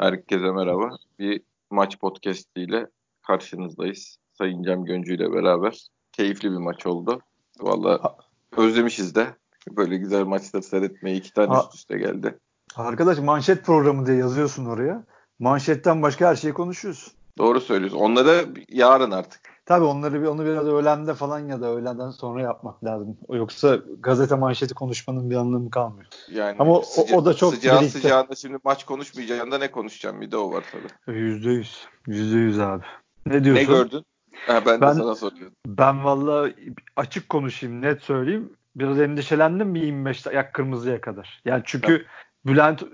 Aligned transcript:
Herkese 0.00 0.50
merhaba. 0.50 0.96
Bir 1.18 1.42
maç 1.70 1.98
podcast 1.98 2.56
ile 2.56 2.86
karşınızdayız. 3.26 4.16
Sayın 4.32 4.62
Cem 4.62 4.84
Göncü 4.84 5.14
ile 5.14 5.32
beraber. 5.32 5.86
Keyifli 6.12 6.52
bir 6.52 6.56
maç 6.56 6.86
oldu. 6.86 7.20
Valla 7.60 8.16
özlemişiz 8.56 9.14
de. 9.14 9.26
Böyle 9.70 9.96
güzel 9.96 10.24
maçları 10.24 10.62
seyretmeye 10.62 11.16
iki 11.16 11.32
tane 11.32 11.48
ha, 11.48 11.60
üst 11.64 11.74
üste 11.74 11.98
geldi. 11.98 12.38
Arkadaş 12.76 13.18
manşet 13.18 13.64
programı 13.64 14.06
diye 14.06 14.16
yazıyorsun 14.16 14.66
oraya. 14.66 15.04
Manşetten 15.38 16.02
başka 16.02 16.28
her 16.28 16.36
şeyi 16.36 16.54
konuşuyorsun. 16.54 17.12
Doğru 17.38 17.60
söylüyorsun. 17.60 17.98
Onları 17.98 18.54
yarın 18.68 19.10
artık. 19.10 19.40
Tabii 19.70 19.84
onları 19.84 20.22
bir 20.22 20.26
onu 20.26 20.44
biraz 20.44 20.66
öğlende 20.66 21.14
falan 21.14 21.38
ya 21.38 21.60
da 21.60 21.66
öğlenden 21.66 22.10
sonra 22.10 22.42
yapmak 22.42 22.84
lazım. 22.84 23.18
Yoksa 23.28 23.78
gazete 24.00 24.34
manşeti 24.34 24.74
konuşmanın 24.74 25.30
bir 25.30 25.36
anlamı 25.36 25.70
kalmıyor. 25.70 26.06
Yani 26.32 26.56
Ama 26.58 26.78
o, 26.78 26.82
sıca- 26.82 27.16
o 27.16 27.24
da 27.24 27.34
çok 27.34 27.54
sıcağı 27.54 27.80
birlikte. 27.80 27.98
sıcağında 27.98 28.34
şimdi 28.34 28.58
maç 28.64 28.84
konuşmayacağında 28.84 29.58
ne 29.58 29.70
konuşacağım 29.70 30.20
bir 30.20 30.30
de 30.30 30.36
o 30.36 30.52
var 30.52 30.64
tabii. 30.72 31.18
Yüzde 31.18 31.50
yüz. 31.50 31.86
Yüzde 32.06 32.38
yüz 32.38 32.60
abi. 32.60 32.84
Ne 33.26 33.44
diyorsun? 33.44 33.72
Ne 33.72 33.76
gördün? 33.76 34.04
Ha, 34.46 34.62
ben, 34.66 34.80
ben 34.80 34.90
de 34.90 34.94
sana 34.94 35.14
soruyorum. 35.14 35.54
Ben 35.66 36.04
valla 36.04 36.50
açık 36.96 37.28
konuşayım, 37.28 37.82
net 37.82 38.02
söyleyeyim. 38.02 38.52
Biraz 38.76 39.00
endişelendim 39.00 39.74
bir 39.74 39.82
25 39.82 40.26
ayak 40.26 40.54
kırmızıya 40.54 41.00
kadar. 41.00 41.42
Yani 41.44 41.62
çünkü 41.64 41.92
evet. 41.92 42.06
Bülent 42.46 42.82
e, 42.82 42.86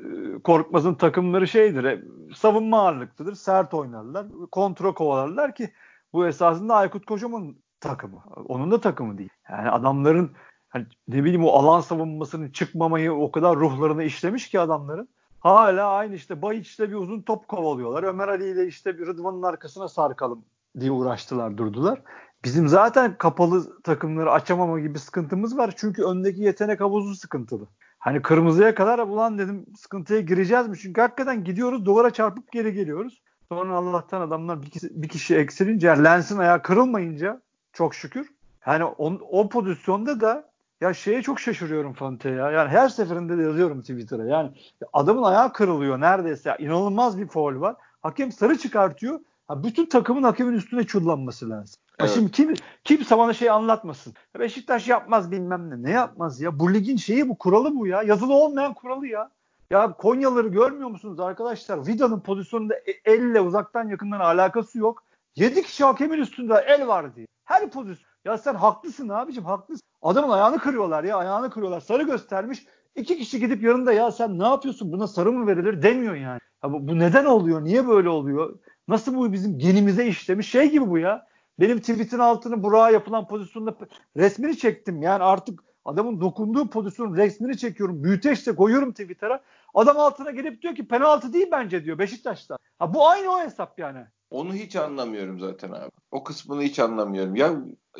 Korkmaz'ın 0.44 0.94
takımları 0.94 1.48
şeydir. 1.48 1.84
E, 1.84 2.02
savunma 2.34 2.80
ağırlıklıdır. 2.80 3.34
Sert 3.34 3.74
oynarlar. 3.74 4.26
Kontrol 4.50 4.94
kovalarlar 4.94 5.54
ki 5.54 5.70
bu 6.12 6.26
esasında 6.26 6.74
Aykut 6.74 7.06
Kocaman 7.06 7.56
takımı. 7.80 8.22
Onun 8.48 8.70
da 8.70 8.80
takımı 8.80 9.18
değil. 9.18 9.30
Yani 9.50 9.70
adamların 9.70 10.32
hani 10.68 10.86
ne 11.08 11.24
bileyim 11.24 11.44
o 11.44 11.48
alan 11.48 11.80
savunmasının 11.80 12.50
çıkmamayı 12.50 13.12
o 13.12 13.32
kadar 13.32 13.56
ruhlarına 13.56 14.02
işlemiş 14.02 14.48
ki 14.48 14.60
adamların. 14.60 15.08
Hala 15.40 15.88
aynı 15.88 16.14
işte 16.14 16.42
Bayiç'te 16.42 16.88
bir 16.88 16.94
uzun 16.94 17.22
top 17.22 17.48
kovalıyorlar. 17.48 18.02
Ömer 18.02 18.28
Ali 18.28 18.48
ile 18.48 18.66
işte 18.66 18.98
bir 18.98 19.06
Rıdvan'ın 19.06 19.42
arkasına 19.42 19.88
sarkalım 19.88 20.44
diye 20.80 20.90
uğraştılar 20.90 21.58
durdular. 21.58 22.02
Bizim 22.44 22.68
zaten 22.68 23.18
kapalı 23.18 23.82
takımları 23.82 24.32
açamama 24.32 24.80
gibi 24.80 24.98
sıkıntımız 24.98 25.58
var. 25.58 25.74
Çünkü 25.76 26.02
öndeki 26.02 26.42
yetenek 26.42 26.80
havuzu 26.80 27.14
sıkıntılı. 27.14 27.68
Hani 27.98 28.22
kırmızıya 28.22 28.74
kadar 28.74 28.98
ulan 28.98 29.38
dedim 29.38 29.66
sıkıntıya 29.76 30.20
gireceğiz 30.20 30.68
mi? 30.68 30.76
Çünkü 30.78 31.00
hakikaten 31.00 31.44
gidiyoruz 31.44 31.84
duvara 31.84 32.10
çarpıp 32.10 32.52
geri 32.52 32.72
geliyoruz. 32.72 33.22
Sonra 33.48 33.74
Allah'tan 33.74 34.20
adamlar 34.20 34.62
bir 34.62 34.70
kişi, 34.70 35.02
bir 35.02 35.08
kişi 35.08 35.36
eksilince 35.36 35.88
Lens'in 35.88 36.38
ayağı 36.38 36.62
kırılmayınca 36.62 37.40
çok 37.72 37.94
şükür. 37.94 38.30
Yani 38.66 38.84
on, 38.84 39.22
o 39.30 39.48
pozisyonda 39.48 40.20
da 40.20 40.50
ya 40.80 40.94
şeye 40.94 41.22
çok 41.22 41.40
şaşırıyorum 41.40 41.92
Fante 41.92 42.30
ya. 42.30 42.50
Yani 42.50 42.68
her 42.68 42.88
seferinde 42.88 43.38
de 43.38 43.42
yazıyorum 43.42 43.80
Twitter'a. 43.80 44.24
Yani 44.24 44.50
adamın 44.92 45.22
ayağı 45.22 45.52
kırılıyor 45.52 46.00
neredeyse. 46.00 46.48
Ya, 46.48 46.56
inanılmaz 46.56 47.18
bir 47.18 47.28
foul 47.28 47.60
var. 47.60 47.76
Hakem 48.02 48.32
sarı 48.32 48.58
çıkartıyor. 48.58 49.20
Ha, 49.48 49.64
bütün 49.64 49.86
takımın 49.86 50.22
hakemin 50.22 50.52
üstüne 50.52 50.84
çullanması 50.84 51.50
lazım. 51.50 51.80
Evet. 51.98 52.10
Şimdi 52.14 52.30
kim 52.30 52.54
kimse 52.84 53.18
bana 53.18 53.32
şey 53.32 53.50
anlatmasın. 53.50 54.14
Beşiktaş 54.38 54.88
yapmaz 54.88 55.30
bilmem 55.30 55.70
ne. 55.70 55.82
Ne 55.82 55.90
yapmaz 55.90 56.40
ya? 56.40 56.58
Bu 56.58 56.74
ligin 56.74 56.96
şeyi 56.96 57.28
bu 57.28 57.38
kuralı 57.38 57.76
bu 57.76 57.86
ya. 57.86 58.02
Yazılı 58.02 58.34
olmayan 58.34 58.74
kuralı 58.74 59.06
ya. 59.06 59.30
Ya 59.70 59.92
Konyaları 59.92 60.48
görmüyor 60.48 60.88
musunuz 60.88 61.20
arkadaşlar? 61.20 61.86
Vida'nın 61.86 62.20
pozisyonunda 62.20 62.74
e, 62.74 62.92
elle 63.04 63.40
uzaktan 63.40 63.88
yakından 63.88 64.20
alakası 64.20 64.78
yok. 64.78 65.04
7 65.36 65.62
kişi 65.62 65.84
hakemin 65.84 66.18
üstünde 66.18 66.64
el 66.68 66.86
var 66.86 67.16
diye. 67.16 67.26
Her 67.44 67.70
pozisyon. 67.70 68.10
Ya 68.24 68.38
sen 68.38 68.54
haklısın 68.54 69.08
abicim 69.08 69.44
haklısın. 69.44 69.82
Adamın 70.02 70.28
ayağını 70.28 70.58
kırıyorlar 70.58 71.04
ya 71.04 71.16
ayağını 71.16 71.50
kırıyorlar. 71.50 71.80
Sarı 71.80 72.02
göstermiş. 72.02 72.66
İki 72.94 73.18
kişi 73.18 73.40
gidip 73.40 73.62
yanında 73.62 73.92
ya 73.92 74.10
sen 74.10 74.38
ne 74.38 74.44
yapıyorsun 74.44 74.92
buna 74.92 75.06
sarı 75.06 75.32
mı 75.32 75.46
verilir 75.46 75.82
demiyor 75.82 76.14
yani. 76.14 76.40
Ya 76.64 76.72
bu, 76.72 76.88
bu 76.88 76.98
neden 76.98 77.24
oluyor? 77.24 77.64
Niye 77.64 77.88
böyle 77.88 78.08
oluyor? 78.08 78.58
Nasıl 78.88 79.14
bu 79.14 79.32
bizim 79.32 79.58
genimize 79.58 80.06
işlemiş 80.06 80.50
şey 80.50 80.70
gibi 80.70 80.90
bu 80.90 80.98
ya. 80.98 81.26
Benim 81.60 81.78
tweetin 81.78 82.18
altını 82.18 82.62
Burak'a 82.62 82.90
yapılan 82.90 83.28
pozisyonda 83.28 83.76
resmini 84.16 84.58
çektim. 84.58 85.02
Yani 85.02 85.24
artık 85.24 85.64
adamın 85.86 86.20
dokunduğu 86.20 86.70
pozisyonun 86.70 87.16
resmini 87.16 87.58
çekiyorum. 87.58 88.04
Büyüteçte 88.04 88.54
koyuyorum 88.54 88.90
Twitter'a. 88.90 89.40
Adam 89.74 89.98
altına 89.98 90.30
gelip 90.30 90.62
diyor 90.62 90.74
ki 90.74 90.88
penaltı 90.88 91.32
değil 91.32 91.48
bence 91.52 91.84
diyor 91.84 91.98
Beşiktaş'ta. 91.98 92.58
Ha 92.78 92.94
bu 92.94 93.08
aynı 93.08 93.30
o 93.30 93.40
hesap 93.40 93.78
yani. 93.78 94.04
Onu 94.30 94.54
hiç 94.54 94.76
anlamıyorum 94.76 95.40
zaten 95.40 95.70
abi. 95.70 95.90
O 96.10 96.24
kısmını 96.24 96.62
hiç 96.62 96.78
anlamıyorum. 96.78 97.36
Ya 97.36 97.54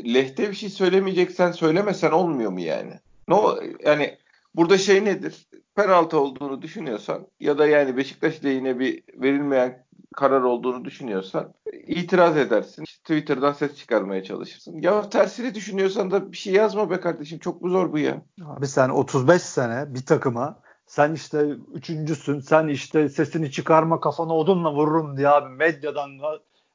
lehte 0.05 0.51
bir 0.51 0.57
şey 0.57 0.69
söylemeyeceksen 0.69 1.53
söylemesen 1.53 2.11
olmuyor 2.11 2.51
mu 2.51 2.61
yani? 2.61 3.01
No 3.29 3.57
yani 3.85 4.19
burada 4.55 4.79
şey 4.79 5.05
nedir? 5.05 5.47
Penaltı 5.75 6.21
olduğunu 6.21 6.63
düşünüyorsan 6.63 7.27
ya 7.41 7.59
da 7.59 7.67
yani 7.67 7.97
Beşiktaş 7.97 8.45
lehine 8.45 8.79
bir 8.79 9.03
verilmeyen 9.15 9.86
karar 10.17 10.41
olduğunu 10.41 10.85
düşünüyorsan 10.85 11.55
itiraz 11.87 12.37
edersin. 12.37 12.83
İşte 12.83 13.03
Twitter'dan 13.03 13.53
ses 13.53 13.77
çıkarmaya 13.77 14.23
çalışırsın. 14.25 14.79
Ya 14.79 15.11
tersini 15.11 15.55
düşünüyorsan 15.55 16.11
da 16.11 16.33
bir 16.33 16.37
şey 16.37 16.53
yazma 16.53 16.91
be 16.91 17.01
kardeşim. 17.01 17.39
Çok 17.39 17.63
mu 17.63 17.71
zor 17.71 17.93
bu 17.93 17.99
ya? 17.99 18.23
Abi 18.45 18.67
sen 18.67 18.89
35 18.89 19.43
sene 19.43 19.95
bir 19.95 20.07
takıma 20.07 20.61
sen 20.87 21.15
işte 21.15 21.57
üçüncüsün 21.75 22.41
sen 22.41 22.69
işte 22.69 23.09
sesini 23.09 23.51
çıkarma 23.51 24.01
kafana 24.01 24.37
odunla 24.37 24.73
vururum 24.75 25.17
diye 25.17 25.29
abi 25.29 25.49
medyadan 25.49 26.11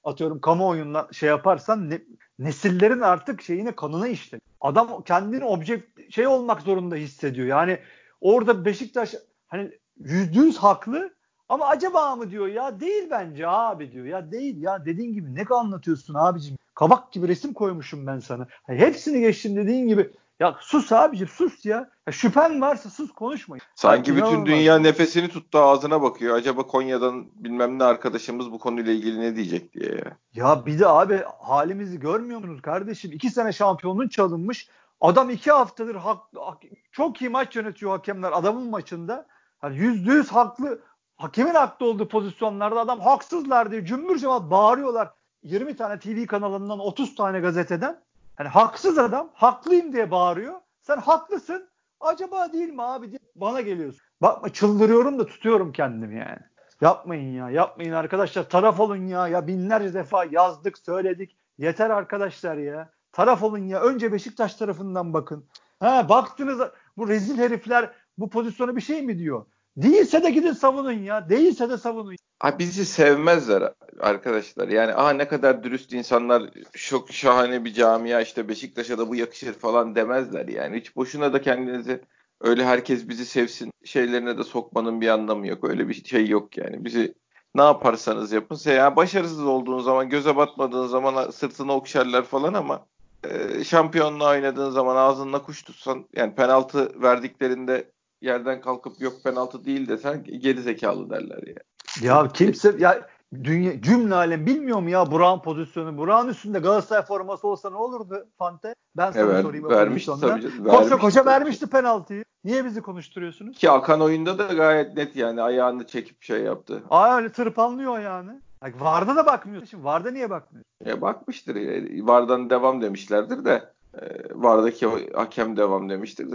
atıyorum 0.04 0.42
kamuoyundan 0.42 1.08
şey 1.12 1.30
yaparsan 1.30 1.90
ne, 1.90 2.02
nesillerin 2.40 3.02
artık 3.02 3.42
şeyine 3.42 3.76
kanına 3.76 4.08
işte. 4.08 4.40
Adam 4.62 5.04
kendini 5.04 5.46
objekt 5.46 6.14
şey 6.14 6.28
olmak 6.28 6.62
zorunda 6.62 6.96
hissediyor. 6.96 7.48
Yani 7.48 7.80
orada 8.22 8.66
Beşiktaş 8.66 9.16
hani 9.48 9.72
yüzde 10.00 10.40
yüz 10.40 10.58
haklı 10.58 11.14
ama 11.52 11.68
acaba 11.68 12.16
mı 12.16 12.32
diyor 12.32 12.48
ya 12.48 12.80
değil 12.80 13.08
bence 13.12 13.48
abi 13.48 13.92
diyor. 13.92 14.06
Ya 14.06 14.32
değil 14.32 14.62
ya 14.62 14.86
dediğin 14.86 15.14
gibi 15.14 15.36
ne 15.36 15.46
anlatıyorsun 15.50 16.14
abicim. 16.14 16.58
Kabak 16.76 17.12
gibi 17.12 17.28
resim 17.28 17.54
koymuşum 17.54 18.08
ben 18.08 18.20
sana. 18.20 18.48
Yani 18.68 18.80
hepsini 18.80 19.22
geçtim 19.22 19.56
dediğin 19.56 19.88
gibi. 19.88 20.12
Ya 20.40 20.58
sus 20.60 20.92
abicim 20.92 21.28
sus 21.28 21.66
ya. 21.66 21.90
ya 22.08 22.14
şüphen 22.14 22.62
varsa 22.62 22.90
sus 22.90 23.12
konuşmayın. 23.12 23.64
Sanki 23.76 24.12
ya, 24.12 24.18
bütün 24.18 24.46
dünya 24.46 24.80
nefesini 24.80 25.28
tuttu 25.28 25.60
ağzına 25.60 26.02
bakıyor. 26.02 26.36
Acaba 26.36 26.68
Konya'dan 26.68 27.26
bilmem 27.36 27.80
ne 27.80 27.84
arkadaşımız 27.84 28.52
bu 28.52 28.60
konuyla 28.60 28.94
ilgili 28.94 29.20
ne 29.20 29.36
diyecek 29.36 29.74
diye 29.74 29.92
ya. 29.92 30.18
Ya 30.34 30.66
bir 30.66 30.80
de 30.80 30.88
abi 30.88 31.24
halimizi 31.40 32.00
görmüyor 32.00 32.40
musunuz 32.40 32.62
kardeşim? 32.62 33.12
İki 33.12 33.30
sene 33.30 33.54
şampiyonluğun 33.54 34.08
çalınmış. 34.08 34.70
Adam 35.02 35.30
iki 35.30 35.52
haftadır 35.52 35.96
hak, 35.96 36.18
hak, 36.36 36.58
çok 36.92 37.22
iyi 37.22 37.30
maç 37.30 37.56
yönetiyor 37.56 37.92
hakemler 37.92 38.32
adamın 38.32 38.70
maçında. 38.70 39.28
Yani 39.64 39.78
yüzde 39.78 40.12
yüz 40.12 40.32
haklı 40.32 40.80
hakemin 41.22 41.54
haklı 41.54 41.86
olduğu 41.86 42.08
pozisyonlarda 42.08 42.80
adam 42.80 43.00
haksızlar 43.00 43.72
diye 43.72 43.86
cümbür 43.86 44.18
cemaat 44.18 44.52
bağırıyorlar. 44.52 45.10
20 45.44 45.76
tane 45.76 46.00
TV 46.00 46.26
kanalından 46.26 46.80
30 46.80 47.16
tane 47.16 47.40
gazeteden. 47.40 48.02
Hani 48.36 48.48
haksız 48.48 48.98
adam 48.98 49.30
haklıyım 49.34 49.94
diye 49.94 50.12
bağırıyor. 50.12 50.54
Sen 50.82 50.98
haklısın. 50.98 51.70
Acaba 52.00 52.54
değil 52.54 52.70
mi 52.70 52.84
abi 52.84 53.10
diye 53.10 53.20
bana 53.36 53.62
geliyorsun. 53.62 54.02
Bakma 54.22 54.50
çıldırıyorum 54.50 55.20
da 55.20 55.26
tutuyorum 55.26 55.72
kendimi 55.72 56.18
yani. 56.18 56.40
Yapmayın 56.82 57.34
ya 57.34 57.50
yapmayın 57.50 57.92
arkadaşlar 57.92 58.50
taraf 58.50 58.80
olun 58.80 59.08
ya. 59.08 59.28
Ya 59.28 59.48
binlerce 59.48 59.94
defa 59.94 60.26
yazdık 60.26 60.78
söyledik. 60.78 61.38
Yeter 61.58 61.90
arkadaşlar 61.90 62.58
ya. 62.58 62.90
Taraf 63.12 63.44
olun 63.44 63.68
ya. 63.68 63.82
Önce 63.82 64.12
Beşiktaş 64.12 64.56
tarafından 64.56 65.14
bakın. 65.14 65.46
Ha 65.80 66.10
baktınız 66.10 66.62
bu 66.98 67.08
rezil 67.08 67.38
herifler 67.38 67.92
bu 68.18 68.30
pozisyona 68.30 68.76
bir 68.76 68.82
şey 68.82 69.02
mi 69.02 69.18
diyor? 69.18 69.46
Değilse 69.78 70.24
de 70.24 70.30
gidin 70.30 70.54
savunun 70.54 70.92
ya. 70.92 71.30
Değilse 71.30 71.70
de 71.70 71.78
savunun. 71.78 72.16
Abi 72.42 72.60
bizi 72.60 72.86
sevmezler 72.86 73.74
arkadaşlar. 74.00 74.68
Yani 74.68 74.94
aha 74.94 75.10
ne 75.14 75.28
kadar 75.28 75.64
dürüst 75.64 75.94
insanlar 75.94 76.44
çok 76.74 77.12
şahane 77.12 77.66
bir 77.66 77.74
camia 77.74 78.22
işte 78.22 78.48
Beşiktaş'a 78.48 78.98
da 78.98 79.10
bu 79.10 79.16
yakışır 79.16 79.54
falan 79.54 79.96
demezler 79.96 80.48
yani. 80.48 80.78
Hiç 80.78 80.96
boşuna 80.96 81.34
da 81.34 81.42
kendinizi 81.42 82.02
öyle 82.42 82.66
herkes 82.66 83.10
bizi 83.10 83.26
sevsin 83.26 83.72
şeylerine 83.84 84.38
de 84.38 84.44
sokmanın 84.44 85.02
bir 85.02 85.08
anlamı 85.08 85.48
yok. 85.48 85.70
Öyle 85.70 85.90
bir 85.90 86.04
şey 86.04 86.28
yok 86.28 86.58
yani. 86.58 86.86
Bizi 86.86 87.14
ne 87.56 87.62
yaparsanız 87.62 88.32
yapın. 88.32 88.58
Yani 88.66 88.96
başarısız 88.96 89.46
olduğun 89.46 89.80
zaman 89.80 90.10
göze 90.10 90.36
batmadığın 90.36 90.88
zaman 90.88 91.30
sırtına 91.30 91.74
okşarlar 91.74 92.24
falan 92.24 92.54
ama 92.54 92.86
e, 93.24 93.64
şampiyonluğa 93.64 94.32
oynadığın 94.32 94.70
zaman 94.70 94.96
ağzınla 94.96 95.42
kuş 95.42 95.64
tutsan 95.64 96.06
yani 96.16 96.36
penaltı 96.36 97.02
verdiklerinde 97.02 97.92
yerden 98.22 98.62
kalkıp 98.62 99.02
yok 99.02 99.14
penaltı 99.24 99.66
değil 99.66 99.88
desen 99.88 100.24
geri 100.24 100.62
zekalı 100.62 101.10
derler 101.10 101.48
ya. 101.48 101.56
Ya 102.02 102.28
kimse 102.34 102.76
ya 102.80 103.08
dünya 103.44 103.82
cümle 103.82 104.16
alem 104.16 104.46
bilmiyor 104.46 104.80
mu 104.80 104.90
ya 104.90 105.12
Burak'ın 105.12 105.42
pozisyonu? 105.42 105.98
Burak'ın 105.98 106.30
üstünde 106.30 106.60
Galatasaray 106.60 107.06
forması 107.06 107.48
olsa 107.48 107.70
ne 107.70 107.76
olurdu 107.76 108.28
Fante? 108.38 108.76
Ben 108.98 109.12
sana 109.12 109.32
evet, 109.32 109.42
sorayım. 109.42 109.70
Vermiş 109.70 110.06
tabii 110.06 110.42
canım. 110.42 110.66
Koşa 110.66 110.98
koşa 110.98 111.26
vermişti 111.26 111.68
penaltıyı. 111.68 112.24
Niye 112.44 112.66
bizi 112.66 112.82
konuşturuyorsunuz? 112.82 113.58
Ki 113.58 113.72
Akan 113.72 114.02
oyunda 114.02 114.38
da 114.38 114.54
gayet 114.54 114.98
net 114.98 115.16
yani 115.16 115.42
ayağını 115.42 115.88
çekip 115.88 116.24
şey 116.24 116.42
yaptı. 116.42 116.84
Aa 116.90 117.16
öyle 117.16 117.32
tırpanlıyor 117.32 117.96
ayağını. 117.96 118.42
Varda 118.80 119.16
da 119.16 119.26
bakmıyorsun. 119.26 119.68
Şimdi 119.68 119.84
Varda 119.84 120.12
niye 120.12 120.30
bakmıyor? 120.30 120.66
Ya 120.86 121.02
bakmıştır. 121.02 121.56
Ya. 121.56 122.08
Vardan 122.08 122.50
devam 122.50 122.82
demişlerdir 122.82 123.46
de. 123.46 123.64
E, 123.94 124.06
vardaki 124.34 124.88
hakem 125.14 125.58
devam 125.58 125.90
demiştik. 125.90 126.28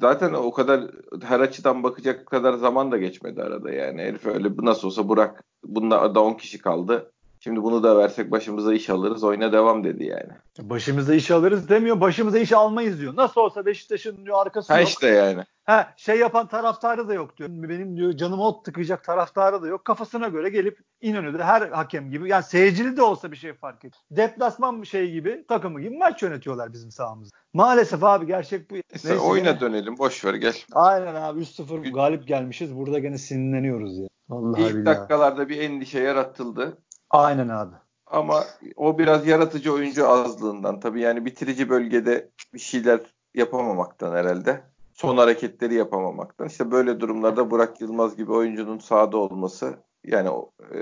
Zaten 0.00 0.32
o 0.32 0.52
kadar 0.52 0.90
her 1.22 1.40
açıdan 1.40 1.82
bakacak 1.82 2.26
kadar 2.26 2.54
zaman 2.54 2.92
da 2.92 2.98
geçmedi 2.98 3.42
arada 3.42 3.72
yani. 3.72 4.02
Herif 4.02 4.26
öyle 4.26 4.48
nasıl 4.58 4.86
olsa 4.86 5.08
bırak. 5.08 5.44
Bunda 5.64 6.14
da 6.14 6.20
10 6.20 6.34
kişi 6.34 6.58
kaldı. 6.58 7.12
Şimdi 7.40 7.62
bunu 7.62 7.82
da 7.82 7.98
versek 7.98 8.30
başımıza 8.30 8.74
iş 8.74 8.90
alırız 8.90 9.24
oyuna 9.24 9.52
devam 9.52 9.84
dedi 9.84 10.04
yani. 10.04 10.28
Başımıza 10.70 11.14
iş 11.14 11.30
alırız 11.30 11.68
demiyor. 11.68 12.00
Başımıza 12.00 12.38
iş 12.38 12.52
almayız 12.52 13.00
diyor. 13.00 13.16
Nasıl 13.16 13.40
olsa 13.40 13.66
Beşiktaş'ın 13.66 14.24
diyor 14.24 14.38
arkası 14.46 14.72
ha 14.72 14.80
yok. 14.80 14.88
işte 14.88 15.06
yani. 15.06 15.42
Ha 15.64 15.92
şey 15.96 16.18
yapan 16.18 16.48
taraftarı 16.48 17.08
da 17.08 17.14
yok 17.14 17.36
diyor. 17.36 17.48
Benim 17.52 17.96
diyor 17.96 18.12
canım 18.12 18.40
ot 18.40 18.64
tıkayacak 18.64 19.04
taraftarı 19.04 19.62
da 19.62 19.66
yok. 19.68 19.84
Kafasına 19.84 20.28
göre 20.28 20.48
gelip 20.48 20.78
İnönü'de 21.00 21.44
her 21.44 21.68
hakem 21.68 22.10
gibi 22.10 22.28
yani 22.30 22.42
seyircili 22.44 22.96
de 22.96 23.02
olsa 23.02 23.32
bir 23.32 23.36
şey 23.36 23.52
fark 23.52 23.84
et. 23.84 23.94
Deplasman 24.10 24.82
şey 24.82 25.10
gibi 25.10 25.44
takımı 25.48 25.80
gibi 25.80 25.96
maç 25.96 26.22
yönetiyorlar 26.22 26.72
bizim 26.72 26.90
sahamızda. 26.90 27.36
Maalesef 27.52 28.04
abi 28.04 28.26
gerçek 28.26 28.70
bu. 28.70 28.74
Neyse, 28.74 28.84
Neyse 29.08 29.18
oyuna 29.18 29.50
gene. 29.50 29.60
dönelim 29.60 29.98
boş 29.98 30.24
ver 30.24 30.34
gel. 30.34 30.54
Aynen 30.72 31.14
abi 31.14 31.40
3-0 31.40 31.92
galip 31.92 32.26
gelmişiz. 32.28 32.76
Burada 32.76 32.98
gene 32.98 33.18
sinirleniyoruz 33.18 33.98
ya. 33.98 34.08
Vallahi 34.28 34.62
İlk 34.62 34.74
billahi. 34.74 34.86
dakikalarda 34.96 35.48
bir 35.48 35.60
endişe 35.62 36.00
yaratıldı. 36.00 36.78
Aynen 37.10 37.48
abi. 37.48 37.74
Ama 38.06 38.44
o 38.76 38.98
biraz 38.98 39.26
yaratıcı 39.26 39.72
oyuncu 39.72 40.08
azlığından. 40.08 40.80
Tabii 40.80 41.00
yani 41.00 41.24
bitirici 41.24 41.68
bölgede 41.68 42.30
bir 42.54 42.58
şeyler 42.58 43.00
yapamamaktan 43.34 44.14
herhalde. 44.14 44.64
Son 44.92 45.16
hareketleri 45.16 45.74
yapamamaktan. 45.74 46.46
İşte 46.46 46.70
böyle 46.70 47.00
durumlarda 47.00 47.50
Burak 47.50 47.80
Yılmaz 47.80 48.16
gibi 48.16 48.32
oyuncunun 48.32 48.78
sahada 48.78 49.16
olması 49.16 49.78
yani 50.04 50.30
e, 50.72 50.78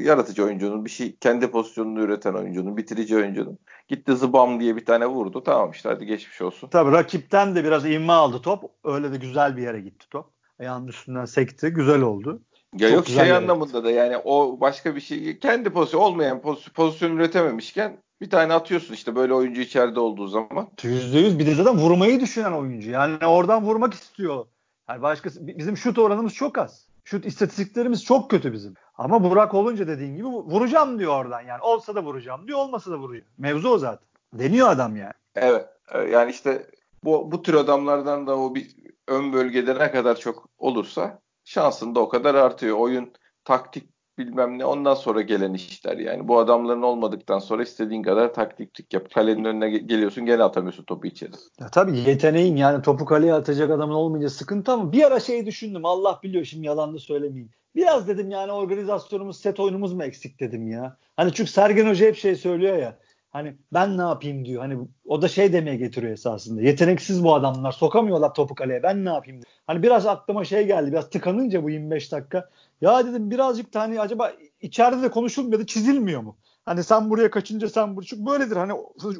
yaratıcı 0.00 0.44
oyuncunun 0.44 0.84
bir 0.84 0.90
şey 0.90 1.16
kendi 1.16 1.50
pozisyonunu 1.50 2.00
üreten 2.00 2.34
oyuncunun 2.34 2.76
bitirici 2.76 3.16
oyuncunun 3.16 3.58
gitti 3.88 4.16
zıbam 4.16 4.60
diye 4.60 4.76
bir 4.76 4.84
tane 4.84 5.06
vurdu 5.06 5.42
tamam 5.44 5.70
işte 5.70 5.88
hadi 5.88 6.06
geçmiş 6.06 6.42
olsun. 6.42 6.68
Tabii 6.68 6.92
rakipten 6.92 7.54
de 7.54 7.64
biraz 7.64 7.86
inme 7.86 8.12
aldı 8.12 8.42
top 8.42 8.64
öyle 8.84 9.12
de 9.12 9.16
güzel 9.16 9.56
bir 9.56 9.62
yere 9.62 9.80
gitti 9.80 10.06
top 10.10 10.26
ayağının 10.60 10.88
üstünden 10.88 11.24
sekti 11.24 11.70
güzel 11.70 12.00
oldu. 12.00 12.42
Ya 12.78 12.88
Çok 12.88 12.96
yok 12.96 13.06
şey 13.06 13.32
anlamında 13.32 13.84
da 13.84 13.90
yani 13.90 14.16
o 14.16 14.60
başka 14.60 14.96
bir 14.96 15.00
şey 15.00 15.38
kendi 15.38 15.70
pozisyon 15.70 16.00
olmayan 16.00 16.40
pozisyon, 16.40 16.74
pozisyon 16.74 17.16
üretememişken 17.16 17.96
bir 18.20 18.30
tane 18.30 18.52
atıyorsun 18.52 18.94
işte 18.94 19.16
böyle 19.16 19.34
oyuncu 19.34 19.60
içeride 19.60 20.00
olduğu 20.00 20.28
zaman. 20.28 20.68
Yüzde 20.82 21.18
yüz 21.18 21.38
bir 21.38 21.46
de 21.46 21.54
zaten 21.54 21.78
vurmayı 21.78 22.20
düşünen 22.20 22.52
oyuncu. 22.52 22.90
Yani 22.90 23.26
oradan 23.26 23.64
vurmak 23.64 23.94
istiyor. 23.94 24.46
Yani 24.88 25.02
başkası 25.02 25.46
bizim 25.46 25.76
şut 25.76 25.98
oranımız 25.98 26.34
çok 26.34 26.58
az. 26.58 26.86
Şut 27.04 27.26
istatistiklerimiz 27.26 28.04
çok 28.04 28.30
kötü 28.30 28.52
bizim. 28.52 28.74
Ama 28.94 29.30
Burak 29.30 29.54
olunca 29.54 29.88
dediğin 29.88 30.16
gibi 30.16 30.26
vuracağım 30.26 30.98
diyor 30.98 31.24
oradan 31.24 31.40
yani. 31.40 31.62
Olsa 31.62 31.94
da 31.94 32.04
vuracağım 32.04 32.46
diyor, 32.48 32.58
olmasa 32.58 32.90
da 32.90 32.98
vuruyor. 32.98 33.24
Mevzu 33.38 33.68
o 33.68 33.78
zaten. 33.78 34.08
Deniyor 34.34 34.68
adam 34.68 34.96
yani. 34.96 35.12
Evet. 35.34 35.66
Yani 36.10 36.30
işte 36.30 36.66
bu 37.04 37.32
bu 37.32 37.42
tür 37.42 37.54
adamlardan 37.54 38.26
da 38.26 38.38
o 38.38 38.54
bir 38.54 38.76
ön 39.08 39.32
bölgede 39.32 39.78
ne 39.78 39.90
kadar 39.90 40.16
çok 40.16 40.48
olursa 40.58 41.18
şansın 41.50 41.94
da 41.94 42.00
o 42.00 42.08
kadar 42.08 42.34
artıyor. 42.34 42.78
Oyun, 42.78 43.12
taktik 43.44 43.84
bilmem 44.18 44.58
ne 44.58 44.64
ondan 44.64 44.94
sonra 44.94 45.20
gelen 45.20 45.54
işler 45.54 45.96
yani. 45.96 46.28
Bu 46.28 46.38
adamların 46.38 46.82
olmadıktan 46.82 47.38
sonra 47.38 47.62
istediğin 47.62 48.02
kadar 48.02 48.34
taktiklik 48.34 48.94
yap. 48.94 49.10
Kalenin 49.14 49.44
önüne 49.44 49.70
geliyorsun 49.70 50.26
gene 50.26 50.42
atamıyorsun 50.42 50.84
topu 50.84 51.06
içeri. 51.06 51.30
Ya 51.60 51.68
tabii 51.68 51.98
yeteneğin 51.98 52.56
yani 52.56 52.82
topu 52.82 53.04
kaleye 53.04 53.34
atacak 53.34 53.70
adamın 53.70 53.94
olmayınca 53.94 54.30
sıkıntı 54.30 54.72
ama 54.72 54.92
bir 54.92 55.02
ara 55.02 55.20
şey 55.20 55.46
düşündüm 55.46 55.84
Allah 55.84 56.20
biliyor 56.22 56.44
şimdi 56.44 56.66
yalan 56.66 56.94
da 56.94 56.98
söylemeyeyim. 56.98 57.50
Biraz 57.74 58.08
dedim 58.08 58.30
yani 58.30 58.52
organizasyonumuz 58.52 59.40
set 59.40 59.60
oyunumuz 59.60 59.92
mu 59.92 60.04
eksik 60.04 60.40
dedim 60.40 60.68
ya. 60.68 60.96
Hani 61.16 61.32
çünkü 61.32 61.50
Sergen 61.50 61.86
Hoca 61.86 62.06
hep 62.06 62.16
şey 62.16 62.36
söylüyor 62.36 62.76
ya. 62.76 62.98
Hani 63.30 63.56
ben 63.72 63.98
ne 63.98 64.02
yapayım 64.02 64.44
diyor. 64.44 64.62
Hani 64.62 64.88
o 65.06 65.22
da 65.22 65.28
şey 65.28 65.52
demeye 65.52 65.76
getiriyor 65.76 66.12
esasında. 66.12 66.62
Yeteneksiz 66.62 67.24
bu 67.24 67.34
adamlar. 67.34 67.72
Sokamıyorlar 67.72 68.34
topu 68.34 68.54
kaleye. 68.54 68.82
Ben 68.82 69.04
ne 69.04 69.08
yapayım 69.08 69.42
diyor. 69.42 69.52
Hani 69.66 69.82
biraz 69.82 70.06
aklıma 70.06 70.44
şey 70.44 70.66
geldi. 70.66 70.92
Biraz 70.92 71.10
tıkanınca 71.10 71.62
bu 71.62 71.70
25 71.70 72.12
dakika. 72.12 72.50
Ya 72.80 73.06
dedim 73.06 73.30
birazcık 73.30 73.74
da 73.74 73.80
hani 73.80 74.00
acaba 74.00 74.32
içeride 74.60 75.02
de 75.02 75.10
konuşulmuyor 75.10 75.60
da 75.60 75.66
çizilmiyor 75.66 76.20
mu? 76.20 76.36
Hani 76.64 76.84
sen 76.84 77.10
buraya 77.10 77.30
kaçınca 77.30 77.68
sen 77.68 77.96
buraya. 77.96 78.06
Çünkü 78.06 78.26
böyledir. 78.26 78.56
Hani 78.56 78.72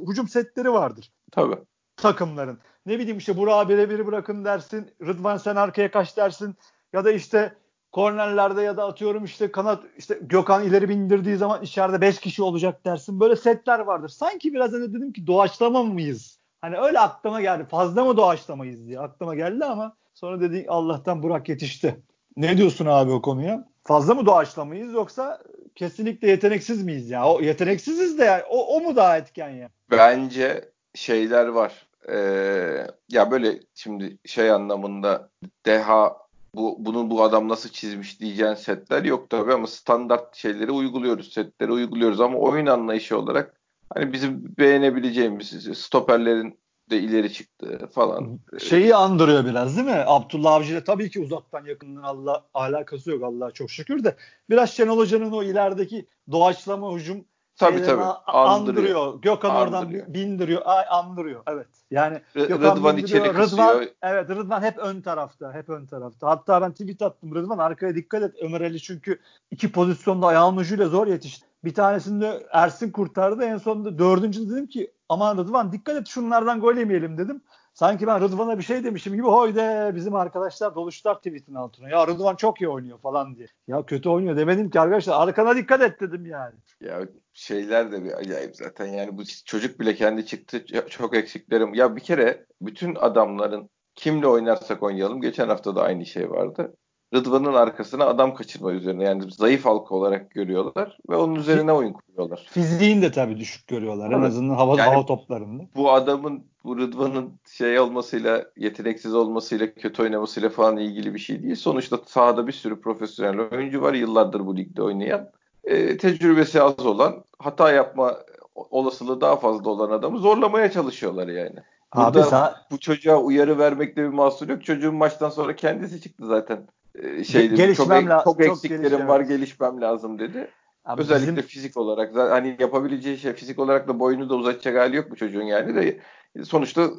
hücum 0.08 0.28
setleri 0.28 0.72
vardır. 0.72 1.12
Tabii. 1.32 1.56
Takımların. 1.96 2.58
Ne 2.86 2.98
bileyim 2.98 3.18
işte 3.18 3.36
Burak'ı 3.36 3.68
birebir 3.68 4.06
bırakın 4.06 4.44
dersin. 4.44 4.90
Rıdvan 5.02 5.36
sen 5.36 5.56
arkaya 5.56 5.90
kaç 5.90 6.16
dersin. 6.16 6.56
Ya 6.92 7.04
da 7.04 7.12
işte 7.12 7.54
kornerlerde 7.92 8.62
ya 8.62 8.76
da 8.76 8.84
atıyorum 8.84 9.24
işte 9.24 9.52
kanat 9.52 9.84
işte 9.98 10.18
Gökhan 10.22 10.64
ileri 10.64 10.88
bindirdiği 10.88 11.36
zaman 11.36 11.62
içeride 11.62 12.00
5 12.00 12.20
kişi 12.20 12.42
olacak 12.42 12.84
dersin. 12.84 13.20
Böyle 13.20 13.36
setler 13.36 13.78
vardır. 13.78 14.08
Sanki 14.08 14.52
biraz 14.52 14.74
önce 14.74 14.94
dedim 14.94 15.12
ki 15.12 15.26
doğaçlama 15.26 15.82
mıyız? 15.82 16.38
Hani 16.60 16.78
öyle 16.78 16.98
aklıma 16.98 17.40
geldi. 17.40 17.66
Fazla 17.70 18.04
mı 18.04 18.16
doğaçlamayız 18.16 18.86
diye 18.86 19.00
aklıma 19.00 19.34
geldi 19.34 19.64
ama 19.64 19.96
sonra 20.14 20.40
dedi 20.40 20.66
Allah'tan 20.68 21.22
Burak 21.22 21.48
yetişti. 21.48 21.96
Ne 22.36 22.56
diyorsun 22.56 22.86
abi 22.86 23.10
o 23.10 23.22
konuya? 23.22 23.68
Fazla 23.84 24.14
mı 24.14 24.26
doğaçlamayız 24.26 24.92
yoksa 24.92 25.42
kesinlikle 25.74 26.30
yeteneksiz 26.30 26.82
miyiz 26.84 27.10
ya? 27.10 27.26
O 27.26 27.40
yeteneksiziz 27.40 28.18
de 28.18 28.24
yani. 28.24 28.42
O, 28.50 28.76
o 28.76 28.80
mu 28.80 28.96
daha 28.96 29.18
etken 29.18 29.48
ya? 29.48 29.68
Bence 29.90 30.70
şeyler 30.94 31.46
var. 31.46 31.86
Ee, 32.08 32.86
ya 33.08 33.30
böyle 33.30 33.60
şimdi 33.74 34.18
şey 34.24 34.50
anlamında 34.50 35.30
deha 35.66 36.16
bu 36.54 36.76
bunun 36.78 37.10
bu 37.10 37.22
adam 37.22 37.48
nasıl 37.48 37.68
çizmiş 37.68 38.20
diyeceğin 38.20 38.54
setler 38.54 39.04
yok 39.04 39.30
tabii 39.30 39.52
ama 39.52 39.66
standart 39.66 40.36
şeyleri 40.36 40.70
uyguluyoruz, 40.70 41.32
setleri 41.32 41.72
uyguluyoruz 41.72 42.20
ama 42.20 42.38
oyun 42.38 42.66
anlayışı 42.66 43.18
olarak 43.18 43.60
hani 43.94 44.12
bizim 44.12 44.54
beğenebileceğimiz 44.58 45.78
stoperlerin 45.78 46.60
de 46.90 46.98
ileri 46.98 47.32
çıktı 47.32 47.88
falan. 47.94 48.38
Şeyi 48.58 48.94
andırıyor 48.94 49.44
biraz 49.44 49.76
değil 49.76 49.86
mi? 49.86 50.04
Abdullah 50.06 50.52
Avcı 50.52 50.72
ile 50.72 50.84
tabii 50.84 51.10
ki 51.10 51.20
uzaktan 51.20 51.64
yakından 51.64 52.02
Allah 52.02 52.44
alakası 52.54 53.10
yok 53.10 53.24
Allah'a 53.24 53.50
çok 53.50 53.70
şükür 53.70 54.04
de 54.04 54.16
biraz 54.50 54.70
Şenol 54.70 54.98
Hoca'nın 54.98 55.32
o 55.32 55.42
ilerideki 55.42 56.06
doğaçlama 56.30 56.94
hücum 56.94 57.24
Tabii 57.60 57.82
tabii. 57.82 58.02
Andırıyor. 58.02 58.96
andırıyor. 58.96 59.22
Gökhan 59.22 59.50
andırıyor. 59.50 60.02
oradan 60.02 60.14
bindiriyor. 60.14 60.62
Ay, 60.64 60.84
andırıyor. 60.90 61.42
Evet. 61.46 61.66
Yani 61.90 62.20
R- 62.36 62.44
Gökhan 62.44 62.76
Rıdvan 62.76 62.96
içeri 62.96 63.34
Rıdvan, 63.34 63.86
evet 64.02 64.30
Rıdvan 64.30 64.62
hep 64.62 64.78
ön 64.78 65.00
tarafta. 65.00 65.52
Hep 65.52 65.68
ön 65.68 65.86
tarafta. 65.86 66.28
Hatta 66.28 66.62
ben 66.62 66.72
tweet 66.72 67.02
attım. 67.02 67.34
Rıdvan 67.34 67.58
arkaya 67.58 67.94
dikkat 67.94 68.22
et. 68.22 68.34
Ömer 68.42 68.60
Ali 68.60 68.80
çünkü 68.80 69.18
iki 69.50 69.72
pozisyonda 69.72 70.26
ayağın 70.26 70.56
ucuyla 70.56 70.88
zor 70.88 71.06
yetişti. 71.06 71.46
Bir 71.64 71.74
tanesinde 71.74 72.46
Ersin 72.52 72.90
kurtardı. 72.90 73.44
En 73.44 73.58
sonunda 73.58 73.98
dördüncü 73.98 74.50
dedim 74.50 74.66
ki 74.66 74.92
aman 75.08 75.38
Rıdvan 75.38 75.72
dikkat 75.72 75.96
et 75.96 76.06
şunlardan 76.08 76.60
gol 76.60 76.74
yemeyelim 76.74 77.18
dedim. 77.18 77.42
Sanki 77.80 78.06
ben 78.06 78.20
Rıdvan'a 78.20 78.58
bir 78.58 78.62
şey 78.62 78.84
demişim 78.84 79.14
gibi 79.14 79.26
hoyde 79.26 79.92
bizim 79.94 80.14
arkadaşlar 80.14 80.74
doluştular 80.74 81.14
tweetin 81.14 81.54
altına. 81.54 81.88
Ya 81.88 82.06
Rıdvan 82.06 82.36
çok 82.36 82.60
iyi 82.60 82.68
oynuyor 82.68 82.98
falan 82.98 83.36
diye. 83.36 83.46
Ya 83.68 83.86
kötü 83.86 84.08
oynuyor 84.08 84.36
demedim 84.36 84.70
ki 84.70 84.80
arkadaşlar 84.80 85.22
arkana 85.22 85.56
dikkat 85.56 85.82
et 85.82 86.00
dedim 86.00 86.26
yani. 86.26 86.54
Ya 86.80 87.00
şeyler 87.32 87.92
de 87.92 88.04
bir 88.04 88.12
acayip 88.12 88.56
zaten 88.56 88.86
yani 88.86 89.18
bu 89.18 89.22
çocuk 89.44 89.80
bile 89.80 89.94
kendi 89.94 90.26
çıktı 90.26 90.64
çok 90.88 91.16
eksiklerim. 91.16 91.74
Ya 91.74 91.96
bir 91.96 92.00
kere 92.00 92.46
bütün 92.60 92.94
adamların 92.94 93.70
kimle 93.94 94.26
oynarsak 94.26 94.82
oynayalım 94.82 95.20
geçen 95.20 95.48
hafta 95.48 95.76
da 95.76 95.82
aynı 95.82 96.06
şey 96.06 96.30
vardı. 96.30 96.76
Rıdvan'ın 97.14 97.54
arkasına 97.54 98.04
adam 98.04 98.34
kaçırma 98.34 98.72
üzerine 98.72 99.04
yani 99.04 99.32
zayıf 99.32 99.64
halka 99.64 99.94
olarak 99.94 100.30
görüyorlar 100.30 100.98
ve 101.10 101.16
onun 101.16 101.34
üzerine 101.34 101.72
oyun 101.72 101.92
kuruyorlar. 101.92 102.46
Fiziğini 102.50 103.02
de 103.02 103.12
tabii 103.12 103.38
düşük 103.38 103.66
görüyorlar 103.66 104.06
evet. 104.06 104.18
en 104.18 104.22
azından 104.22 104.54
hava, 104.54 104.78
yani 104.78 104.94
hava 104.94 105.06
toplarında. 105.06 105.62
Bu 105.76 105.92
adamın 105.92 106.44
bu 106.64 106.78
Rıdvan'ın 106.78 107.32
şey 107.56 107.80
olmasıyla 107.80 108.44
yeteneksiz 108.56 109.14
olmasıyla 109.14 109.74
kötü 109.74 110.02
oynamasıyla 110.02 110.48
falan 110.48 110.76
ilgili 110.76 111.14
bir 111.14 111.18
şey 111.18 111.42
değil. 111.42 111.56
Sonuçta 111.56 111.98
sahada 112.06 112.46
bir 112.46 112.52
sürü 112.52 112.80
profesyonel 112.80 113.40
oyuncu 113.40 113.82
var 113.82 113.94
yıllardır 113.94 114.46
bu 114.46 114.56
ligde 114.56 114.82
oynayan. 114.82 115.30
E, 115.64 115.96
tecrübesi 115.96 116.62
az 116.62 116.86
olan 116.86 117.24
hata 117.38 117.72
yapma 117.72 118.16
olasılığı 118.54 119.20
daha 119.20 119.36
fazla 119.36 119.70
olan 119.70 119.90
adamı 119.90 120.18
zorlamaya 120.18 120.70
çalışıyorlar 120.70 121.28
yani. 121.28 121.56
Burada 121.96 122.20
Abi 122.20 122.28
sağ... 122.28 122.66
bu 122.70 122.78
çocuğa 122.78 123.16
uyarı 123.16 123.58
vermekte 123.58 124.02
bir 124.02 124.08
mahsur 124.08 124.48
yok. 124.48 124.64
Çocuğun 124.64 124.94
maçtan 124.94 125.30
sonra 125.30 125.56
kendisi 125.56 126.00
çıktı 126.00 126.26
zaten 126.26 126.66
e, 126.94 127.24
şeydi 127.24 127.54
gelişmem 127.54 128.08
çok, 128.08 128.24
çok 128.24 128.40
eksiklerim 128.40 128.98
çok 128.98 129.08
var 129.08 129.20
gelişmem 129.20 129.80
lazım 129.80 130.18
dedi. 130.18 130.50
Abi 130.84 131.00
Özellikle 131.00 131.36
bizim... 131.36 131.48
fizik 131.48 131.76
olarak 131.76 132.16
hani 132.16 132.56
yapabileceği 132.60 133.18
şey 133.18 133.32
fizik 133.32 133.58
olarak 133.58 133.88
da 133.88 134.00
boyunu 134.00 134.30
da 134.30 134.34
uzatacak 134.34 134.76
hali 134.76 134.96
yok 134.96 135.10
bu 135.10 135.16
çocuğun 135.16 135.42
yani 135.42 135.74
de 135.74 136.00
sonuçta 136.44 136.90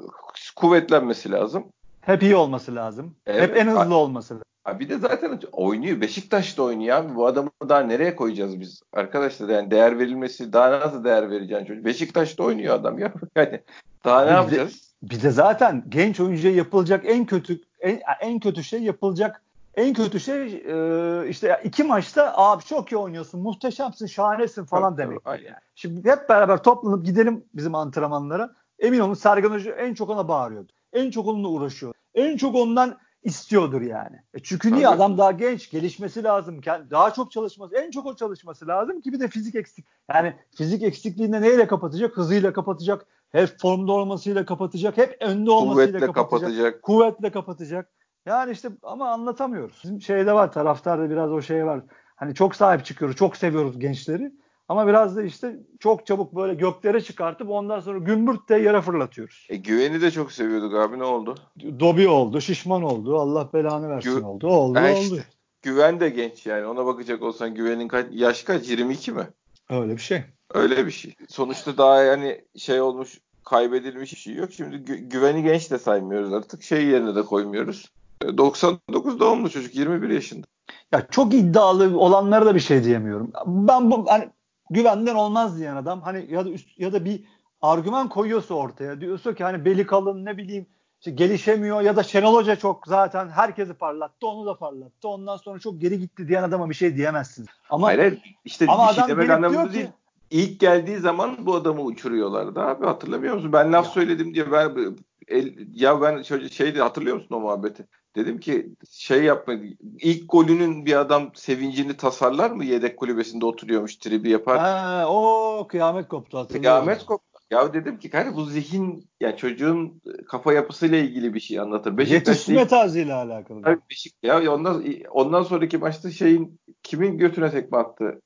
kuvvetlenmesi 0.55 1.31
lazım. 1.31 1.65
Hep 2.01 2.24
iyi 2.24 2.36
olması 2.36 2.75
lazım. 2.75 3.15
Evet. 3.25 3.41
Hep 3.41 3.57
en 3.57 3.67
hızlı 3.67 3.95
olması 3.95 4.33
lazım. 4.33 4.79
Bir 4.79 4.89
de 4.89 4.98
zaten 4.98 5.39
oynuyor. 5.51 6.01
Beşiktaş'ta 6.01 6.63
oynuyor 6.63 6.98
abi. 6.98 7.15
Bu 7.15 7.25
adamı 7.25 7.50
daha 7.69 7.79
nereye 7.79 8.15
koyacağız 8.15 8.60
biz? 8.60 8.81
Arkadaşlar 8.93 9.50
yani 9.50 9.71
değer 9.71 10.00
verilmesi 10.00 10.53
daha 10.53 10.71
nasıl 10.71 11.03
değer 11.03 11.29
vereceksin 11.31 11.65
çocuk? 11.65 11.86
Beşiktaş'ta 11.86 12.43
oynuyor 12.43 12.75
adam 12.75 13.00
ya. 13.00 13.13
Yani 13.36 13.62
daha 14.05 14.25
ne 14.25 14.31
yapacağız? 14.31 14.93
Bir 15.03 15.21
de 15.21 15.29
zaten 15.29 15.83
genç 15.89 16.19
oyuncuya 16.19 16.53
yapılacak 16.53 17.03
en 17.07 17.25
kötü 17.25 17.62
en, 17.79 18.00
en 18.21 18.39
kötü 18.39 18.63
şey 18.63 18.83
yapılacak 18.83 19.41
en 19.75 19.93
kötü 19.93 20.19
şey 20.19 20.63
e, 20.67 21.29
işte 21.29 21.61
iki 21.63 21.83
maçta 21.83 22.33
abi 22.35 22.63
çok 22.63 22.91
iyi 22.91 22.97
oynuyorsun, 22.97 23.41
muhteşemsin, 23.41 24.05
şahanesin 24.07 24.65
falan 24.65 24.97
demek. 24.97 25.19
Yani. 25.25 25.45
Şimdi 25.75 26.09
hep 26.09 26.29
beraber 26.29 26.63
toplanıp 26.63 27.05
gidelim 27.05 27.45
bizim 27.53 27.75
antrenmanlara. 27.75 28.55
emin 28.79 28.99
olun 28.99 29.13
Sergen 29.13 29.49
Hoca 29.49 29.71
en 29.71 29.93
çok 29.93 30.09
ona 30.09 30.27
bağırıyordu. 30.27 30.71
En 30.93 31.11
çok 31.11 31.27
onunla 31.27 31.47
uğraşıyor. 31.47 31.93
En 32.13 32.37
çok 32.37 32.55
ondan 32.55 32.97
istiyordur 33.23 33.81
yani. 33.81 34.15
E 34.33 34.39
çünkü 34.43 34.73
niye 34.73 34.87
adam 34.87 35.17
daha 35.17 35.31
genç, 35.31 35.69
gelişmesi 35.69 36.23
lazım. 36.23 36.61
Daha 36.91 37.13
çok 37.13 37.31
çalışması, 37.31 37.75
en 37.75 37.91
çok 37.91 38.05
o 38.05 38.15
çalışması 38.15 38.67
lazım 38.67 39.01
ki 39.01 39.13
bir 39.13 39.19
de 39.19 39.27
fizik 39.27 39.55
eksik. 39.55 39.85
Yani 40.13 40.35
fizik 40.55 40.83
eksikliğinde 40.83 41.41
neyle 41.41 41.67
kapatacak? 41.67 42.17
Hızıyla 42.17 42.53
kapatacak. 42.53 43.05
Hep 43.31 43.49
formda 43.61 43.91
olmasıyla 43.91 44.45
kapatacak. 44.45 44.97
Hep 44.97 45.17
önde 45.19 45.51
olmasıyla 45.51 45.99
Kuvvetle 45.99 46.13
kapatacak. 46.13 46.49
kapatacak. 46.49 46.81
Kuvvetle 46.81 47.31
kapatacak. 47.31 47.89
Yani 48.25 48.51
işte 48.51 48.69
ama 48.83 49.09
anlatamıyoruz. 49.09 49.81
Bizim 49.83 50.01
şeyde 50.01 50.33
var, 50.33 50.51
taraftarda 50.51 51.09
biraz 51.09 51.31
o 51.31 51.41
şey 51.41 51.65
var. 51.65 51.81
Hani 52.15 52.35
çok 52.35 52.55
sahip 52.55 52.85
çıkıyoruz, 52.85 53.17
çok 53.17 53.37
seviyoruz 53.37 53.79
gençleri. 53.79 54.31
Ama 54.69 54.87
biraz 54.87 55.15
da 55.15 55.23
işte 55.23 55.59
çok 55.79 56.05
çabuk 56.05 56.35
böyle 56.35 56.53
göklere 56.53 57.01
çıkartıp 57.01 57.49
ondan 57.49 57.79
sonra 57.79 57.97
gümbürt 57.97 58.49
de 58.49 58.55
yere 58.55 58.81
fırlatıyoruz. 58.81 59.47
E, 59.49 59.55
güveni 59.55 60.01
de 60.01 60.11
çok 60.11 60.31
seviyorduk 60.31 60.73
abi 60.73 60.99
ne 60.99 61.03
oldu? 61.03 61.35
Dobi 61.79 62.07
oldu, 62.07 62.41
şişman 62.41 62.83
oldu. 62.83 63.19
Allah 63.19 63.53
belanı 63.53 63.89
versin 63.89 64.09
Gü- 64.09 64.23
oldu. 64.23 64.47
Oldu, 64.47 64.79
ha 64.79 64.91
oldu. 64.91 64.99
Işte, 64.99 65.23
güven 65.61 65.99
de 65.99 66.09
genç 66.09 66.45
yani. 66.45 66.65
Ona 66.65 66.85
bakacak 66.85 67.21
olsan 67.21 67.55
güvenin 67.55 67.87
kaç, 67.87 68.05
yaş 68.11 68.43
kaç? 68.43 68.69
22 68.69 69.11
mi? 69.11 69.27
Öyle 69.69 69.93
bir 69.93 70.01
şey. 70.01 70.23
Öyle 70.53 70.85
bir 70.85 70.91
şey. 70.91 71.15
Sonuçta 71.29 71.77
daha 71.77 72.03
yani 72.03 72.45
şey 72.57 72.81
olmuş 72.81 73.19
kaybedilmiş 73.45 74.11
bir 74.11 74.17
şey 74.17 74.35
yok. 74.35 74.53
Şimdi 74.53 74.75
gü- 74.75 75.09
güveni 75.09 75.43
genç 75.43 75.71
de 75.71 75.77
saymıyoruz 75.77 76.33
artık. 76.33 76.63
Şey 76.63 76.85
yerine 76.85 77.15
de 77.15 77.21
koymuyoruz. 77.21 77.91
99 78.37 79.15
e, 79.15 79.19
doğumlu 79.19 79.49
çocuk 79.49 79.75
21 79.75 80.09
yaşında. 80.09 80.47
Ya 80.91 81.07
çok 81.11 81.33
iddialı 81.33 81.99
olanlara 81.99 82.45
da 82.45 82.55
bir 82.55 82.59
şey 82.59 82.83
diyemiyorum. 82.83 83.31
Ben 83.45 83.91
bu 83.91 84.05
hani 84.09 84.29
güvenden 84.69 85.15
olmaz 85.15 85.59
diyen 85.59 85.75
adam 85.75 86.01
hani 86.01 86.25
ya 86.29 86.45
da 86.45 86.49
üst, 86.49 86.79
ya 86.79 86.93
da 86.93 87.05
bir 87.05 87.23
argüman 87.61 88.09
koyuyorsa 88.09 88.53
ortaya 88.53 89.01
diyorsa 89.01 89.35
ki 89.35 89.43
hani 89.43 89.65
beli 89.65 89.85
kalın 89.85 90.25
ne 90.25 90.37
bileyim 90.37 90.65
işte 90.99 91.11
gelişemiyor 91.11 91.81
ya 91.81 91.95
da 91.95 92.03
Şenol 92.03 92.35
Hoca 92.35 92.55
çok 92.55 92.87
zaten 92.87 93.29
herkesi 93.29 93.73
parlattı 93.73 94.27
onu 94.27 94.45
da 94.45 94.57
parlattı 94.57 95.07
ondan 95.07 95.37
sonra 95.37 95.59
çok 95.59 95.81
geri 95.81 95.99
gitti 95.99 96.27
diyen 96.27 96.43
adama 96.43 96.69
bir 96.69 96.75
şey 96.75 96.97
diyemezsin. 96.97 97.45
Ama 97.69 97.87
Hayır, 97.87 98.21
işte 98.45 98.65
ama 98.69 98.89
bir 98.89 98.93
şey 98.93 99.07
demek 99.07 99.29
anlamında 99.29 99.73
değil. 99.73 99.85
Ki, 99.85 99.91
İlk 100.31 100.59
geldiği 100.59 100.97
zaman 100.97 101.45
bu 101.45 101.55
adamı 101.55 101.81
uçuruyorlardı 101.81 102.59
abi 102.59 102.85
hatırlamıyor 102.85 103.35
musun? 103.35 103.53
Ben 103.53 103.73
laf 103.73 103.85
ya. 103.85 103.91
söyledim 103.91 104.33
diye 104.33 104.51
ben 104.51 104.95
el, 105.27 105.53
ya 105.73 106.01
ben 106.01 106.21
şöyle 106.21 106.49
şeydi 106.49 106.81
hatırlıyor 106.81 107.15
musun 107.15 107.35
o 107.35 107.39
muhabbeti? 107.39 107.87
Dedim 108.15 108.39
ki 108.39 108.69
şey 108.89 109.23
yapma 109.23 109.53
ilk 109.99 110.29
golünün 110.29 110.85
bir 110.85 110.99
adam 110.99 111.31
sevincini 111.35 111.97
tasarlar 111.97 112.51
mı 112.51 112.65
yedek 112.65 112.97
kulübesinde 112.97 113.45
oturuyormuş 113.45 113.95
tribi 113.95 114.29
yapar. 114.29 114.59
Ha, 114.59 115.05
o 115.09 115.67
kıyamet 115.67 116.07
koptu 116.07 116.47
Kıyamet 116.47 117.05
koptu. 117.05 117.31
Ya 117.51 117.73
dedim 117.73 117.99
ki 117.99 118.09
hani 118.13 118.35
bu 118.35 118.45
zihin 118.45 119.09
ya 119.19 119.37
çocuğun 119.37 120.01
kafa 120.27 120.53
yapısıyla 120.53 120.97
ilgili 120.97 121.33
bir 121.33 121.39
şey 121.39 121.59
anlatır. 121.59 121.97
Yetişme 121.97 122.67
tarzıyla 122.67 123.17
alakalı. 123.23 123.59
Abi 123.59 123.79
Beşik, 123.91 124.13
ya 124.23 124.53
ondan 124.53 124.83
ondan 125.11 125.43
sonraki 125.43 125.77
maçta 125.77 126.11
şeyin 126.11 126.59
kimin 126.83 127.17
götüne 127.17 127.51
tekme 127.51 127.77
attı? 127.77 128.21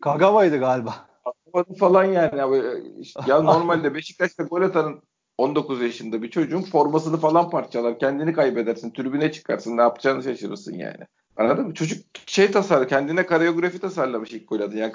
Kagawa'ydı 0.00 0.58
galiba. 0.58 0.94
Atmadı 1.24 1.78
falan 1.78 2.04
yani. 2.04 2.38
Ya 3.26 3.40
normalde 3.42 3.94
Beşiktaş'ta 3.94 4.42
gol 4.42 4.62
atanın 4.62 5.02
19 5.38 5.82
yaşında 5.82 6.22
bir 6.22 6.30
çocuğun 6.30 6.62
formasını 6.62 7.16
falan 7.16 7.50
parçalar. 7.50 7.98
Kendini 7.98 8.32
kaybedersin. 8.32 8.90
Tribüne 8.90 9.32
çıkarsın. 9.32 9.76
Ne 9.76 9.80
yapacağını 9.80 10.22
şaşırırsın 10.22 10.74
yani. 10.74 11.06
Anladın 11.36 11.66
mı? 11.66 11.74
Çocuk 11.74 12.04
şey 12.26 12.50
tasar, 12.50 12.88
kendine 12.88 13.26
koreografi 13.26 13.78
tasarlamış 13.78 14.32
ilk 14.32 14.48
gol. 14.48 14.72
Yani 14.72 14.92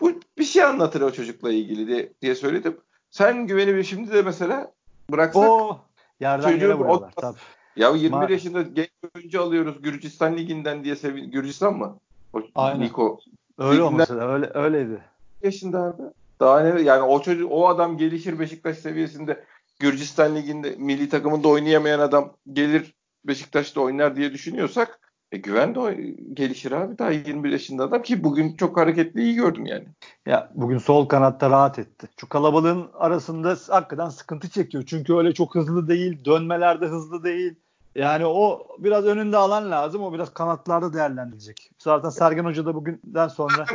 bu 0.00 0.12
bir 0.38 0.44
şey 0.44 0.64
anlatır 0.64 1.00
o 1.00 1.12
çocukla 1.12 1.52
ilgili 1.52 1.86
diye, 1.86 2.12
diye 2.22 2.34
söyledim. 2.34 2.76
Sen 3.10 3.46
güveni 3.46 3.74
bir 3.74 3.82
şimdi 3.82 4.12
de 4.12 4.22
mesela 4.22 4.72
bıraksak. 5.12 5.48
O 5.48 5.78
yerden 6.20 6.50
yere 6.50 6.74
vuruyorlar. 6.74 7.12
Tabii. 7.16 7.38
Ya 7.76 7.90
21 7.90 8.16
Ma- 8.16 8.32
yaşında 8.32 8.62
genç 8.62 8.90
oyuncu 9.16 9.42
alıyoruz 9.42 9.82
Gürcistan 9.82 10.36
liginden 10.36 10.84
diye 10.84 10.96
sevin. 10.96 11.30
Gürcistan 11.30 11.78
mı? 11.78 11.98
O, 12.32 12.40
Aynen. 12.54 12.80
Niko. 12.80 13.18
Öyle 13.58 13.82
olmasa 13.82 14.16
da 14.16 14.32
öyle 14.32 14.50
öyleydi. 14.54 15.00
Yaşında 15.42 15.82
abi. 15.82 16.02
Daha 16.40 16.60
ne 16.60 16.82
yani 16.82 17.02
o 17.02 17.22
çocuk 17.22 17.52
o 17.52 17.68
adam 17.68 17.96
gelişir 17.96 18.38
Beşiktaş 18.38 18.78
seviyesinde 18.78 19.44
Gürcistan 19.78 20.36
Ligi'nde 20.36 20.74
milli 20.78 21.08
takımında 21.08 21.48
oynayamayan 21.48 22.00
adam 22.00 22.32
gelir 22.52 22.94
Beşiktaş'ta 23.24 23.80
oynar 23.80 24.16
diye 24.16 24.32
düşünüyorsak 24.32 25.00
e, 25.32 25.36
güven 25.36 25.74
de 25.74 26.14
gelişir 26.34 26.72
abi. 26.72 26.98
Daha 26.98 27.10
21 27.10 27.50
yaşında 27.50 27.84
adam 27.84 28.02
ki 28.02 28.24
bugün 28.24 28.56
çok 28.56 28.76
hareketli 28.76 29.22
iyi 29.22 29.34
gördüm 29.34 29.66
yani. 29.66 29.84
Ya 30.26 30.50
bugün 30.54 30.78
sol 30.78 31.06
kanatta 31.06 31.50
rahat 31.50 31.78
etti. 31.78 32.08
Şu 32.20 32.28
kalabalığın 32.28 32.90
arasında 32.94 33.56
hakikaten 33.68 34.08
sıkıntı 34.08 34.48
çekiyor. 34.48 34.84
Çünkü 34.86 35.14
öyle 35.14 35.34
çok 35.34 35.54
hızlı 35.54 35.88
değil. 35.88 36.24
Dönmelerde 36.24 36.86
hızlı 36.86 37.24
değil. 37.24 37.54
Yani 37.94 38.26
o 38.26 38.68
biraz 38.78 39.04
önünde 39.04 39.36
alan 39.36 39.70
lazım. 39.70 40.02
O 40.02 40.12
biraz 40.12 40.34
kanatlarda 40.34 40.92
değerlendirecek. 40.92 41.70
Zaten 41.78 42.08
Sergen 42.08 42.44
Hoca 42.44 42.66
da 42.66 42.74
bugünden 42.74 43.28
sonra 43.28 43.66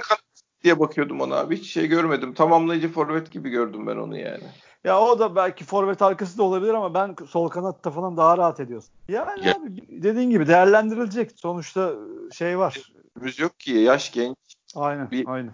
diye 0.63 0.79
bakıyordum 0.79 1.21
ona 1.21 1.35
abi. 1.35 1.57
Hiç 1.57 1.71
şey 1.71 1.87
görmedim. 1.87 2.33
Tamamlayıcı 2.33 2.91
forvet 2.91 3.31
gibi 3.31 3.49
gördüm 3.49 3.87
ben 3.87 3.95
onu 3.95 4.17
yani. 4.17 4.43
Ya 4.83 5.01
o 5.01 5.19
da 5.19 5.35
belki 5.35 5.65
forvet 5.65 6.01
arkası 6.01 6.37
da 6.37 6.43
olabilir 6.43 6.73
ama 6.73 6.93
ben 6.93 7.15
sol 7.27 7.49
kanatta 7.49 7.91
falan 7.91 8.17
daha 8.17 8.37
rahat 8.37 8.59
ediyorsun. 8.59 8.89
Yani 9.07 9.47
ya. 9.47 9.55
abi 9.55 10.03
dediğin 10.03 10.29
gibi 10.29 10.47
değerlendirilecek. 10.47 11.31
Sonuçta 11.35 11.93
şey 12.31 12.59
var. 12.59 12.77
Biz 13.21 13.39
yok 13.39 13.59
ki 13.59 13.71
yaş 13.71 14.11
genç. 14.11 14.37
Aynen. 14.75 15.11
Bir 15.11 15.27
aynen. 15.27 15.53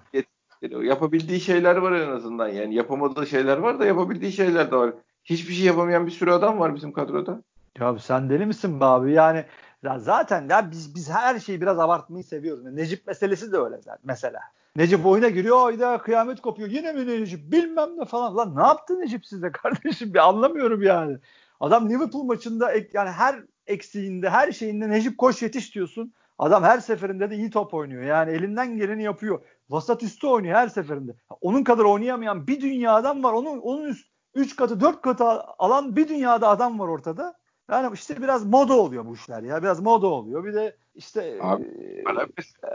Yapabildiği 0.62 1.40
şeyler 1.40 1.76
var 1.76 1.92
en 1.92 2.10
azından 2.10 2.48
yani. 2.48 2.76
Yapamadığı 2.76 3.28
şeyler 3.28 3.58
var 3.58 3.80
da 3.80 3.86
yapabildiği 3.86 4.32
şeyler 4.32 4.72
de 4.72 4.76
var. 4.76 4.94
Hiçbir 5.24 5.54
şey 5.54 5.66
yapamayan 5.66 6.06
bir 6.06 6.12
sürü 6.12 6.32
adam 6.32 6.60
var 6.60 6.76
bizim 6.76 6.92
kadroda. 6.92 7.42
Ya 7.80 8.00
sen 8.00 8.30
deli 8.30 8.46
misin 8.46 8.80
be 8.80 8.86
abi? 8.86 9.14
Yani 9.14 9.46
ya 9.84 10.00
zaten 10.00 10.50
ya 10.50 10.72
biz 10.72 10.96
biz 10.96 11.10
her 11.10 11.40
şeyi 11.40 11.62
biraz 11.62 11.80
abartmayı 11.80 12.24
seviyoruz. 12.24 12.64
Necip 12.64 13.08
meselesi 13.08 13.52
de 13.52 13.58
öyle 13.58 13.78
zaten 13.78 14.00
mesela. 14.04 14.40
Necip 14.78 15.06
oyuna 15.06 15.30
giriyor 15.30 15.68
ayda 15.68 15.98
kıyamet 15.98 16.42
kopuyor. 16.42 16.70
Yine 16.70 16.92
mi 16.92 17.08
Necip 17.08 17.52
bilmem 17.52 17.90
ne 17.98 18.06
falan. 18.06 18.38
Lan 18.38 18.56
ne 18.56 18.62
yaptı 18.62 19.00
Necip 19.00 19.26
size 19.26 19.52
kardeşim 19.52 20.14
bir 20.14 20.28
anlamıyorum 20.28 20.84
yani. 20.84 21.18
Adam 21.60 21.90
Liverpool 21.90 22.24
maçında 22.24 22.72
yani 22.94 23.10
her 23.10 23.44
eksiğinde 23.68 24.30
her 24.30 24.52
şeyinde 24.52 24.90
Necip 24.90 25.18
koş 25.18 25.42
yetiş 25.42 25.76
diyorsun. 25.76 26.14
Adam 26.40 26.64
her 26.64 26.80
seferinde 26.80 27.30
de 27.30 27.36
iyi 27.36 27.50
top 27.50 27.74
oynuyor. 27.74 28.04
Yani 28.04 28.32
elinden 28.32 28.78
geleni 28.78 29.04
yapıyor. 29.04 29.42
Vasat 29.70 30.04
üstü 30.04 30.28
oynuyor 30.28 30.56
her 30.56 30.68
seferinde. 30.68 31.16
Onun 31.42 31.64
kadar 31.64 31.84
oynayamayan 31.84 32.48
bir 32.48 32.62
dünya 32.62 32.94
adam 32.94 33.24
var. 33.24 33.34
Onun 33.34 33.58
onun 33.58 33.84
üst 33.84 34.08
3 34.36 34.56
katı 34.56 34.80
4 34.82 35.02
katı 35.02 35.24
alan 35.40 35.96
bir 35.96 36.08
dünyada 36.08 36.50
adam 36.50 36.80
var 36.80 36.88
ortada. 36.88 37.38
Yani 37.72 37.94
işte 37.94 38.22
biraz 38.22 38.46
moda 38.46 38.74
oluyor 38.74 39.06
bu 39.06 39.16
işler 39.16 39.44
ya. 39.44 39.64
Biraz 39.64 39.80
moda 39.80 40.08
oluyor. 40.08 40.46
Bir 40.46 40.54
de 40.54 40.78
işte 40.98 41.40
abi, 41.42 41.64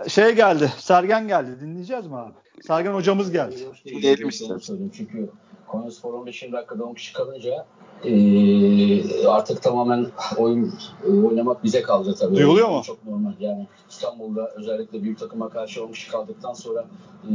e, 0.05 0.09
şey 0.09 0.33
geldi. 0.35 0.73
Sergen 0.79 1.29
geldi. 1.29 1.61
Dinleyeceğiz 1.61 2.07
mi 2.07 2.17
abi? 2.17 2.33
Sergen 2.67 2.95
hocamız 2.95 3.33
geldi. 3.33 3.57
Dinleyelim 3.87 4.29
istedim. 4.29 4.91
Çünkü 4.97 5.31
Konyaspor 5.73 6.15
15. 6.15 6.53
dakikada 6.53 6.85
10 6.85 6.95
kişi 6.95 7.13
kalınca 7.13 7.67
e, 8.05 9.27
artık 9.27 9.63
tamamen 9.63 10.07
oyun 10.39 10.75
e, 11.07 11.11
oynamak 11.11 11.65
bize 11.65 11.83
kaldı 11.83 12.15
tabii. 12.21 12.37
Duyuluyor 12.37 12.69
mu? 12.69 12.83
Çok 12.87 13.05
normal. 13.07 13.33
Yani 13.41 13.67
İstanbul'da 13.91 14.51
özellikle 14.57 15.03
büyük 15.03 15.19
takıma 15.19 15.49
karşı 15.49 15.85
10 15.85 15.93
kişi 15.93 16.11
kaldıktan 16.11 16.53
sonra 16.53 16.85
e, 17.29 17.33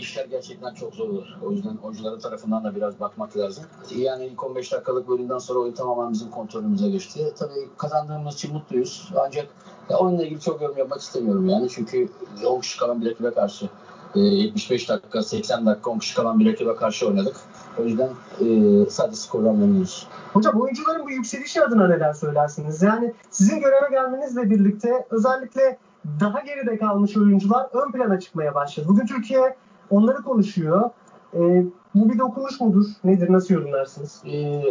işler 0.00 0.24
gerçekten 0.24 0.74
çok 0.74 0.94
zor 0.94 1.08
olur. 1.08 1.26
O 1.42 1.50
yüzden 1.50 1.76
oyuncuların 1.76 2.20
tarafından 2.20 2.64
da 2.64 2.76
biraz 2.76 3.00
bakmak 3.00 3.36
lazım. 3.36 3.64
Yani 3.96 4.26
ilk 4.26 4.44
15 4.44 4.72
dakikalık 4.72 5.08
bölümden 5.08 5.38
sonra 5.38 5.58
oyun 5.58 5.72
tamamen 5.72 6.12
bizim 6.12 6.30
kontrolümüze 6.30 6.88
geçti. 6.88 7.32
Tabii 7.38 7.68
kazandığımız 7.76 8.34
için 8.34 8.52
mutluyuz. 8.52 9.08
Ancak 9.26 9.46
ya 9.90 9.96
oyunla 9.96 10.24
ilgili 10.24 10.40
çok 10.40 10.62
yorum 10.62 10.78
yapmak 10.78 11.00
istemiyorum 11.00 11.48
yani. 11.48 11.68
Çünkü 11.68 12.08
10 12.46 12.60
kişi 12.60 12.78
kalan 12.78 13.00
bir 13.00 13.10
rakibe 13.10 13.30
karşı 13.30 13.68
75 14.14 14.88
dakika, 14.88 15.22
80 15.22 15.66
dakika 15.66 15.90
10 15.90 15.98
kişi 15.98 16.14
kalan 16.14 16.40
bir 16.40 16.52
rakibe 16.52 16.76
karşı 16.76 17.08
oynadık. 17.08 17.36
O 17.78 17.82
yüzden 17.82 18.08
e, 18.40 18.46
sadece 18.90 19.16
skordan 19.16 19.56
memnunuz. 19.56 20.06
Hocam 20.32 20.60
oyuncuların 20.60 21.06
bu 21.06 21.10
yükselişi 21.10 21.62
adına 21.62 21.88
neler 21.88 22.12
söylersiniz? 22.12 22.82
Yani 22.82 23.12
sizin 23.30 23.60
göreve 23.60 23.88
gelmenizle 23.90 24.50
birlikte 24.50 25.06
özellikle 25.10 25.78
daha 26.20 26.40
geride 26.40 26.78
kalmış 26.78 27.16
oyuncular 27.16 27.68
ön 27.72 27.92
plana 27.92 28.20
çıkmaya 28.20 28.54
başladı. 28.54 28.88
Bugün 28.88 29.06
Türkiye 29.06 29.56
onları 29.90 30.22
konuşuyor. 30.22 30.90
E, 31.34 31.64
bu 31.94 32.12
bir 32.12 32.18
dokunuş 32.18 32.60
mudur? 32.60 32.84
Nedir? 33.04 33.32
Nasıl 33.32 33.54
yorumlarsınız? 33.54 34.22
E, 34.26 34.62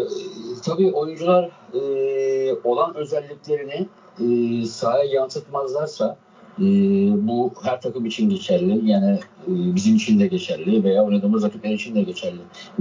tabii 0.66 0.92
oyuncular 0.92 1.52
e, 1.74 1.82
olan 2.64 2.96
özelliklerini 2.96 3.88
e, 4.20 4.66
sahaya 4.66 5.04
yansıtmazlarsa 5.04 6.18
e, 6.60 6.64
bu 7.28 7.54
her 7.64 7.82
takım 7.82 8.06
için 8.06 8.30
geçerli. 8.30 8.92
Yani 8.92 9.20
e, 9.48 9.52
bizim 9.76 9.96
için 9.96 10.20
de 10.20 10.28
geçerli 10.28 10.84
veya 10.84 11.06
oynadığımız 11.06 11.44
rakipler 11.44 11.72
için 11.72 11.96
de 11.96 12.02
geçerli. 12.02 12.40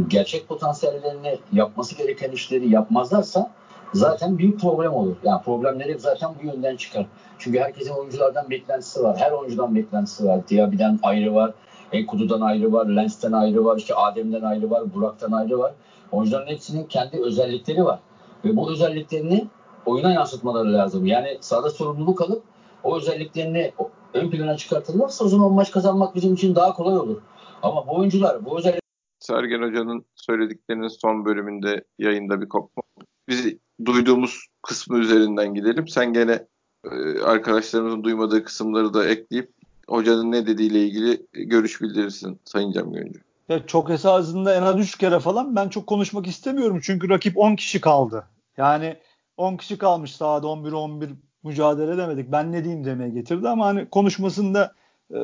Gerçek 0.09 0.49
potansiyellerini 0.49 1.39
yapması 1.53 1.97
gereken 1.97 2.31
işleri 2.31 2.71
yapmazlarsa 2.71 3.51
zaten 3.95 4.39
büyük 4.39 4.61
problem 4.61 4.93
olur. 4.93 5.17
Yani 5.25 5.43
problemleri 5.43 5.99
zaten 5.99 6.31
bu 6.43 6.47
yönden 6.47 6.77
çıkar. 6.77 7.07
Çünkü 7.39 7.59
herkesin 7.59 7.93
oyunculardan 7.93 8.51
beklentisi 8.51 9.03
var. 9.03 9.17
Her 9.17 9.33
oyuncudan 9.33 9.75
beklentisi 9.75 10.25
var. 10.25 10.49
Diaby'den 10.49 10.99
ayrı 11.03 11.35
var. 11.35 11.53
Enkudu'dan 11.95 12.41
ayrı 12.41 12.73
var. 12.73 12.87
Lens'ten 12.87 13.33
ayrı 13.33 13.65
var. 13.65 13.77
işte 13.77 13.95
Adem'den 13.95 14.43
ayrı 14.43 14.71
var. 14.71 14.95
Burak'tan 14.95 15.33
ayrı 15.33 15.59
var. 15.59 15.75
Oyuncuların 16.13 16.47
hepsinin 16.47 16.85
kendi 16.85 17.21
özellikleri 17.21 17.85
var. 17.85 17.99
Ve 18.45 18.57
bu 18.57 18.73
özelliklerini 18.73 19.49
oyuna 19.87 20.13
yansıtmaları 20.13 20.73
lazım. 20.73 21.07
Yani 21.07 21.39
sahada 21.41 21.71
sorumluluk 21.71 22.21
alıp 22.21 22.43
o 22.83 22.97
özelliklerini 22.97 23.73
ön 24.15 24.31
plana 24.31 24.57
çıkartırlarsa 24.57 25.25
o 25.25 25.29
zaman 25.29 25.53
maç 25.53 25.71
kazanmak 25.71 26.15
bizim 26.15 26.35
için 26.35 26.55
daha 26.55 26.73
kolay 26.73 26.97
olur. 26.97 27.21
Ama 27.63 27.87
bu 27.87 27.97
oyuncular 27.97 28.45
bu 28.45 28.59
özellik 28.59 28.85
Sergen 29.21 29.63
Hoca'nın 29.63 30.05
söylediklerinin 30.15 30.89
son 30.89 31.25
bölümünde 31.25 31.85
yayında 31.99 32.41
bir 32.41 32.49
kopma. 32.49 32.83
Biz 33.29 33.55
duyduğumuz 33.85 34.47
kısmı 34.63 34.99
üzerinden 34.99 35.55
gidelim. 35.55 35.89
Sen 35.89 36.13
gene 36.13 36.47
e, 36.85 37.21
arkadaşlarımızın 37.23 38.05
duymadığı 38.05 38.45
kısımları 38.45 38.95
da 38.95 39.07
ekleyip 39.07 39.54
hocanın 39.89 40.33
ne 40.33 40.47
dediğiyle 40.47 40.81
ilgili 40.87 41.27
görüş 41.33 41.81
bildirirsin 41.81 42.41
Sayın 42.45 42.73
Cem 42.73 42.93
Gönlü. 42.93 43.21
Ya 43.49 43.67
çok 43.67 43.91
esasında 43.91 44.55
en 44.55 44.63
az 44.63 44.79
3 44.79 44.99
kere 44.99 45.21
falan 45.21 45.57
ben 45.57 45.69
çok 45.69 45.87
konuşmak 45.87 46.27
istemiyorum. 46.27 46.81
Çünkü 46.83 47.09
rakip 47.09 47.39
10 47.39 47.57
kişi 47.57 47.81
kaldı. 47.81 48.25
Yani 48.57 48.97
10 49.37 49.57
kişi 49.57 49.79
kalmış 49.79 50.17
sahada 50.17 50.47
11-11 50.47 51.09
mücadele 51.43 51.93
edemedik. 51.93 52.33
Ben 52.33 52.53
ne 52.53 52.65
diyeyim 52.65 52.85
demeye 52.85 53.11
getirdi 53.11 53.49
ama 53.49 53.67
hani 53.67 53.89
konuşmasında 53.89 54.75
e, 55.11 55.19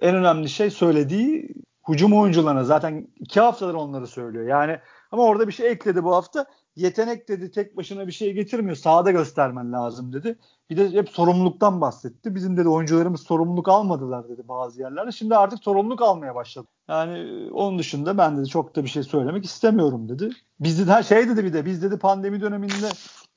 en 0.00 0.14
önemli 0.14 0.48
şey 0.48 0.70
söylediği 0.70 1.48
hücum 1.88 2.12
oyuncularına 2.12 2.64
zaten 2.64 3.08
iki 3.20 3.40
haftadır 3.40 3.74
onları 3.74 4.06
söylüyor. 4.06 4.46
Yani 4.46 4.78
ama 5.16 5.24
orada 5.24 5.48
bir 5.48 5.52
şey 5.52 5.70
ekledi 5.70 6.04
bu 6.04 6.14
hafta. 6.14 6.46
Yetenek 6.76 7.28
dedi 7.28 7.50
tek 7.50 7.76
başına 7.76 8.06
bir 8.06 8.12
şey 8.12 8.32
getirmiyor. 8.32 8.76
Sahada 8.76 9.10
göstermen 9.10 9.72
lazım 9.72 10.12
dedi. 10.12 10.38
Bir 10.70 10.76
de 10.76 10.90
hep 10.90 11.08
sorumluluktan 11.08 11.80
bahsetti. 11.80 12.34
Bizim 12.34 12.56
dedi 12.56 12.68
oyuncularımız 12.68 13.20
sorumluluk 13.20 13.68
almadılar 13.68 14.28
dedi 14.28 14.42
bazı 14.48 14.80
yerlerde. 14.80 15.12
Şimdi 15.12 15.36
artık 15.36 15.64
sorumluluk 15.64 16.02
almaya 16.02 16.34
başladı. 16.34 16.66
Yani 16.88 17.18
e, 17.18 17.50
onun 17.50 17.78
dışında 17.78 18.18
ben 18.18 18.38
dedi 18.38 18.48
çok 18.48 18.76
da 18.76 18.84
bir 18.84 18.88
şey 18.88 19.02
söylemek 19.02 19.44
istemiyorum 19.44 20.08
dedi. 20.08 20.30
Biz 20.60 20.78
dedi 20.78 20.90
her 20.90 21.02
şey 21.02 21.28
dedi 21.28 21.44
bir 21.44 21.52
de 21.52 21.64
biz 21.64 21.82
dedi 21.82 21.98
pandemi 21.98 22.40
döneminde 22.40 22.88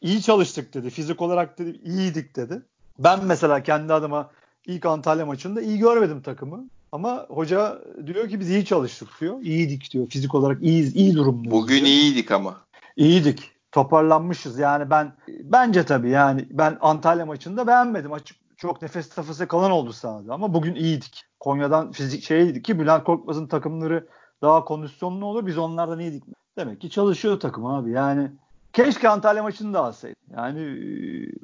iyi 0.02 0.22
çalıştık 0.22 0.74
dedi. 0.74 0.90
Fizik 0.90 1.22
olarak 1.22 1.60
dedi 1.60 1.82
iyiydik 1.84 2.36
dedi. 2.36 2.62
Ben 3.00 3.26
mesela 3.26 3.64
kendi 3.64 3.94
adıma 3.94 4.30
ilk 4.66 4.86
Antalya 4.86 5.26
maçında 5.26 5.62
iyi 5.62 5.80
görmedim 5.80 6.22
takımı. 6.22 6.70
Ama 6.92 7.26
hoca 7.30 7.82
diyor 8.06 8.30
ki 8.30 8.40
biz 8.40 8.50
iyi 8.50 8.66
çalıştık 8.66 9.10
diyor. 9.22 9.42
İyiydik 9.42 9.92
diyor. 9.92 10.08
Fizik 10.08 10.36
olarak 10.36 10.64
iyiyiz, 10.64 10.96
iyi 10.96 11.16
durumdayız. 11.16 11.52
Bugün 11.52 11.76
diyor. 11.76 11.88
iyiydik 11.88 12.32
ama. 12.32 12.58
İyiydik. 12.96 13.52
Toparlanmışız. 13.72 14.60
Yani 14.60 14.90
ben 14.90 15.14
bence 15.28 15.86
tabii 15.86 16.10
yani 16.10 16.48
ben 16.52 16.78
Antalya 16.82 17.26
maçında 17.26 17.68
beğenmedim. 17.68 18.14
Açık 18.14 18.38
çok 18.58 18.82
nefes 18.82 19.18
nefese 19.18 19.48
kalan 19.48 19.72
oldu 19.72 19.94
sahada 19.94 20.34
ama 20.34 20.54
bugün 20.54 20.76
iyiydik. 20.76 21.26
Konya'dan 21.40 21.92
fizik 21.92 22.24
şeydi 22.24 22.62
ki 22.62 22.80
Bülent 22.80 23.04
Korkmaz'ın 23.04 23.48
takımları 23.48 24.08
daha 24.42 24.66
kondisyonlu 24.66 25.26
olur. 25.26 25.46
Biz 25.46 25.58
onlardan 25.58 26.00
iyiydik. 26.00 26.24
Demek 26.58 26.82
ki 26.82 26.90
çalışıyor 26.90 27.40
takım 27.40 27.66
abi. 27.66 27.92
Yani 27.92 28.32
keşke 28.74 29.10
Antalya 29.10 29.44
maçını 29.44 29.74
da 29.74 29.84
alsaydı. 29.84 30.16
Yani 30.36 30.78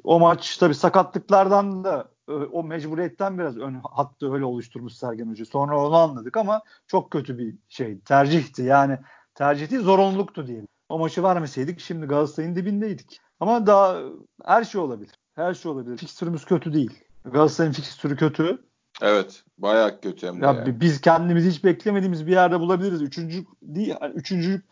o 0.04 0.20
maç 0.20 0.56
tabii 0.56 0.74
sakatlıklardan 0.74 1.84
da 1.84 2.08
o 2.52 2.64
mecburiyetten 2.64 3.38
biraz 3.38 3.56
ön 3.56 3.80
hattı 3.92 4.32
öyle 4.32 4.44
oluşturmuş 4.44 4.92
Sergen 4.92 5.30
Hoca. 5.30 5.44
Sonra 5.44 5.86
onu 5.86 5.96
anladık 5.96 6.36
ama 6.36 6.62
çok 6.86 7.10
kötü 7.10 7.38
bir 7.38 7.54
şey. 7.68 7.98
Tercihti. 8.00 8.62
Yani 8.62 8.98
tercih 9.34 9.70
değil 9.70 9.82
zorunluluktu 9.82 10.46
diyelim. 10.46 10.68
O 10.88 10.98
maçı 10.98 11.22
vermeseydik 11.22 11.80
şimdi 11.80 12.06
Galatasaray'ın 12.06 12.56
dibindeydik. 12.56 13.20
Ama 13.40 13.66
daha 13.66 13.98
her 14.44 14.64
şey 14.64 14.80
olabilir. 14.80 15.14
Her 15.34 15.54
şey 15.54 15.72
olabilir. 15.72 15.96
Fikstürümüz 15.96 16.44
kötü 16.44 16.72
değil. 16.72 17.04
Galatasaray'ın 17.24 17.72
fikstürü 17.72 18.16
kötü. 18.16 18.58
Evet. 19.02 19.44
Bayağı 19.58 20.00
kötü 20.00 20.26
hem 20.26 20.40
de. 20.40 20.46
Ya 20.46 20.52
yani. 20.52 20.80
Biz 20.80 21.00
kendimizi 21.00 21.50
hiç 21.50 21.64
beklemediğimiz 21.64 22.26
bir 22.26 22.32
yerde 22.32 22.60
bulabiliriz. 22.60 23.02
Üçüncü 23.02 23.44
değil, 23.62 23.96
yani 24.00 24.14
üçüncü 24.14 24.62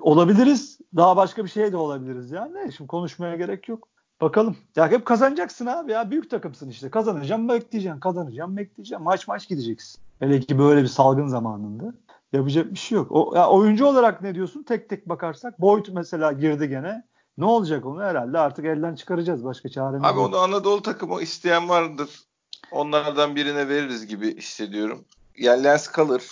olabiliriz. 0.00 0.78
Daha 0.96 1.16
başka 1.16 1.44
bir 1.44 1.50
şey 1.50 1.72
de 1.72 1.76
olabiliriz. 1.76 2.30
Yani 2.30 2.72
şimdi 2.72 2.88
konuşmaya 2.88 3.36
gerek 3.36 3.68
yok. 3.68 3.88
Bakalım. 4.20 4.56
Ya 4.76 4.90
hep 4.90 5.04
kazanacaksın 5.06 5.66
abi 5.66 5.92
ya. 5.92 6.10
Büyük 6.10 6.30
takımsın 6.30 6.68
işte. 6.68 6.90
Kazanacağım 6.90 7.48
bekleyeceğim. 7.48 8.00
Kazanacağım 8.00 8.56
bekleyeceğim. 8.56 9.04
Maç 9.04 9.28
maç 9.28 9.48
gideceksin. 9.48 10.00
Hele 10.18 10.40
ki 10.40 10.58
böyle 10.58 10.82
bir 10.82 10.88
salgın 10.88 11.26
zamanında. 11.26 11.94
Yapacak 12.32 12.70
bir 12.70 12.78
şey 12.78 12.96
yok. 12.96 13.06
O, 13.10 13.32
ya 13.36 13.48
oyuncu 13.48 13.86
olarak 13.86 14.22
ne 14.22 14.34
diyorsun? 14.34 14.62
Tek 14.62 14.88
tek 14.88 15.08
bakarsak. 15.08 15.60
Boyd 15.60 15.86
mesela 15.92 16.32
girdi 16.32 16.68
gene. 16.68 17.04
Ne 17.38 17.44
olacak 17.44 17.86
onu 17.86 18.02
herhalde 18.02 18.38
artık 18.38 18.64
elden 18.64 18.94
çıkaracağız. 18.94 19.44
Başka 19.44 19.68
çaremiz 19.68 20.04
Abi 20.04 20.18
yok. 20.18 20.28
onu 20.28 20.36
Anadolu 20.36 20.82
takımı 20.82 21.22
isteyen 21.22 21.68
vardır. 21.68 22.20
Onlardan 22.72 23.36
birine 23.36 23.68
veririz 23.68 24.06
gibi 24.06 24.36
hissediyorum. 24.36 25.04
Yani 25.38 25.64
Lens 25.64 25.88
kalır. 25.88 26.22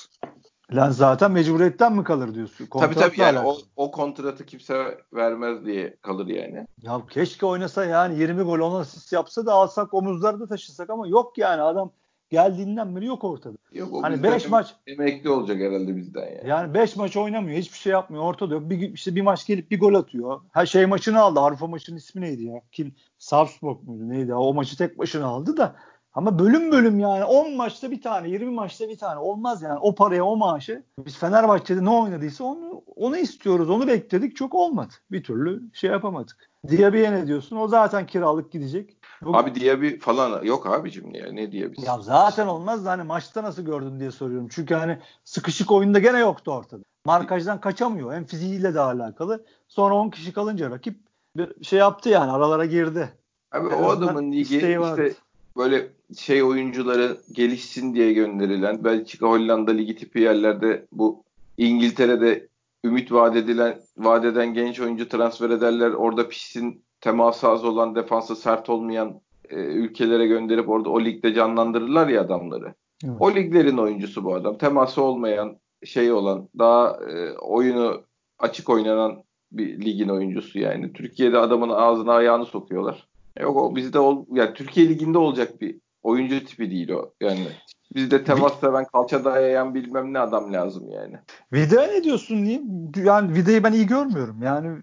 Lan 0.74 0.90
zaten 0.90 1.32
mecburiyetten 1.32 1.92
mi 1.92 2.04
kalır 2.04 2.34
diyorsun? 2.34 2.66
Tabii 2.66 2.80
tabii 2.80 2.94
Kontratla 2.94 3.24
yani 3.24 3.38
o, 3.38 3.42
alakalı. 3.42 3.64
o 3.76 3.90
kontratı 3.90 4.46
kimse 4.46 4.98
vermez 5.12 5.66
diye 5.66 5.96
kalır 6.02 6.26
yani. 6.26 6.66
Ya 6.82 7.00
keşke 7.10 7.46
oynasa 7.46 7.84
yani 7.84 8.18
20 8.18 8.42
gol 8.42 8.58
10 8.58 8.80
asist 8.80 9.12
yapsa 9.12 9.46
da 9.46 9.52
alsak 9.52 9.94
omuzlarda 9.94 10.46
taşısak 10.46 10.90
ama 10.90 11.08
yok 11.08 11.38
yani 11.38 11.62
adam 11.62 11.92
geldiğinden 12.30 12.96
beri 12.96 13.06
yok 13.06 13.24
ortada. 13.24 13.56
Yok 13.72 14.02
Hani 14.02 14.14
bizden 14.14 14.32
5 14.32 14.48
maç 14.48 14.74
emekli 14.86 15.30
olacak 15.30 15.58
herhalde 15.60 15.96
bizden 15.96 16.26
yani. 16.26 16.48
yani 16.48 16.74
5 16.74 16.96
maç 16.96 17.16
oynamıyor 17.16 17.58
hiçbir 17.58 17.78
şey 17.78 17.92
yapmıyor 17.92 18.24
ortada 18.24 18.54
yok. 18.54 18.70
Bir, 18.70 18.92
işte 18.94 19.14
bir 19.14 19.20
maç 19.22 19.46
gelip 19.46 19.70
bir 19.70 19.80
gol 19.80 19.94
atıyor. 19.94 20.40
Her 20.52 20.66
şey 20.66 20.86
maçını 20.86 21.20
aldı. 21.20 21.40
Avrupa 21.40 21.66
maçının 21.66 21.96
ismi 21.96 22.20
neydi 22.20 22.42
ya? 22.44 22.60
Kim? 22.72 22.94
Sarpsborg 23.18 23.82
muydu 23.82 24.08
neydi? 24.08 24.34
O 24.34 24.54
maçı 24.54 24.78
tek 24.78 24.98
başına 24.98 25.26
aldı 25.26 25.56
da 25.56 25.76
ama 26.14 26.38
bölüm 26.38 26.72
bölüm 26.72 26.98
yani 26.98 27.24
10 27.24 27.56
maçta 27.56 27.90
bir 27.90 28.02
tane 28.02 28.28
20 28.28 28.50
maçta 28.50 28.88
bir 28.88 28.98
tane 28.98 29.18
olmaz 29.20 29.62
yani 29.62 29.78
o 29.78 29.94
paraya 29.94 30.24
o 30.24 30.36
maaşı 30.36 30.82
biz 31.06 31.16
Fenerbahçe'de 31.18 31.84
ne 31.84 31.90
oynadıysa 31.90 32.44
onu 32.44 32.82
onu 32.96 33.16
istiyoruz 33.16 33.70
onu 33.70 33.86
bekledik 33.86 34.36
çok 34.36 34.54
olmadı 34.54 34.92
bir 35.10 35.22
türlü 35.24 35.62
şey 35.72 35.90
yapamadık. 35.90 36.50
Diaby'e 36.68 37.12
ne 37.12 37.26
diyorsun 37.26 37.56
o 37.56 37.68
zaten 37.68 38.06
kiralık 38.06 38.52
gidecek. 38.52 38.96
Bugün- 39.22 39.38
Abi 39.38 39.54
Diaby 39.60 39.96
falan 39.98 40.42
yok 40.44 40.66
abicim 40.66 41.14
ya 41.14 41.32
ne 41.32 41.52
Diaby? 41.52 41.80
ya 41.86 41.98
zaten 42.00 42.46
olmaz 42.46 42.84
da 42.84 42.90
hani 42.90 43.02
maçta 43.02 43.42
nasıl 43.42 43.62
gördün 43.62 44.00
diye 44.00 44.10
soruyorum. 44.10 44.48
Çünkü 44.50 44.74
hani 44.74 44.98
sıkışık 45.24 45.72
oyunda 45.72 45.98
gene 45.98 46.18
yoktu 46.18 46.52
ortada. 46.52 46.82
Markajdan 47.06 47.60
kaçamıyor. 47.60 48.12
Hem 48.14 48.24
fiziğiyle 48.24 48.74
de 48.74 48.80
alakalı. 48.80 49.44
Sonra 49.68 49.94
10 49.94 50.10
kişi 50.10 50.32
kalınca 50.32 50.70
rakip 50.70 51.00
bir 51.36 51.64
şey 51.64 51.78
yaptı 51.78 52.08
yani 52.08 52.30
aralara 52.32 52.64
girdi. 52.64 53.08
Abi 53.52 53.68
En 53.74 53.82
o 53.82 53.88
adamın 53.88 54.32
ligi 54.32 54.40
isteği 54.56 54.80
vardı. 54.80 55.12
Böyle 55.60 55.86
şey 56.18 56.42
oyuncuları 56.42 57.16
gelişsin 57.32 57.94
diye 57.94 58.12
gönderilen 58.12 58.84
Belçika, 58.84 59.26
Hollanda 59.26 59.70
ligi 59.70 59.96
tipi 59.96 60.20
yerlerde 60.20 60.86
bu 60.92 61.24
İngiltere'de 61.56 62.48
ümit 62.84 63.12
vaat 63.12 63.36
edilen 63.36 63.78
vadeden 63.96 64.54
genç 64.54 64.80
oyuncu 64.80 65.08
transfer 65.08 65.50
ederler. 65.50 65.90
Orada 65.90 66.28
pişsin 66.28 66.84
teması 67.00 67.48
az 67.48 67.64
olan 67.64 67.94
defansı 67.94 68.36
sert 68.36 68.68
olmayan 68.68 69.20
e, 69.50 69.56
ülkelere 69.56 70.26
gönderip 70.26 70.68
orada 70.68 70.90
o 70.90 71.00
ligde 71.00 71.34
canlandırırlar 71.34 72.08
ya 72.08 72.20
adamları. 72.20 72.74
Evet. 73.04 73.16
O 73.20 73.34
liglerin 73.34 73.76
oyuncusu 73.76 74.24
bu 74.24 74.34
adam. 74.34 74.58
Teması 74.58 75.02
olmayan 75.02 75.56
şey 75.84 76.12
olan 76.12 76.48
daha 76.58 77.00
e, 77.10 77.38
oyunu 77.38 78.02
açık 78.38 78.68
oynanan 78.68 79.22
bir 79.52 79.84
ligin 79.84 80.08
oyuncusu 80.08 80.58
yani. 80.58 80.92
Türkiye'de 80.92 81.38
adamın 81.38 81.68
ağzına 81.68 82.12
ayağını 82.12 82.46
sokuyorlar. 82.46 83.09
Yok 83.38 83.56
o 83.56 83.76
bizde 83.76 83.98
ol 83.98 84.24
yani 84.32 84.54
Türkiye 84.54 84.88
liginde 84.88 85.18
olacak 85.18 85.60
bir 85.60 85.76
oyuncu 86.02 86.44
tipi 86.44 86.70
değil 86.70 86.90
o. 86.90 87.12
Yani 87.20 87.48
bizde 87.94 88.24
temas 88.24 88.60
seven 88.60 88.84
kalça 88.84 89.24
dayayan 89.24 89.74
bilmem 89.74 90.12
ne 90.12 90.18
adam 90.18 90.52
lazım 90.52 90.90
yani. 90.90 91.16
Vida 91.52 91.86
ne 91.86 92.04
diyorsun 92.04 92.36
niye? 92.36 92.62
Yani 93.04 93.34
Vida'yı 93.34 93.64
ben 93.64 93.72
iyi 93.72 93.86
görmüyorum. 93.86 94.42
Yani 94.42 94.78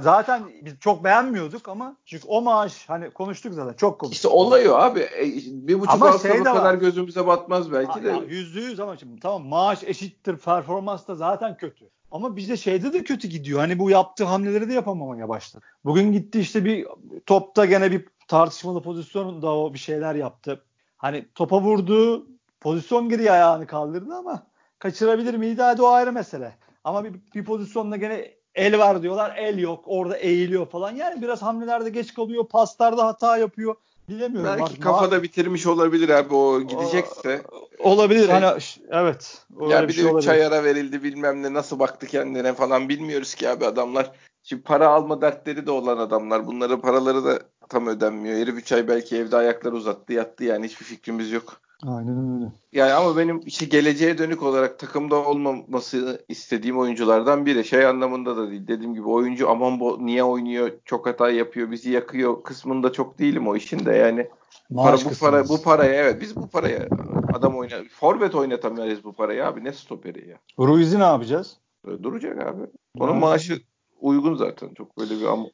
zaten 0.00 0.42
biz 0.62 0.78
çok 0.80 1.04
beğenmiyorduk 1.04 1.68
ama 1.68 1.96
çünkü 2.06 2.24
o 2.28 2.42
maaş 2.42 2.88
hani 2.88 3.10
konuştuk 3.10 3.54
zaten 3.54 3.72
çok 3.72 3.98
konuştuk. 3.98 4.16
İşte 4.16 4.28
olay 4.28 4.68
o 4.68 4.74
abi. 4.74 5.00
E, 5.00 5.24
bir 5.46 5.80
buçuk 5.80 5.94
Ama 5.94 6.06
hafta 6.06 6.28
şey 6.28 6.40
bu 6.40 6.44
kadar 6.44 6.64
var. 6.64 6.74
gözümüze 6.74 7.26
batmaz 7.26 7.72
belki 7.72 8.04
de. 8.04 8.20
Yüzde 8.28 8.60
yüz 8.60 8.80
ama 8.80 8.96
şimdi 8.96 9.20
tamam 9.20 9.46
maaş 9.46 9.84
eşittir 9.84 10.36
performans 10.36 11.08
da 11.08 11.14
zaten 11.14 11.56
kötü. 11.56 11.90
Ama 12.10 12.36
bizde 12.36 12.56
şeyde 12.56 12.92
de 12.92 13.04
kötü 13.04 13.28
gidiyor. 13.28 13.60
Hani 13.60 13.78
bu 13.78 13.90
yaptığı 13.90 14.24
hamleleri 14.24 14.68
de 14.68 14.74
yapamamaya 14.74 15.28
başladı. 15.28 15.64
Bugün 15.84 16.12
gitti 16.12 16.40
işte 16.40 16.64
bir 16.64 16.86
topta 17.26 17.64
gene 17.64 17.92
bir 17.92 18.08
tartışmalı 18.28 18.82
pozisyonda 18.82 19.56
o 19.56 19.74
bir 19.74 19.78
şeyler 19.78 20.14
yaptı. 20.14 20.64
Hani 20.96 21.26
topa 21.34 21.60
vurdu. 21.60 22.26
Pozisyon 22.60 23.08
geri 23.08 23.32
ayağını 23.32 23.66
kaldırdı 23.66 24.14
ama 24.14 24.46
kaçırabilir 24.78 25.34
miydi? 25.34 25.62
Hadi 25.62 25.82
o 25.82 25.88
ayrı 25.88 26.12
mesele. 26.12 26.56
Ama 26.84 27.04
bir, 27.04 27.12
bir 27.34 27.44
pozisyonda 27.44 27.96
gene 27.96 28.34
el 28.54 28.78
var 28.78 29.02
diyorlar. 29.02 29.36
El 29.36 29.58
yok. 29.58 29.84
Orada 29.86 30.16
eğiliyor 30.16 30.66
falan. 30.66 30.96
Yani 30.96 31.22
biraz 31.22 31.42
hamlelerde 31.42 31.90
geç 31.90 32.14
kalıyor. 32.14 32.48
Paslarda 32.48 33.06
hata 33.06 33.38
yapıyor. 33.38 33.76
Bilemiyorum. 34.08 34.50
Belki 34.50 34.62
Artık 34.62 34.82
kafada 34.82 35.22
bitirmiş 35.22 35.66
olabilir 35.66 36.08
abi 36.08 36.34
o 36.34 36.60
gidecekse. 36.60 37.42
Olabilir. 37.78 38.26
Şey- 38.26 38.40
hani 38.40 38.60
evet. 38.90 39.42
Öyle 39.60 39.74
Ya 39.74 39.88
bir 39.88 39.92
şey 39.92 40.04
de 40.04 40.08
3 40.08 40.12
olabilir. 40.12 40.30
ay 40.30 40.46
ara 40.46 40.64
verildi 40.64 41.02
bilmem 41.02 41.42
ne 41.42 41.54
nasıl 41.54 41.78
baktı 41.78 42.06
kendine 42.06 42.54
falan 42.54 42.88
bilmiyoruz 42.88 43.34
ki 43.34 43.48
abi 43.48 43.66
adamlar. 43.66 44.12
Şimdi 44.42 44.62
para 44.62 44.88
alma 44.88 45.20
dertleri 45.20 45.66
de 45.66 45.70
olan 45.70 45.98
adamlar. 45.98 46.46
Bunlara 46.46 46.80
paraları 46.80 47.24
da 47.24 47.38
tam 47.68 47.86
ödenmiyor. 47.86 48.36
Herif 48.38 48.54
3 48.54 48.72
ay 48.72 48.88
belki 48.88 49.16
evde 49.16 49.36
ayakları 49.36 49.74
uzattı 49.74 50.12
yattı 50.12 50.44
yani 50.44 50.66
hiçbir 50.66 50.84
fikrimiz 50.84 51.32
yok. 51.32 51.60
Aynen 51.86 52.34
öyle. 52.34 52.52
Yani 52.72 52.92
ama 52.92 53.16
benim 53.16 53.40
işte 53.46 53.66
geleceğe 53.66 54.18
dönük 54.18 54.42
olarak 54.42 54.78
takımda 54.78 55.16
olmaması 55.16 56.24
istediğim 56.28 56.78
oyunculardan 56.78 57.46
biri. 57.46 57.64
Şey 57.64 57.86
anlamında 57.86 58.36
da 58.36 58.50
değil. 58.50 58.68
Dediğim 58.68 58.94
gibi 58.94 59.08
oyuncu 59.08 59.50
aman 59.50 59.80
bu 59.80 59.98
niye 60.00 60.24
oynuyor, 60.24 60.70
çok 60.84 61.06
hata 61.06 61.30
yapıyor, 61.30 61.70
bizi 61.70 61.90
yakıyor 61.90 62.42
kısmında 62.42 62.92
çok 62.92 63.18
değilim 63.18 63.48
o 63.48 63.56
işin 63.56 63.86
de 63.86 63.92
yani. 63.92 64.28
Para, 64.76 64.96
bu 64.96 65.10
para 65.20 65.48
bu 65.48 65.62
paraya 65.62 65.94
evet 65.94 66.20
biz 66.20 66.36
bu 66.36 66.48
paraya 66.48 66.88
adam 67.34 67.56
oyna 67.56 67.76
forvet 67.90 68.34
oynatamıyoruz 68.34 69.04
bu 69.04 69.12
parayı 69.12 69.46
abi 69.46 69.64
ne 69.64 69.72
stoperi 69.72 70.28
ya. 70.28 70.36
Ruiz'i 70.58 70.98
ne 70.98 71.04
yapacağız? 71.04 71.56
Duracak 72.02 72.46
abi. 72.46 72.62
Onun 72.98 73.12
yani. 73.12 73.20
maaşı 73.20 73.60
uygun 74.00 74.34
zaten. 74.34 74.74
Çok 74.74 74.98
böyle 74.98 75.20
bir 75.20 75.26
am 75.26 75.46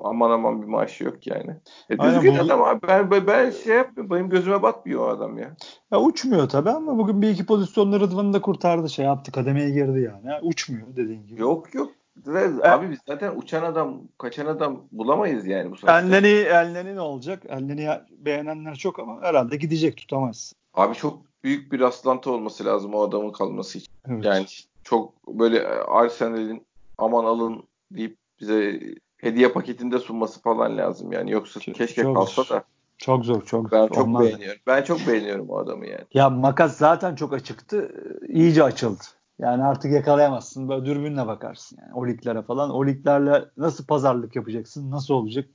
aman 0.00 0.30
aman 0.30 0.62
bir 0.62 0.66
maaşı 0.66 1.04
yok 1.04 1.26
yani. 1.26 1.56
E, 1.90 1.98
düzgün 1.98 2.18
bugün... 2.18 2.38
adam 2.38 2.62
abi. 2.62 2.80
Ben, 2.88 3.26
ben 3.26 3.50
şey 3.50 3.76
yapmıyorum. 3.76 4.16
Benim 4.16 4.30
gözüme 4.30 4.62
batmıyor 4.62 5.00
o 5.00 5.08
adam 5.08 5.38
ya. 5.38 5.56
Ya 5.92 6.00
uçmuyor 6.00 6.48
tabii 6.48 6.70
ama 6.70 6.98
bugün 6.98 7.22
bir 7.22 7.28
iki 7.28 7.46
pozisyonları 7.46 8.00
Rıdvan'ı 8.00 8.32
da 8.32 8.40
kurtardı. 8.40 8.88
Şey 8.88 9.04
yaptı. 9.04 9.32
Kademeye 9.32 9.70
girdi 9.70 10.00
yani. 10.00 10.26
Ya, 10.26 10.40
uçmuyor 10.42 10.86
dediğin 10.96 11.26
gibi. 11.26 11.40
Yok 11.40 11.74
yok. 11.74 11.90
E, 12.26 12.68
abi 12.68 12.90
biz 12.90 12.98
zaten 13.06 13.32
uçan 13.36 13.62
adam, 13.62 14.00
kaçan 14.18 14.46
adam 14.46 14.80
bulamayız 14.92 15.46
yani 15.46 15.70
bu 15.70 15.76
saatte. 15.76 16.06
Elneni, 16.06 16.28
Elneni 16.28 16.96
ne 16.96 17.00
olacak? 17.00 17.42
Elneni 17.48 17.88
beğenenler 18.18 18.74
çok 18.74 18.98
ama 18.98 19.22
herhalde 19.22 19.56
gidecek 19.56 19.96
tutamaz. 19.96 20.52
Abi 20.74 20.94
çok 20.94 21.18
büyük 21.44 21.72
bir 21.72 21.80
rastlantı 21.80 22.30
olması 22.30 22.64
lazım 22.64 22.94
o 22.94 23.02
adamın 23.02 23.32
kalması 23.32 23.78
için. 23.78 23.92
Evet. 24.08 24.24
Yani 24.24 24.46
çok 24.84 25.28
böyle 25.28 25.66
Arsenal'in 25.68 26.66
aman 26.98 27.24
alın 27.24 27.62
deyip 27.90 28.16
bize 28.40 28.80
hediye 29.22 29.48
paketinde 29.48 29.98
sunması 29.98 30.42
falan 30.42 30.78
lazım 30.78 31.12
yani. 31.12 31.30
Yoksa 31.30 31.60
çok, 31.60 31.74
keşke 31.74 32.02
çok, 32.02 32.16
kalsa 32.16 32.54
da. 32.54 32.64
Çok 32.98 33.24
zor, 33.24 33.44
çok 33.44 33.72
Ben 33.72 33.86
çok 33.86 33.98
Olmaz. 33.98 34.22
beğeniyorum. 34.22 34.60
Ben 34.66 34.82
çok 34.82 35.06
beğeniyorum 35.06 35.50
o 35.50 35.58
adamı 35.58 35.86
yani. 35.86 36.04
Ya 36.14 36.30
makas 36.30 36.76
zaten 36.76 37.14
çok 37.14 37.32
açıktı. 37.32 37.92
iyice 38.28 38.64
açıldı. 38.64 39.02
Yani 39.38 39.64
artık 39.64 39.92
yakalayamazsın. 39.92 40.68
Böyle 40.68 40.84
dürbünle 40.84 41.26
bakarsın 41.26 41.78
yani. 41.82 41.94
O 41.94 42.06
liglere 42.06 42.42
falan. 42.42 42.70
O 42.70 42.86
liglerle 42.86 43.44
nasıl 43.56 43.86
pazarlık 43.86 44.36
yapacaksın? 44.36 44.90
Nasıl 44.90 45.14
olacak? 45.14 45.48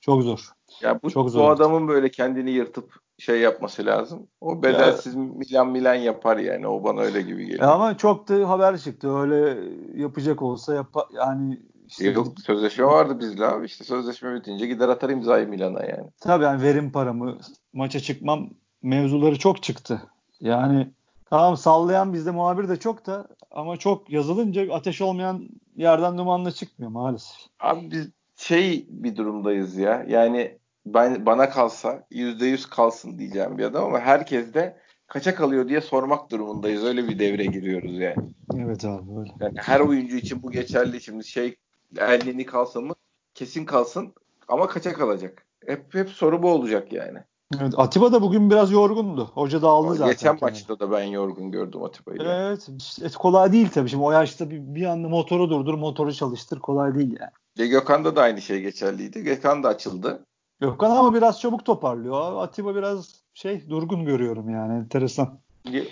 Çok 0.00 0.22
zor. 0.22 0.52
Ya 0.82 1.00
bu, 1.02 1.10
çok 1.10 1.30
zor 1.30 1.40
bu 1.40 1.50
adamın 1.50 1.88
böyle 1.88 2.10
kendini 2.10 2.50
yırtıp 2.50 2.94
şey 3.18 3.40
yapması 3.40 3.86
lazım. 3.86 4.26
O 4.40 4.62
bedelsiz 4.62 5.14
ya, 5.14 5.20
Milan 5.20 5.68
Milan 5.68 5.94
yapar 5.94 6.36
yani. 6.36 6.68
O 6.68 6.84
bana 6.84 7.00
öyle 7.00 7.22
gibi 7.22 7.46
geliyor. 7.46 7.68
Ama 7.68 7.96
çok 7.96 8.28
da 8.28 8.48
haber 8.48 8.78
çıktı. 8.78 9.18
Öyle 9.18 9.60
yapacak 9.94 10.42
olsa 10.42 10.74
yap 10.74 10.96
yani 11.12 11.60
işte 11.88 12.10
Yok 12.10 12.40
sözleşme 12.44 12.84
vardı 12.84 13.18
bizle 13.20 13.46
abi. 13.46 13.66
İşte 13.66 13.84
sözleşme 13.84 14.34
bitince 14.34 14.66
gider 14.66 14.88
atar 14.88 15.10
imzayı 15.10 15.48
Milan'a 15.48 15.84
yani. 15.84 16.10
Tabii 16.20 16.44
yani 16.44 16.62
verim 16.62 16.92
paramı 16.92 17.38
maça 17.72 18.00
çıkmam 18.00 18.50
mevzuları 18.82 19.38
çok 19.38 19.62
çıktı. 19.62 20.02
Yani 20.40 20.88
tamam 21.30 21.56
sallayan 21.56 22.12
bizde 22.12 22.30
muhabir 22.30 22.68
de 22.68 22.76
çok 22.76 23.06
da 23.06 23.28
ama 23.50 23.76
çok 23.76 24.10
yazılınca 24.10 24.74
ateş 24.74 25.00
olmayan 25.00 25.48
yerden 25.76 26.18
dumanla 26.18 26.52
çıkmıyor 26.52 26.90
maalesef. 26.90 27.36
Abi 27.60 27.90
biz 27.90 28.08
şey 28.36 28.86
bir 28.88 29.16
durumdayız 29.16 29.76
ya. 29.76 30.04
Yani 30.08 30.58
ben 30.86 31.26
bana 31.26 31.50
kalsa 31.50 32.06
%100 32.10 32.70
kalsın 32.70 33.18
diyeceğim 33.18 33.58
bir 33.58 33.64
adam 33.64 33.84
ama 33.84 34.00
herkes 34.00 34.54
de 34.54 34.76
kaça 35.06 35.34
kalıyor 35.34 35.68
diye 35.68 35.80
sormak 35.80 36.30
durumundayız. 36.30 36.84
Öyle 36.84 37.08
bir 37.08 37.18
devre 37.18 37.44
giriyoruz 37.44 37.98
yani. 37.98 38.28
Evet 38.56 38.84
abi 38.84 39.18
öyle. 39.18 39.30
Yani 39.40 39.54
her 39.56 39.80
oyuncu 39.80 40.16
için 40.16 40.42
bu 40.42 40.50
geçerli. 40.50 41.00
Şimdi 41.00 41.24
şey 41.24 41.56
Elneni 41.96 42.46
kalsın 42.46 42.84
mı? 42.84 42.94
Kesin 43.34 43.64
kalsın 43.64 44.14
ama 44.48 44.66
kaça 44.68 44.92
kalacak? 44.92 45.46
Hep 45.66 45.94
hep 45.94 46.08
soru 46.08 46.42
bu 46.42 46.50
olacak 46.50 46.92
yani. 46.92 47.18
Evet, 47.60 47.72
Atiba 47.76 48.12
da 48.12 48.22
bugün 48.22 48.50
biraz 48.50 48.72
yorgundu. 48.72 49.24
Hoca 49.24 49.62
da 49.62 49.68
aldı 49.68 49.94
zaten. 49.94 50.12
Geçen 50.12 50.38
maçta 50.40 50.80
da 50.80 50.90
ben 50.90 51.02
yorgun 51.02 51.50
gördüm 51.50 51.82
Atiba'yı. 51.82 52.18
Evet. 52.22 52.68
Işte, 52.78 53.08
kolay 53.18 53.52
değil 53.52 53.68
tabii. 53.68 53.88
Şimdi 53.88 54.02
o 54.02 54.12
yaşta 54.12 54.50
bir, 54.50 54.60
bir 54.60 54.84
anda 54.84 55.08
motoru 55.08 55.50
durdur, 55.50 55.74
motoru 55.74 56.12
çalıştır. 56.12 56.60
Kolay 56.60 56.94
değil 56.94 57.16
yani. 57.20 57.30
Ve 57.58 57.66
Gökhan'da 57.66 58.16
da 58.16 58.22
aynı 58.22 58.42
şey 58.42 58.60
geçerliydi. 58.60 59.22
Gökhan 59.22 59.62
da 59.62 59.68
açıldı. 59.68 60.24
Gökhan 60.60 60.90
ama 60.90 61.14
biraz 61.14 61.40
çabuk 61.40 61.64
toparlıyor. 61.64 62.42
Atiba 62.42 62.74
biraz 62.74 63.22
şey 63.34 63.70
durgun 63.70 64.04
görüyorum 64.04 64.50
yani. 64.50 64.78
Enteresan. 64.78 65.40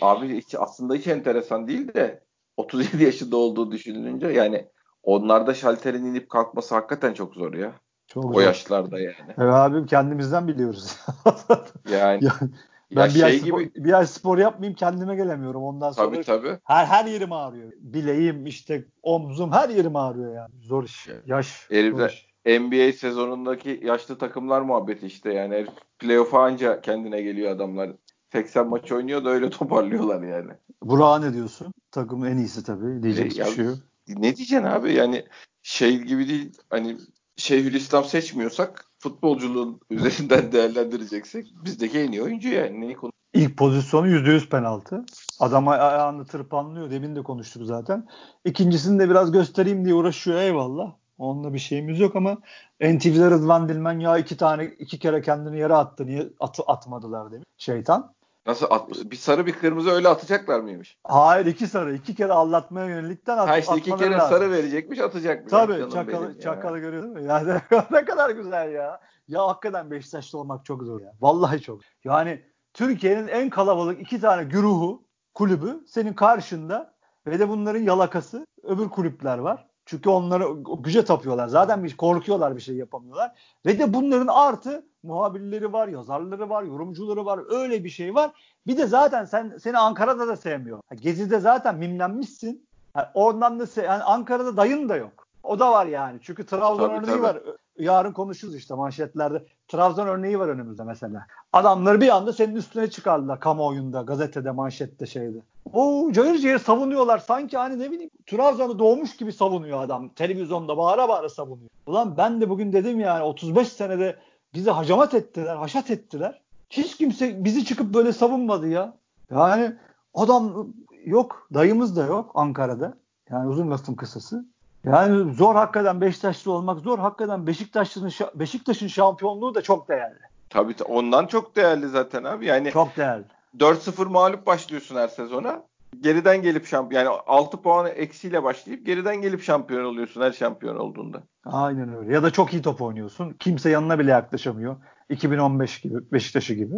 Abi 0.01 0.37
hiç, 0.37 0.55
aslında 0.55 0.95
hiç 0.95 1.07
enteresan 1.07 1.69
değil 1.69 1.95
de 1.95 2.23
37 2.57 3.05
yaşında 3.05 3.37
olduğu 3.37 3.73
düşünülünce 3.73 4.27
yani 4.29 4.67
onlarda 5.07 5.55
şalterin 5.55 6.05
inip 6.05 6.31
kalkması 6.31 6.75
hakikaten 6.75 7.15
çok 7.15 7.35
zor 7.35 7.55
ya. 7.55 7.73
Çok 8.07 8.25
o 8.25 8.33
zor. 8.33 8.43
yaşlarda 8.43 8.99
yani. 8.99 9.15
Evet 9.29 9.55
abim 9.55 9.87
kendimizden 9.87 10.49
biliyoruz. 10.49 10.97
yani. 11.91 12.25
yani 12.25 12.51
ben 12.97 13.01
ya 13.01 13.07
bir, 13.07 13.13
şey 13.13 13.25
ay 13.25 13.39
spor, 13.39 13.61
gibi... 13.61 13.85
bir 13.85 13.93
ay 13.93 14.07
spor 14.07 14.39
yapmayayım 14.39 14.77
kendime 14.77 15.17
gelemiyorum. 15.17 15.63
Ondan 15.63 15.93
sonra 15.93 16.11
tabii, 16.11 16.25
tabii. 16.25 16.59
her 16.65 16.87
her 16.87 17.05
yerim 17.05 17.33
ağrıyor. 17.33 17.73
Bileğim 17.79 18.47
işte 18.47 18.85
omzum 19.03 19.53
her 19.53 19.69
yerim 19.69 19.97
ağrıyor 19.97 20.35
yani. 20.35 20.51
Zor 20.63 20.85
iş. 20.85 21.09
Yaş. 21.27 21.67
Herifler 21.71 22.27
NBA 22.47 22.93
sezonundaki 22.93 23.81
yaşlı 23.85 24.19
takımlar 24.19 24.61
muhabbeti 24.61 25.07
işte 25.07 25.33
yani. 25.33 25.67
Playoff'a 25.99 26.43
anca 26.43 26.81
kendine 26.81 27.23
geliyor 27.23 27.51
adamlar. 27.51 27.91
80 28.33 28.69
maç 28.69 28.93
oynuyor 28.93 29.25
da 29.25 29.31
öyle 29.31 29.51
toparlıyorlar 29.51 30.23
yani. 30.23 30.53
Burak'a 30.83 31.19
ne 31.19 31.35
diyorsun? 31.35 31.73
Takımın 31.91 32.27
en 32.27 32.37
iyisi 32.37 32.65
tabii. 32.65 33.03
Diyecek 33.03 33.39
e, 33.39 33.45
bir 33.45 33.51
şey 33.51 33.65
yok 33.65 33.79
ne 34.09 34.37
diyeceksin 34.37 34.67
abi 34.67 34.95
yani 34.95 35.25
şey 35.63 35.99
gibi 35.99 36.29
değil 36.29 36.53
hani 36.71 36.97
Şeyhülislam 37.37 38.05
seçmiyorsak 38.05 38.85
futbolculuğun 38.99 39.81
üzerinden 39.91 40.53
değerlendireceksek 40.53 41.47
bizdeki 41.65 41.99
en 41.99 42.13
iyi 42.13 42.23
oyuncu 42.23 42.49
yani. 42.49 42.81
Neyi 42.81 42.95
konu? 42.95 43.13
İlk 43.35 43.57
pozisyonu 43.57 44.09
%100 44.09 44.49
penaltı. 44.49 45.05
Adam 45.41 45.69
ayağını 45.69 46.27
tırpanlıyor. 46.27 46.91
Demin 46.91 47.17
de 47.17 47.23
konuştuk 47.23 47.63
zaten. 47.67 48.07
İkincisini 48.45 48.99
de 48.99 49.11
biraz 49.11 49.33
göstereyim 49.33 49.85
diye 49.85 49.95
uğraşıyor 49.95 50.41
eyvallah. 50.41 50.95
Onunla 51.19 51.55
bir 51.55 51.59
şeyimiz 51.59 52.01
yok 52.01 52.17
ama 52.17 52.39
NTV'de 52.81 53.31
Rıdvan 53.31 53.69
Dilmen 53.69 54.01
ya 54.01 54.19
iki 54.19 54.37
tane 54.37 54.65
iki 54.79 54.99
kere 54.99 55.23
kendini 55.23 55.59
yere 55.59 55.75
attı 55.75 56.07
niye 56.07 56.29
at, 56.41 56.61
atmadılar 56.67 57.33
demiş 57.33 57.47
şeytan. 57.57 58.15
Nasıl 58.47 58.67
at, 58.71 58.89
bir 58.91 59.17
sarı 59.17 59.47
bir 59.47 59.53
kırmızı 59.53 59.91
öyle 59.91 60.09
atacaklar 60.09 60.61
mıymış? 60.61 60.99
Hayır 61.05 61.47
iki 61.47 61.67
sarı. 61.67 61.95
iki 61.95 62.15
kere 62.15 62.33
aldatmaya 62.33 62.87
yönelikten 62.87 63.39
at, 63.39 63.49
ha 63.49 63.59
işte 63.59 63.77
iki 63.77 63.97
kere 63.97 64.11
lazım. 64.11 64.29
sarı 64.29 64.51
verecekmiş 64.51 64.99
atacakmış. 65.01 65.51
Tabii 65.51 65.91
çakalı, 65.93 66.41
çakalı 66.41 66.79
görüyorsun 66.79 67.13
mu? 67.13 67.21
Yani 67.27 67.61
ne 67.91 68.05
kadar 68.05 68.31
güzel 68.31 68.73
ya. 68.73 69.01
Ya 69.29 69.47
hakikaten 69.47 69.91
Beşiktaşlı 69.91 70.39
olmak 70.39 70.65
çok 70.65 70.83
zor 70.83 71.01
ya. 71.01 71.13
Vallahi 71.21 71.61
çok. 71.61 71.81
Yani 72.05 72.43
Türkiye'nin 72.75 73.29
en 73.29 73.51
kalabalık 73.51 74.01
iki 74.01 74.21
tane 74.21 74.45
güruhu 74.45 75.03
kulübü 75.35 75.85
senin 75.87 76.13
karşında 76.13 76.95
ve 77.27 77.39
de 77.39 77.49
bunların 77.49 77.81
yalakası 77.81 78.47
öbür 78.63 78.89
kulüpler 78.89 79.39
var. 79.39 79.67
Çünkü 79.87 80.11
onları 80.11 80.45
güce 80.79 81.05
tapıyorlar. 81.05 81.49
Zaten 81.49 81.85
bir 81.85 81.97
korkuyorlar 81.97 82.57
bir 82.57 82.61
şey 82.61 82.77
yapamıyorlar. 82.77 83.33
Ve 83.67 83.79
de 83.79 83.95
bunların 83.95 84.27
artı 84.27 84.87
muhabirleri 85.07 85.73
var, 85.73 85.89
yazarları 85.89 86.51
var, 86.51 86.63
yorumcuları 86.63 87.25
var. 87.25 87.41
Öyle 87.49 87.85
bir 87.85 87.91
şey 87.91 88.15
var. 88.15 88.31
Bir 88.67 88.77
de 88.77 88.87
zaten 88.87 89.25
sen 89.25 89.57
seni 89.63 89.79
Ankara'da 89.79 90.29
da 90.29 90.37
sevmiyor. 90.37 90.81
Gezi'de 90.95 91.41
zaten 91.41 91.77
mimlenmişsin. 91.77 92.67
Yani 92.97 93.07
oradan 93.15 93.61
da 93.61 93.83
yani 93.83 94.03
Ankara'da 94.03 94.57
dayın 94.57 94.89
da 94.89 94.97
yok. 94.97 95.27
O 95.43 95.59
da 95.59 95.73
var 95.73 95.87
yani. 95.87 96.19
Çünkü 96.23 96.47
Trabzon 96.47 96.89
tabii, 96.89 96.97
örneği 96.97 97.17
tabii. 97.17 97.23
var. 97.23 97.39
Yarın 97.79 98.13
konuşuruz 98.13 98.55
işte 98.57 98.75
manşetlerde. 98.75 99.43
Trabzon 99.69 100.07
örneği 100.07 100.39
var 100.39 100.49
önümüzde 100.49 100.85
mesela. 100.85 101.27
Adamları 101.53 102.01
bir 102.01 102.17
anda 102.17 102.33
senin 102.33 102.57
üstüne 102.57 102.91
çıkardılar 102.91 103.41
kamuoyunda, 103.41 104.03
gazetede, 104.03 104.51
manşette 104.51 105.07
şeydi. 105.07 105.43
O 105.73 106.13
cayır 106.13 106.39
cayır 106.39 106.59
savunuyorlar. 106.59 107.19
Sanki 107.19 107.57
hani 107.57 107.79
ne 107.79 107.91
bileyim 107.91 108.11
Trabzon'da 108.27 108.79
doğmuş 108.79 109.17
gibi 109.17 109.33
savunuyor 109.33 109.83
adam. 109.83 110.09
Televizyonda 110.09 110.77
bağıra 110.77 111.09
bağıra 111.09 111.29
savunuyor. 111.29 111.71
Ulan 111.87 112.17
ben 112.17 112.41
de 112.41 112.49
bugün 112.49 112.73
dedim 112.73 113.01
yani 113.01 113.23
35 113.23 113.69
senede 113.69 114.17
bizi 114.55 114.71
hacamat 114.71 115.15
ettiler, 115.15 115.57
haşat 115.57 115.91
ettiler. 115.91 116.43
Hiç 116.71 116.97
kimse 116.97 117.45
bizi 117.45 117.65
çıkıp 117.65 117.95
böyle 117.95 118.13
savunmadı 118.13 118.69
ya. 118.69 118.95
Yani 119.31 119.73
adam 120.15 120.69
yok, 121.05 121.49
dayımız 121.55 121.97
da 121.97 122.07
yok 122.07 122.31
Ankara'da. 122.35 122.95
Yani 123.31 123.49
uzun 123.49 123.71
lafın 123.71 123.95
kısası. 123.95 124.45
Yani 124.85 125.35
zor 125.35 125.55
hakikaten 125.55 126.01
Beşiktaşlı 126.01 126.53
olmak 126.53 126.81
zor. 126.81 126.99
Hakikaten 126.99 127.47
Beşiktaş'ın 127.47 128.11
Beşiktaş'ın 128.35 128.87
şampiyonluğu 128.87 129.55
da 129.55 129.63
çok 129.63 129.89
değerli. 129.89 130.19
Tabii 130.51 130.75
ondan 130.89 131.27
çok 131.27 131.57
değerli 131.57 131.89
zaten 131.89 132.25
abi. 132.25 132.47
Yani 132.47 132.71
çok 132.71 132.97
değerli. 132.97 133.25
4-0 133.59 134.05
mağlup 134.09 134.47
başlıyorsun 134.47 134.97
her 134.97 135.09
sezona. 135.09 135.63
Geriden 136.01 136.43
gelip 136.43 136.67
şampiyon 136.67 137.05
yani 137.05 137.17
6 137.27 137.63
puanı 137.63 137.89
eksiyle 137.89 138.43
başlayıp 138.43 138.87
geriden 138.87 139.23
gelip 139.23 139.43
şampiyon 139.43 139.85
oluyorsun 139.85 140.21
her 140.21 140.33
şampiyon 140.33 140.77
olduğunda. 140.77 141.23
Aynen 141.45 141.97
öyle. 141.97 142.15
Ya 142.15 142.23
da 142.23 142.31
çok 142.31 142.53
iyi 142.53 142.63
top 142.63 142.83
oynuyorsun. 142.83 143.37
Kimse 143.39 143.71
yanına 143.71 143.99
bile 143.99 144.11
yaklaşamıyor. 144.11 144.77
2015 145.09 145.81
gibi 145.81 146.13
Beşiktaş'ı 146.13 146.55
gibi. 146.55 146.75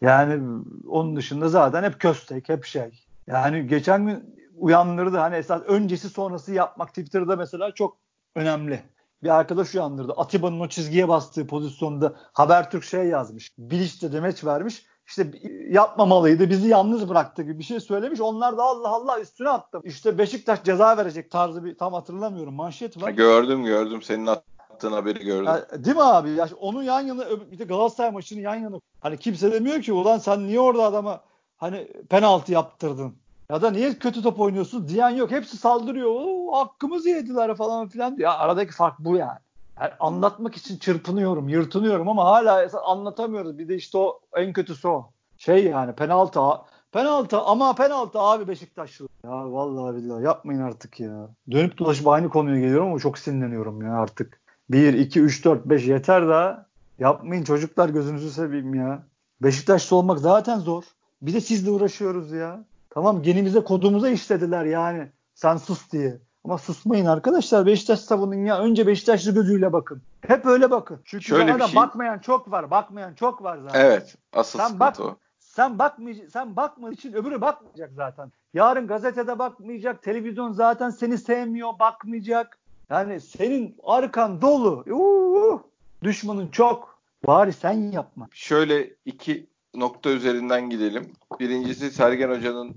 Yani 0.00 0.62
onun 0.88 1.16
dışında 1.16 1.48
zaten 1.48 1.82
hep 1.82 2.00
köstek, 2.00 2.48
hep 2.48 2.64
şey. 2.64 3.04
Yani 3.26 3.66
geçen 3.66 4.06
gün 4.06 4.34
uyandırdı. 4.56 5.16
Hani 5.16 5.36
esas 5.36 5.62
öncesi 5.62 6.08
sonrası 6.08 6.52
yapmak 6.52 6.88
Twitter'da 6.88 7.36
mesela 7.36 7.74
çok 7.74 7.96
önemli. 8.34 8.82
Bir 9.22 9.28
arkadaş 9.28 9.74
uyandırdı. 9.74 10.12
Atiba'nın 10.12 10.60
o 10.60 10.68
çizgiye 10.68 11.08
bastığı 11.08 11.46
pozisyonda 11.46 12.14
Habertürk 12.32 12.84
şey 12.84 13.04
yazmış. 13.04 13.52
Bilinç'te 13.58 14.12
demeç 14.12 14.44
vermiş. 14.44 14.86
İşte 15.10 15.30
yapmamalıydı 15.68 16.50
bizi 16.50 16.68
yalnız 16.68 17.08
bıraktı 17.08 17.42
gibi 17.42 17.58
bir 17.58 17.64
şey 17.64 17.80
söylemiş. 17.80 18.20
Onlar 18.20 18.58
da 18.58 18.62
Allah 18.62 18.88
Allah 18.88 19.20
üstüne 19.20 19.48
attı. 19.48 19.80
İşte 19.84 20.18
Beşiktaş 20.18 20.64
ceza 20.64 20.96
verecek 20.96 21.30
tarzı 21.30 21.64
bir 21.64 21.78
tam 21.78 21.92
hatırlamıyorum 21.92 22.54
manşet 22.54 23.02
var. 23.02 23.10
Gördüm 23.10 23.64
gördüm 23.64 24.02
senin 24.02 24.26
attığın 24.26 24.92
haberi 24.92 25.24
gördüm. 25.24 25.44
Ya, 25.46 25.84
değil 25.84 25.96
mi 25.96 26.02
abi? 26.02 26.30
Ya, 26.30 26.48
onun 26.60 26.82
yan 26.82 27.00
yana 27.00 27.24
bir 27.52 27.58
de 27.58 27.64
Galatasaray 27.64 28.10
maçını 28.10 28.40
yan 28.40 28.54
yana. 28.54 28.76
Hani 29.00 29.18
kimse 29.18 29.52
demiyor 29.52 29.82
ki 29.82 29.92
ulan 29.92 30.18
sen 30.18 30.46
niye 30.46 30.60
orada 30.60 30.84
adama 30.84 31.20
hani 31.56 31.88
penaltı 32.10 32.52
yaptırdın? 32.52 33.14
Ya 33.50 33.62
da 33.62 33.70
niye 33.70 33.98
kötü 33.98 34.22
top 34.22 34.40
oynuyorsun 34.40 34.88
diyen 34.88 35.10
yok. 35.10 35.30
Hepsi 35.30 35.56
saldırıyor. 35.56 36.10
Oo, 36.10 36.52
hakkımızı 36.52 37.08
yediler 37.08 37.56
falan 37.56 37.88
filan 37.88 38.16
diyor. 38.16 38.30
Ya 38.30 38.38
aradaki 38.38 38.72
fark 38.72 38.98
bu 38.98 39.16
yani. 39.16 39.38
Yani. 39.80 39.92
Anlatmak 40.00 40.56
için 40.56 40.78
çırpınıyorum, 40.78 41.48
yırtınıyorum 41.48 42.08
ama 42.08 42.24
hala 42.24 42.68
anlatamıyoruz. 42.84 43.58
Bir 43.58 43.68
de 43.68 43.74
işte 43.74 43.98
o 43.98 44.20
en 44.36 44.52
kötüsü 44.52 44.88
o. 44.88 45.10
Şey 45.38 45.64
yani 45.64 45.92
penaltı 45.92 46.40
penaltı 46.92 47.40
ama 47.40 47.74
penaltı 47.74 48.18
abi 48.20 48.48
Beşiktaşlı. 48.48 49.08
Ya 49.24 49.52
vallahi 49.52 49.96
billahi 49.96 50.24
yapmayın 50.24 50.60
artık 50.60 51.00
ya. 51.00 51.28
Dönüp 51.50 51.78
dolaşıp 51.78 52.08
aynı 52.08 52.28
konuya 52.28 52.60
geliyorum 52.60 52.88
ama 52.88 52.98
çok 52.98 53.18
sinirleniyorum 53.18 53.82
ya 53.82 53.94
artık. 53.94 54.40
1, 54.70 54.94
2, 54.94 55.20
3, 55.20 55.44
4, 55.44 55.64
5 55.66 55.86
yeter 55.86 56.28
daha. 56.28 56.66
Yapmayın 56.98 57.44
çocuklar 57.44 57.88
gözünüzü 57.88 58.30
seveyim 58.30 58.74
ya. 58.74 59.02
Beşiktaşlı 59.42 59.96
olmak 59.96 60.18
zaten 60.18 60.58
zor. 60.58 60.84
Bir 61.22 61.34
de 61.34 61.40
sizle 61.40 61.70
uğraşıyoruz 61.70 62.32
ya. 62.32 62.64
Tamam 62.90 63.22
genimize 63.22 63.64
kodumuza 63.64 64.10
işlediler 64.10 64.64
yani. 64.64 65.08
Sen 65.34 65.56
sus 65.56 65.92
diye. 65.92 66.18
Ama 66.44 66.58
susmayın 66.58 67.06
arkadaşlar. 67.06 67.66
Beşiktaş 67.66 68.00
savunun 68.00 68.44
ya. 68.44 68.58
Önce 68.58 68.86
Beşiktaşlı 68.86 69.34
gözüyle 69.34 69.72
bakın. 69.72 70.02
Hep 70.20 70.46
öyle 70.46 70.70
bakın. 70.70 71.00
Çünkü 71.04 71.24
Şöyle 71.24 71.58
bir 71.58 71.64
şey... 71.64 71.76
bakmayan 71.76 72.18
çok 72.18 72.50
var. 72.50 72.70
Bakmayan 72.70 73.14
çok 73.14 73.42
var 73.42 73.58
zaten. 73.58 73.80
Evet. 73.80 74.16
Asıl 74.32 74.58
sen 74.58 74.80
bak, 74.80 75.00
o. 75.00 75.16
Sen 75.38 75.78
bakmayacak, 75.78 76.30
sen 76.30 76.56
bakma 76.56 76.90
için 76.90 77.12
öbürü 77.12 77.40
bakmayacak 77.40 77.92
zaten. 77.92 78.32
Yarın 78.54 78.86
gazetede 78.86 79.38
bakmayacak, 79.38 80.02
televizyon 80.02 80.52
zaten 80.52 80.90
seni 80.90 81.18
sevmiyor, 81.18 81.78
bakmayacak. 81.78 82.58
Yani 82.90 83.20
senin 83.20 83.76
arkan 83.82 84.40
dolu. 84.40 84.84
Uuu, 84.90 85.62
düşmanın 86.02 86.48
çok. 86.48 87.00
Bari 87.26 87.52
sen 87.52 87.92
yapma. 87.92 88.28
Şöyle 88.32 88.90
iki 89.04 89.46
nokta 89.74 90.10
üzerinden 90.10 90.70
gidelim. 90.70 91.12
Birincisi 91.40 91.90
Sergen 91.90 92.30
Hoca'nın 92.30 92.76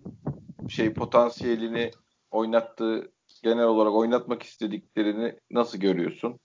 şey 0.70 0.94
potansiyelini 0.94 1.92
oynattığı 2.32 3.12
genel 3.44 3.66
olarak 3.66 3.94
oynatmak 3.94 4.44
istediklerini 4.44 5.36
nasıl 5.52 5.78
görüyorsun? 5.78 6.40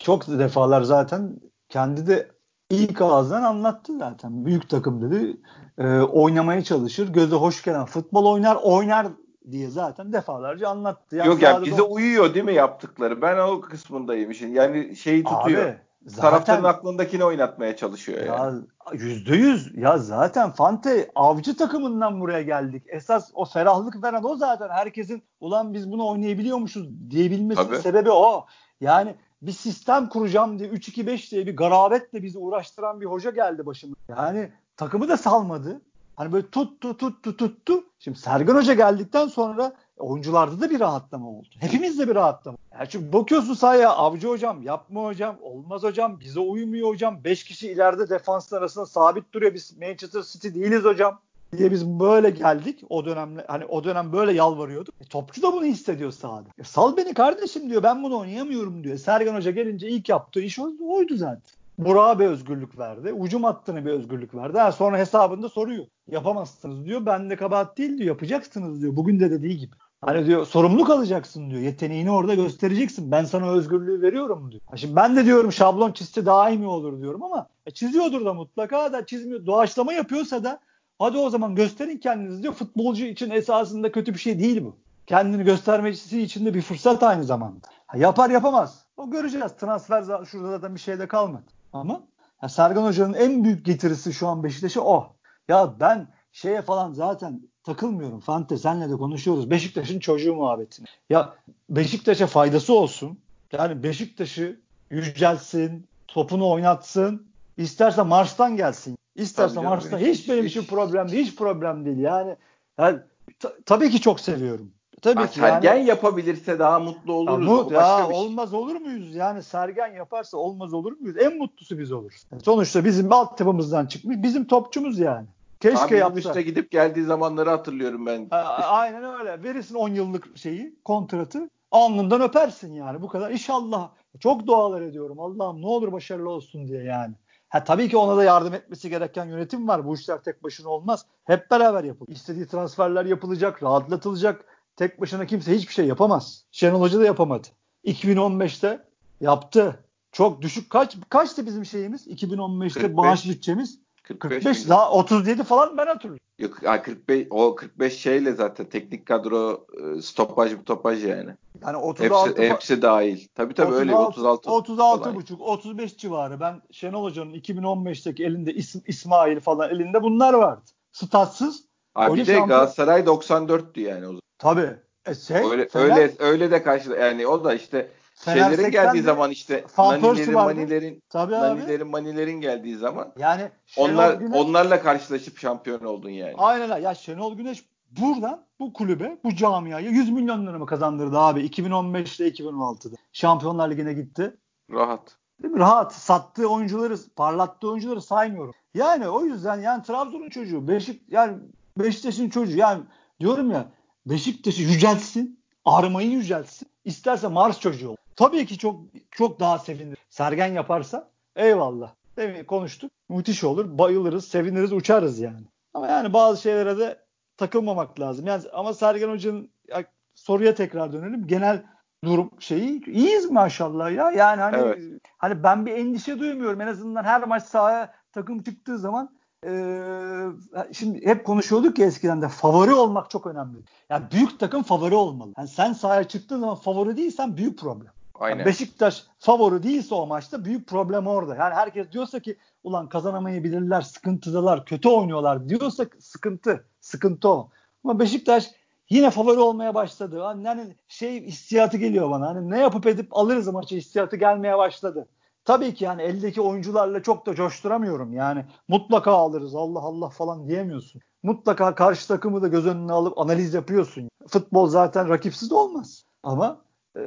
Çok 0.00 0.26
defalar 0.26 0.82
zaten 0.82 1.40
kendi 1.68 2.06
de 2.06 2.28
ilk 2.70 3.02
ağızdan 3.02 3.42
anlattı 3.42 3.98
zaten. 3.98 4.46
Büyük 4.46 4.68
takım 4.68 5.02
dedi. 5.02 5.36
E, 5.78 6.00
oynamaya 6.00 6.64
çalışır. 6.64 7.12
Göze 7.12 7.36
hoş 7.36 7.62
gelen 7.62 7.84
futbol 7.84 8.32
oynar. 8.32 8.58
Oynar 8.62 9.06
diye 9.50 9.68
zaten 9.68 10.12
defalarca 10.12 10.68
anlattı. 10.68 11.16
Yani 11.16 11.28
Yok 11.28 11.42
yani 11.42 11.66
bize 11.66 11.82
o... 11.82 11.94
uyuyor 11.94 12.34
değil 12.34 12.44
mi 12.44 12.54
yaptıkları? 12.54 13.22
Ben 13.22 13.38
o 13.38 13.60
kısmındayım 13.60 14.30
işin. 14.30 14.52
Yani 14.52 14.96
şeyi 14.96 15.24
tutuyor. 15.24 15.64
Abi, 15.64 15.78
zaten, 16.06 16.30
Taraftarın 16.30 16.64
aklındakini 16.64 17.24
oynatmaya 17.24 17.76
çalışıyor 17.76 18.18
ya, 18.18 18.34
yani. 18.34 18.62
Yüzde 18.92 19.36
yüz. 19.36 19.72
Ya 19.76 19.98
zaten 19.98 20.50
Fante 20.50 21.10
avcı 21.14 21.56
takımından 21.56 22.20
buraya 22.20 22.42
geldik. 22.42 22.82
Esas 22.86 23.30
o 23.34 23.44
ferahlık 23.44 24.02
veren 24.02 24.22
o 24.24 24.36
zaten. 24.36 24.68
Herkesin 24.68 25.22
ulan 25.40 25.74
biz 25.74 25.92
bunu 25.92 26.08
oynayabiliyormuşuz 26.08 27.10
diyebilmesinin 27.10 27.66
Tabii. 27.66 27.78
sebebi 27.78 28.10
o. 28.10 28.46
Yani 28.80 29.14
bir 29.42 29.52
sistem 29.52 30.08
kuracağım 30.08 30.58
diye 30.58 30.68
3-2-5 30.68 31.30
diye 31.30 31.46
bir 31.46 31.56
garabetle 31.56 32.22
bizi 32.22 32.38
uğraştıran 32.38 33.00
bir 33.00 33.06
hoca 33.06 33.30
geldi 33.30 33.66
başıma. 33.66 33.96
Yani 34.08 34.50
takımı 34.76 35.08
da 35.08 35.16
salmadı. 35.16 35.80
Hani 36.16 36.32
böyle 36.32 36.50
tuttu 36.50 36.96
tuttu 36.96 37.36
tuttu. 37.36 37.84
Şimdi 37.98 38.18
Sergen 38.18 38.54
Hoca 38.54 38.74
geldikten 38.74 39.26
sonra 39.26 39.72
oyuncularda 39.98 40.60
da 40.60 40.70
bir 40.70 40.80
rahatlama 40.80 41.28
oldu. 41.28 41.48
Hepimizde 41.60 42.08
bir 42.08 42.14
rahatlama. 42.14 42.58
Yani 42.78 42.88
çünkü 42.88 43.12
bakıyorsun 43.12 43.54
sahaya 43.54 43.90
avcı 43.90 44.28
hocam 44.28 44.62
yapma 44.62 45.04
hocam 45.04 45.36
olmaz 45.42 45.82
hocam 45.82 46.20
bize 46.20 46.40
uymuyor 46.40 46.88
hocam. 46.88 47.24
5 47.24 47.44
kişi 47.44 47.70
ileride 47.70 48.08
defansın 48.08 48.56
arasında 48.56 48.86
sabit 48.86 49.32
duruyor. 49.32 49.54
Biz 49.54 49.78
Manchester 49.78 50.22
City 50.22 50.48
değiliz 50.48 50.84
hocam 50.84 51.20
diye 51.58 51.70
biz 51.70 51.86
böyle 51.86 52.30
geldik 52.30 52.80
o 52.88 53.04
dönemle 53.04 53.44
hani 53.48 53.64
o 53.64 53.84
dönem 53.84 54.12
böyle 54.12 54.32
yalvarıyorduk. 54.32 54.94
E, 55.00 55.04
topçu 55.04 55.42
da 55.42 55.52
bunu 55.52 55.64
hissediyor 55.64 56.10
sahada. 56.10 56.48
E, 56.58 56.64
sal 56.64 56.96
beni 56.96 57.14
kardeşim 57.14 57.70
diyor 57.70 57.82
ben 57.82 58.02
bunu 58.02 58.18
oynayamıyorum 58.18 58.84
diyor. 58.84 58.96
Sergen 58.96 59.34
Hoca 59.34 59.50
gelince 59.50 59.88
ilk 59.88 60.08
yaptığı 60.08 60.40
iş 60.40 60.58
oydu 60.58 61.16
zaten. 61.16 61.42
Burak'a 61.78 62.18
bir 62.18 62.26
özgürlük 62.26 62.78
verdi. 62.78 63.12
Ucum 63.12 63.44
hattına 63.44 63.84
bir 63.84 63.90
özgürlük 63.90 64.34
verdi. 64.34 64.58
Ha, 64.58 64.72
sonra 64.72 64.98
hesabında 64.98 65.48
soruyor. 65.48 65.86
Yapamazsınız 66.10 66.84
diyor. 66.84 67.06
Ben 67.06 67.30
de 67.30 67.36
kabahat 67.36 67.78
değil 67.78 67.98
diyor. 67.98 68.08
Yapacaksınız 68.08 68.82
diyor. 68.82 68.96
Bugün 68.96 69.20
de 69.20 69.30
dediği 69.30 69.58
gibi. 69.58 69.72
Hani 70.06 70.26
diyor 70.26 70.46
sorumluluk 70.46 70.90
alacaksın 70.90 71.50
diyor. 71.50 71.60
Yeteneğini 71.60 72.10
orada 72.10 72.34
göstereceksin. 72.34 73.10
Ben 73.10 73.24
sana 73.24 73.50
özgürlüğü 73.50 74.02
veriyorum 74.02 74.50
diyor. 74.52 74.62
Ha 74.66 74.76
şimdi 74.76 74.96
ben 74.96 75.16
de 75.16 75.24
diyorum 75.24 75.52
şablon 75.52 75.92
çizse 75.92 76.26
daha 76.26 76.50
iyi 76.50 76.58
mi 76.58 76.66
olur 76.66 77.00
diyorum 77.00 77.22
ama 77.22 77.48
e, 77.66 77.70
çiziyordur 77.70 78.24
da 78.24 78.34
mutlaka 78.34 78.92
da 78.92 79.06
çizmiyor. 79.06 79.46
Doğaçlama 79.46 79.92
yapıyorsa 79.92 80.44
da 80.44 80.60
hadi 80.98 81.18
o 81.18 81.30
zaman 81.30 81.54
gösterin 81.54 81.98
kendinizi 81.98 82.42
diyor. 82.42 82.54
Futbolcu 82.54 83.04
için 83.04 83.30
esasında 83.30 83.92
kötü 83.92 84.14
bir 84.14 84.18
şey 84.18 84.38
değil 84.38 84.64
bu. 84.64 84.76
Kendini 85.06 85.44
göstermesi 85.44 86.22
için 86.22 86.46
de 86.46 86.54
bir 86.54 86.62
fırsat 86.62 87.02
aynı 87.02 87.24
zamanda. 87.24 87.68
Ha, 87.86 87.98
yapar 87.98 88.30
yapamaz. 88.30 88.84
O 88.96 89.10
göreceğiz. 89.10 89.52
Transfer 89.60 90.24
şurada 90.24 90.50
zaten 90.50 90.74
bir 90.74 90.80
şey 90.80 90.98
de 90.98 91.08
kalmadı. 91.08 91.44
Ama 91.72 92.02
ya 92.42 92.48
Sergen 92.48 92.82
Hoca'nın 92.82 93.14
en 93.14 93.44
büyük 93.44 93.66
getirisi 93.66 94.12
şu 94.12 94.28
an 94.28 94.44
Beşiktaş'a 94.44 94.80
o. 94.80 95.16
Ya 95.48 95.74
ben 95.80 96.08
şeye 96.32 96.62
falan 96.62 96.92
zaten 96.92 97.40
takılmıyorum. 97.64 98.20
Fante 98.20 98.58
senle 98.58 98.90
de 98.90 98.96
konuşuyoruz. 98.96 99.50
Beşiktaş'ın 99.50 99.98
çocuğu 99.98 100.34
muhabbetini. 100.34 100.86
Ya 101.10 101.34
Beşiktaş'a 101.70 102.26
faydası 102.26 102.74
olsun. 102.74 103.18
Yani 103.52 103.82
Beşiktaş'ı 103.82 104.60
yücelsin, 104.90 105.86
topunu 106.08 106.50
oynatsın. 106.50 107.26
İsterse 107.56 108.02
Mars'tan 108.02 108.56
gelsin. 108.56 108.98
İsterse 109.14 109.54
tabii 109.54 109.66
Mars'tan 109.66 109.98
hiç, 109.98 110.18
hiç 110.18 110.28
benim 110.28 110.46
için 110.46 110.64
problem 110.64 111.08
değil. 111.08 111.26
Hiç 111.26 111.36
problem 111.36 111.84
değil. 111.84 111.98
Yani, 111.98 112.36
yani 112.78 112.98
t- 113.38 113.52
tabii 113.66 113.90
ki 113.90 114.00
çok 114.00 114.20
seviyorum. 114.20 114.70
Tabii 115.02 115.20
ha, 115.20 115.26
ki 115.26 115.38
Sergen 115.38 115.74
yani, 115.74 115.88
yapabilirse 115.88 116.58
daha 116.58 116.78
mutlu 116.78 117.12
oluruz. 117.12 117.46
Ya, 117.46 117.54
mut, 117.54 117.72
ya 117.72 118.06
şey. 118.06 118.16
olmaz 118.16 118.54
olur 118.54 118.76
muyuz? 118.76 119.14
Yani 119.14 119.42
Sergen 119.42 119.94
yaparsa 119.94 120.36
olmaz 120.36 120.74
olur 120.74 120.92
muyuz? 121.00 121.16
En 121.16 121.38
mutlusu 121.38 121.78
biz 121.78 121.92
oluruz. 121.92 122.24
Sonuçta 122.44 122.84
bizim 122.84 123.12
altyapımızdan 123.12 123.86
çıkmış. 123.86 124.16
Bizim 124.22 124.44
topçumuz 124.44 124.98
yani. 124.98 125.26
Keşke 125.64 125.84
Abi 125.84 125.96
yapsa. 125.96 126.18
üstte 126.18 126.42
gidip 126.42 126.70
geldiği 126.70 127.04
zamanları 127.04 127.50
hatırlıyorum 127.50 128.06
ben. 128.06 128.28
A- 128.30 128.38
aynen 128.48 129.04
öyle. 129.04 129.42
Verirsin 129.42 129.74
10 129.74 129.88
yıllık 129.88 130.38
şeyi, 130.38 130.74
kontratı. 130.84 131.50
Alnından 131.70 132.20
öpersin 132.20 132.74
yani. 132.74 133.02
Bu 133.02 133.08
kadar. 133.08 133.30
İnşallah. 133.30 133.90
Çok 134.20 134.46
dualar 134.46 134.82
ediyorum. 134.82 135.20
Allah'ım 135.20 135.62
ne 135.62 135.66
olur 135.66 135.92
başarılı 135.92 136.30
olsun 136.30 136.68
diye 136.68 136.82
yani. 136.82 137.14
Ha, 137.48 137.64
tabii 137.64 137.88
ki 137.88 137.96
ona 137.96 138.16
da 138.16 138.24
yardım 138.24 138.54
etmesi 138.54 138.90
gereken 138.90 139.24
yönetim 139.24 139.68
var. 139.68 139.86
Bu 139.86 139.94
işler 139.94 140.22
tek 140.22 140.44
başına 140.44 140.68
olmaz. 140.68 141.06
Hep 141.24 141.50
beraber 141.50 141.84
yapılır. 141.84 142.08
İstediği 142.08 142.46
transferler 142.46 143.04
yapılacak, 143.04 143.62
rahatlatılacak. 143.62 144.44
Tek 144.76 145.00
başına 145.00 145.26
kimse 145.26 145.54
hiçbir 145.56 145.74
şey 145.74 145.86
yapamaz. 145.86 146.44
Şenol 146.50 146.80
Hoca 146.80 146.98
da 146.98 147.04
yapamadı. 147.04 147.48
2015'te 147.84 148.84
yaptı. 149.20 149.84
Çok 150.12 150.42
düşük 150.42 150.70
kaç 150.70 150.96
kaçtı 151.08 151.46
bizim 151.46 151.64
şeyimiz? 151.64 152.06
2015'te 152.06 152.80
45. 152.80 152.96
bağış 152.96 153.28
bütçemiz 153.28 153.83
45, 154.04 154.44
45 154.44 154.68
daha 154.68 154.90
37 154.90 155.44
falan 155.44 155.76
ben 155.76 155.86
hatırlıyorum. 155.86 156.24
Yok 156.38 156.56
45 156.84 157.26
o 157.30 157.54
45 157.54 157.98
şeyle 157.98 158.32
zaten 158.32 158.66
teknik 158.66 159.06
kadro 159.06 159.66
e, 159.80 160.02
stopaj 160.02 160.52
stopaj 160.62 161.04
yani. 161.04 161.30
Yani 161.62 161.76
36 161.76 162.30
hepsi, 162.30 162.52
hepsi 162.52 162.82
dahil. 162.82 163.28
Tabii 163.34 163.54
tabii 163.54 163.74
36, 163.74 163.80
öyle 163.80 163.96
36 163.96 164.50
36 164.50 165.14
buçuk 165.14 165.40
35 165.40 165.96
civarı. 165.96 166.40
Ben 166.40 166.62
Şenol 166.70 167.02
Hoca'nın 167.04 167.34
2015'teki 167.34 168.24
elinde 168.24 168.54
İsm, 168.54 168.78
İsmail 168.86 169.40
falan 169.40 169.70
elinde 169.70 170.02
bunlar 170.02 170.34
vardı. 170.34 170.62
Statsız. 170.92 171.64
Abi 171.94 172.14
bir 172.14 172.20
de 172.20 172.24
şampiyon... 172.24 172.48
Galatasaray 172.48 173.00
94'tü 173.00 173.80
yani 173.80 174.04
o 174.04 174.08
zaman. 174.08 174.20
Tabii. 174.38 174.76
E 175.06 175.14
şey, 175.14 175.36
öyle, 175.36 175.68
Fener... 175.68 175.84
öyle 175.84 176.12
öyle 176.18 176.50
de 176.50 176.62
karşı 176.62 176.90
yani 176.90 177.26
o 177.26 177.44
da 177.44 177.54
işte 177.54 177.90
şeylerin 178.24 178.70
geldiği 178.70 179.02
zaman 179.02 179.30
işte 179.30 179.64
nanilerin 179.78 180.32
manilerin 180.32 181.02
Tabii 181.10 181.32
nanilerin 181.32 181.88
manilerin 181.88 182.40
geldiği 182.40 182.76
zaman 182.76 183.12
yani 183.18 183.50
Şenol 183.66 183.88
onlar 183.88 184.14
Güneş, 184.14 184.36
onlarla 184.36 184.82
karşılaşıp 184.82 185.38
şampiyon 185.38 185.84
oldun 185.84 186.10
yani. 186.10 186.34
Aynen 186.36 186.70
öyle. 186.70 186.82
Ya 186.82 186.94
Şenol 186.94 187.36
Güneş 187.36 187.64
buradan 187.90 188.44
bu 188.60 188.72
kulübe, 188.72 189.18
bu 189.24 189.34
camiaya 189.34 189.90
100 189.90 190.10
milyon 190.10 190.46
lira 190.46 190.58
mı 190.58 190.66
kazandırdı 190.66 191.18
abi 191.18 191.40
2015'te 191.46 192.28
2016'da. 192.28 192.96
Şampiyonlar 193.12 193.70
Ligi'ne 193.70 193.92
gitti. 193.92 194.36
Rahat. 194.70 195.16
Değil 195.42 195.54
mi? 195.54 195.60
Rahat. 195.60 195.94
Sattığı 195.94 196.46
oyuncuları, 196.46 196.96
parlattığı 197.16 197.70
oyuncuları 197.70 198.02
saymıyorum. 198.02 198.54
Yani 198.74 199.08
o 199.08 199.24
yüzden 199.24 199.60
yani 199.60 199.82
Trabzon'un 199.82 200.28
çocuğu, 200.28 200.68
Beşik 200.68 201.02
yani 201.08 201.38
Beşiktaş'ın 201.78 202.28
çocuğu 202.28 202.56
yani 202.56 202.82
diyorum 203.20 203.50
ya 203.50 203.64
Beşiktaş'ı 204.06 204.62
yüceltsin, 204.62 205.40
armayı 205.64 206.10
yüceltsin. 206.10 206.68
İsterse 206.84 207.28
Mars 207.28 207.60
çocuğu 207.60 207.90
ol. 207.90 207.96
Tabii 208.16 208.46
ki 208.46 208.58
çok 208.58 208.80
çok 209.10 209.40
daha 209.40 209.58
sevinir. 209.58 209.98
Sergen 210.10 210.46
yaparsa 210.52 211.08
eyvallah. 211.36 211.90
Değil 212.16 212.36
mi? 212.38 212.46
Konuştuk. 212.46 212.90
müthiş 213.08 213.44
olur. 213.44 213.78
Bayılırız, 213.78 214.28
seviniriz, 214.28 214.72
uçarız 214.72 215.18
yani. 215.18 215.46
Ama 215.74 215.86
yani 215.88 216.12
bazı 216.12 216.42
şeylere 216.42 216.78
de 216.78 216.98
takılmamak 217.36 218.00
lazım. 218.00 218.26
Yani 218.26 218.42
ama 218.52 218.74
Sergen 218.74 219.08
Hoca'nın 219.10 219.50
ya, 219.68 219.84
soruya 220.14 220.54
tekrar 220.54 220.92
dönelim. 220.92 221.26
Genel 221.26 221.62
durum 222.04 222.30
şeyi 222.38 222.84
iyiyiz 222.86 223.30
maşallah 223.30 223.90
ya. 223.92 224.10
Yani 224.10 224.40
hani 224.40 224.56
Evet. 224.56 224.78
hani 225.18 225.42
ben 225.42 225.66
bir 225.66 225.72
endişe 225.72 226.18
duymuyorum. 226.18 226.60
En 226.60 226.66
azından 226.66 227.04
her 227.04 227.26
maç 227.26 227.42
sahaya 227.42 227.92
takım 228.12 228.42
çıktığı 228.42 228.78
zaman 228.78 229.10
eee, 229.46 230.26
şimdi 230.72 231.06
hep 231.06 231.24
konuşuyorduk 231.26 231.78
ya 231.78 231.86
eskiden 231.86 232.22
de 232.22 232.28
favori 232.28 232.74
olmak 232.74 233.10
çok 233.10 233.26
önemli. 233.26 233.58
Yani 233.90 234.04
büyük 234.12 234.40
takım 234.40 234.62
favori 234.62 234.94
olmalı. 234.94 235.32
Yani 235.38 235.48
sen 235.48 235.72
sahaya 235.72 236.04
çıktığın 236.08 236.40
zaman 236.40 236.54
favori 236.56 236.96
değilsen 236.96 237.36
büyük 237.36 237.58
problem. 237.58 237.92
Aynen. 238.14 238.38
Yani 238.38 238.46
Beşiktaş 238.46 239.04
favori 239.18 239.62
değilse 239.62 239.94
o 239.94 240.06
maçta 240.06 240.44
büyük 240.44 240.68
problem 240.68 241.06
orada. 241.06 241.34
Yani 241.34 241.54
herkes 241.54 241.92
diyorsa 241.92 242.20
ki 242.20 242.38
ulan 242.64 242.88
kazanamayabilirler, 242.88 243.80
sıkıntıdalar, 243.80 244.64
kötü 244.64 244.88
oynuyorlar 244.88 245.48
diyorsa 245.48 245.86
sıkıntı. 245.98 246.66
Sıkıntı 246.80 247.28
o. 247.28 247.50
Ama 247.84 247.98
Beşiktaş 247.98 248.50
yine 248.90 249.10
favori 249.10 249.38
olmaya 249.38 249.74
başladı. 249.74 250.20
Hani 250.20 250.48
hani 250.48 250.76
şey 250.88 251.26
hissiyatı 251.26 251.76
geliyor 251.76 252.10
bana. 252.10 252.28
Hani 252.28 252.50
ne 252.50 252.60
yapıp 252.60 252.86
edip 252.86 253.16
alırız 253.16 253.48
maçı 253.48 253.76
hissiyatı 253.76 254.16
gelmeye 254.16 254.58
başladı. 254.58 255.08
Tabii 255.44 255.74
ki 255.74 255.84
yani 255.84 256.02
eldeki 256.02 256.40
oyuncularla 256.40 257.02
çok 257.02 257.26
da 257.26 257.34
coşturamıyorum. 257.34 258.12
Yani 258.12 258.44
mutlaka 258.68 259.12
alırız 259.12 259.54
Allah 259.54 259.80
Allah 259.80 260.08
falan 260.08 260.48
diyemiyorsun. 260.48 261.00
Mutlaka 261.22 261.74
karşı 261.74 262.08
takımı 262.08 262.42
da 262.42 262.48
göz 262.48 262.66
önüne 262.66 262.92
alıp 262.92 263.18
analiz 263.18 263.54
yapıyorsun. 263.54 264.08
Futbol 264.28 264.66
zaten 264.66 265.08
rakipsiz 265.08 265.52
olmaz. 265.52 266.04
Ama 266.22 266.63
e, 266.96 267.00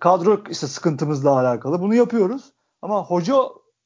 kadro 0.00 0.40
işte 0.50 0.66
sıkıntımızla 0.66 1.38
alakalı 1.38 1.80
bunu 1.80 1.94
yapıyoruz. 1.94 2.52
Ama 2.82 3.04
hoca 3.04 3.34